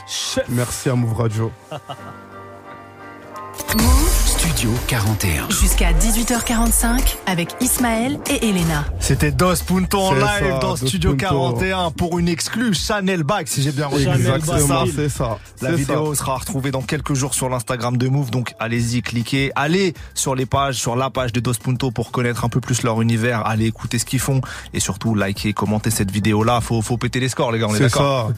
[0.49, 1.51] Merci à Move Radio.
[4.41, 5.49] Studio 41.
[5.51, 8.85] Jusqu'à 18h45 avec Ismaël et Elena.
[8.99, 11.25] C'était Dos Punto en live ça, dans Dos Studio Punto.
[11.59, 14.07] 41 pour une exclue Chanel Bag, si j'ai bien reçu.
[14.09, 15.37] Exactement, c'est ça.
[15.61, 16.21] La vidéo ça.
[16.21, 19.51] sera retrouvée dans quelques jours sur l'Instagram de Move, donc allez-y, cliquez.
[19.55, 22.81] Allez sur les pages, sur la page de Dos Punto pour connaître un peu plus
[22.81, 23.45] leur univers.
[23.45, 24.41] Allez écouter ce qu'ils font
[24.73, 26.61] et surtout likez, commentez cette vidéo-là.
[26.61, 28.31] Faut, faut péter les scores, les gars, on est, C'est d'accord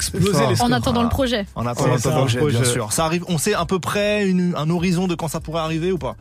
[0.60, 1.04] En attendant Voilà.
[1.04, 1.46] le projet.
[1.56, 2.60] En attendant le projet, Projet.
[2.60, 2.92] bien sûr.
[2.92, 5.93] Ça arrive, on sait à peu près une- un horizon de quand ça pourrait arriver
[5.94, 6.16] ou pas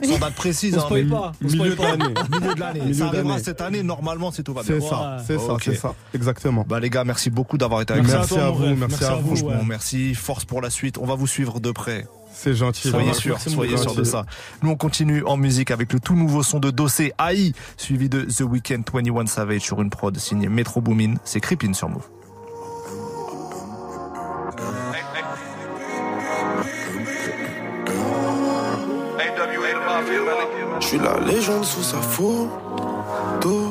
[0.02, 1.32] Sans date précise, On hein, spoil mais- pas.
[1.44, 1.94] on Milieu pas.
[1.96, 2.14] de l'année.
[2.40, 2.80] Milieu de l'année.
[2.80, 3.44] Milieu Ça arrivera d'année.
[3.44, 4.80] cette année, normalement, c'est tout va bien.
[4.80, 5.94] C'est ça, c'est ça, c'est ça.
[6.14, 6.64] Exactement.
[6.66, 8.10] Bah les gars, merci beaucoup d'avoir été avec nous.
[8.10, 9.36] Merci à vous, merci à vous.
[9.42, 9.54] ouais.
[9.66, 10.14] Merci.
[10.14, 10.96] Force pour la suite.
[10.96, 12.06] On va vous suivre de près.
[12.32, 12.88] C'est gentil.
[12.88, 14.24] Soyez sûr, soyez sûr de ça.
[14.62, 18.22] Nous, on continue en musique avec le tout nouveau son de Dossé AI, suivi de
[18.22, 21.16] The Weeknd 21 Savage sur une prod signée Metro Boomin.
[21.24, 22.06] C'est Creepin sur Move.
[30.90, 32.48] Suis la légende sous sa photo.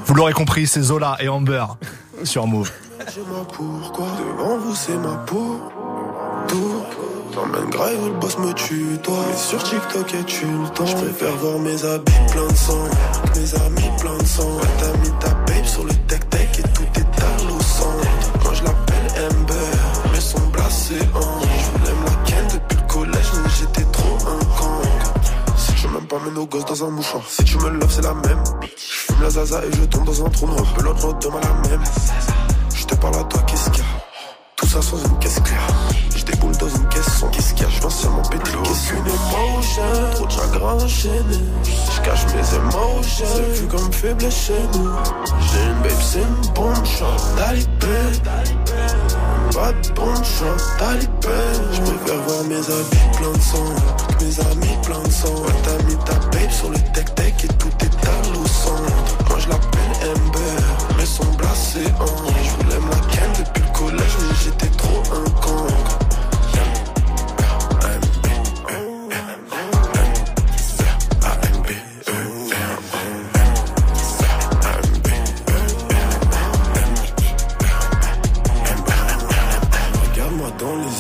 [0.06, 1.66] Vous l'aurez compris, c'est Zola et Amber
[2.24, 2.72] sur Move.
[3.54, 5.60] Pourquoi devant vous c'est ma peau.
[6.48, 6.82] Tout.
[7.34, 9.16] J'emmène grave le boss me tutoie.
[9.30, 10.86] Mais sur TikTok et tu le temps.
[10.86, 12.86] Je préfère voir mes habits plein de sang.
[13.36, 14.58] Mes amis plein de sang.
[14.80, 17.30] T'as mis ta babe sur le tech-tech et tout est à.
[18.44, 19.54] Moi je l'appelle Amber,
[20.14, 21.42] mais son blasé en.
[21.42, 22.09] Je voulais
[26.10, 27.24] pas, mets nos gosses dans un mouchoir.
[27.30, 28.44] Si tu me loves, c'est la même.
[28.62, 30.66] Je fume la zaza et je tombe dans un trou noir.
[30.76, 31.84] Pelote l'autre demain la même.
[32.74, 33.90] Je te parle à toi, qu'est-ce qu'il y a?
[34.56, 35.68] Tout ça sans une caisse claire.
[36.16, 37.70] Je déboule dans une caisse sans qu'est-ce qu'il y a?
[37.70, 39.84] Je viens seulement péter Qu'est-ce qu'une émotion?
[40.16, 41.40] Trop de chagrin enchaîné.
[41.64, 43.26] Je cache mes émotions.
[43.36, 44.90] C'est vu comme faible chez nous.
[45.40, 47.24] J'ai une babe, c'est une bonne chance.
[47.38, 47.70] Talibé.
[49.54, 50.64] Pas de bonne chance.
[50.78, 51.10] Talibé.
[51.74, 53.66] Je préfère voir mes habits plein de sang.
[54.22, 55.36] Mes amis plein de sang.
[55.64, 59.09] T'as mis ta babe sur le tech-tech et tout est à au centre.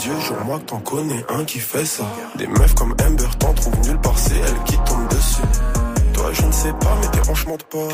[0.05, 2.03] Yeux, jure-moi que t'en connais un qui fait ça.
[2.35, 5.41] Des meufs comme Amber t'en trouvent nulle part, c'est elle qui tombe dessus.
[6.13, 7.87] Toi, je ne sais pas, mais tes hanches mentent pas.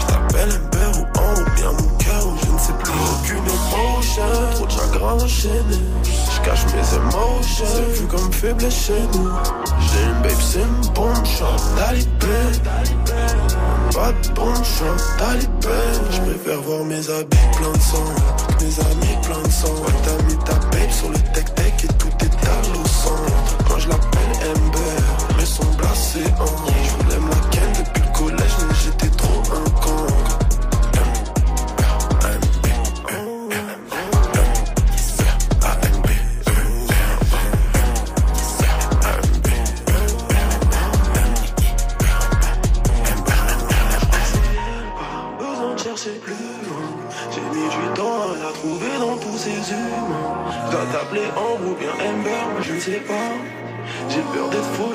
[0.00, 2.92] Je t'appelle Amber ou en ou bien mon cœur, ou je ne sais plus.
[2.92, 4.22] Aucune émotion,
[4.54, 5.80] trop de chagrin enchaîné.
[6.04, 9.30] Je cache mes émotions, c'est vu comme faible chez nous.
[9.80, 12.42] J'ai une babe, c'est une bonne chance, talibé.
[13.94, 15.78] Pas de bonne chance, talibé.
[16.10, 18.41] Je préfère voir mes habits plein de sang.
[18.62, 19.74] Mes amis plein de sang.
[19.74, 23.68] Ouais, t'as mis ta babe sur le tech-tech et tout est à au centre.
[23.68, 26.71] Moi je l'appelle Amber, mais son blasé en.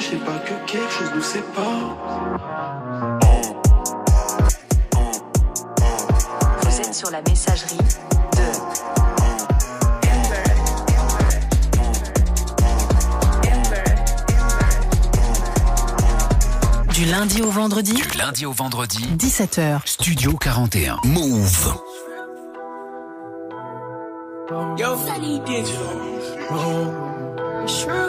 [0.07, 1.97] je sais pas que quelque chose nous sépare.
[6.61, 7.83] Vous êtes sur la messagerie de
[16.93, 17.93] Du lundi au vendredi.
[17.93, 19.09] Du lundi au vendredi.
[19.17, 19.81] 17h.
[19.85, 20.97] Studio 41.
[21.03, 21.73] Move.
[24.77, 24.97] Yo.
[25.05, 25.75] Sunny Digital.
[26.51, 28.06] Oh.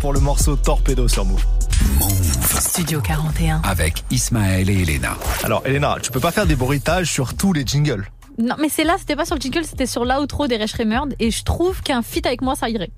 [0.00, 1.44] pour le morceau Torpedo sur Move.
[2.58, 3.60] Studio 41.
[3.64, 5.16] Avec Ismaël et Elena.
[5.44, 8.10] Alors, Elena, tu peux pas faire des bruitages sur tous les jingles.
[8.38, 11.14] Non, mais c'est là, c'était pas sur le jingle, c'était sur l'outro des Rech Merde.
[11.18, 12.90] Et je trouve qu'un fit avec moi, ça irait.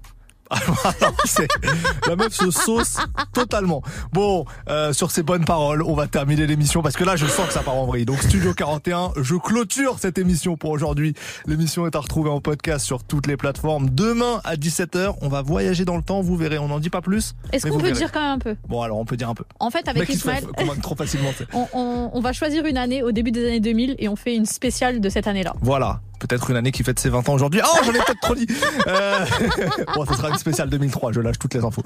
[2.07, 2.99] la meuf se sauce
[3.33, 3.83] totalement.
[4.13, 7.47] Bon, euh, sur ces bonnes paroles, on va terminer l'émission parce que là, je sens
[7.47, 8.05] que ça part en vrille.
[8.05, 11.15] Donc, Studio 41, je clôture cette émission pour aujourd'hui.
[11.47, 13.91] L'émission est à retrouver en podcast sur toutes les plateformes.
[13.91, 16.21] Demain à 17h, on va voyager dans le temps.
[16.21, 17.35] Vous verrez, on n'en dit pas plus.
[17.53, 18.57] Est-ce qu'on peut dire quand même un peu?
[18.69, 19.45] Bon, alors on peut dire un peu.
[19.59, 20.45] En fait, avec Ismaël,
[21.73, 25.01] on va choisir une année au début des années 2000 et on fait une spéciale
[25.01, 25.55] de cette année-là.
[25.61, 27.61] Voilà peut-être une année qui fête ses 20 ans aujourd'hui.
[27.65, 28.47] Oh, j'en ai peut-être trop dit.
[28.87, 29.25] Euh,
[29.95, 31.13] bon, ce sera une spéciale 2003.
[31.13, 31.83] Je lâche toutes les infos.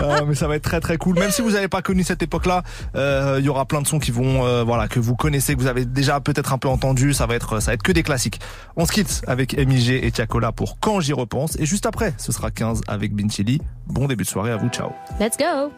[0.00, 1.18] Euh, mais ça va être très très cool.
[1.18, 2.62] Même si vous n'avez pas connu cette époque-là,
[2.94, 5.60] euh, il y aura plein de sons qui vont, euh, voilà, que vous connaissez, que
[5.60, 7.14] vous avez déjà peut-être un peu entendu.
[7.14, 8.40] Ça va être, ça va être que des classiques.
[8.76, 11.56] On se quitte avec MIG et Tiakola pour quand j'y repense.
[11.58, 13.60] Et juste après, ce sera 15 avec Binchili.
[13.86, 14.68] Bon début de soirée à vous.
[14.68, 14.90] Ciao.
[15.18, 15.66] Let's go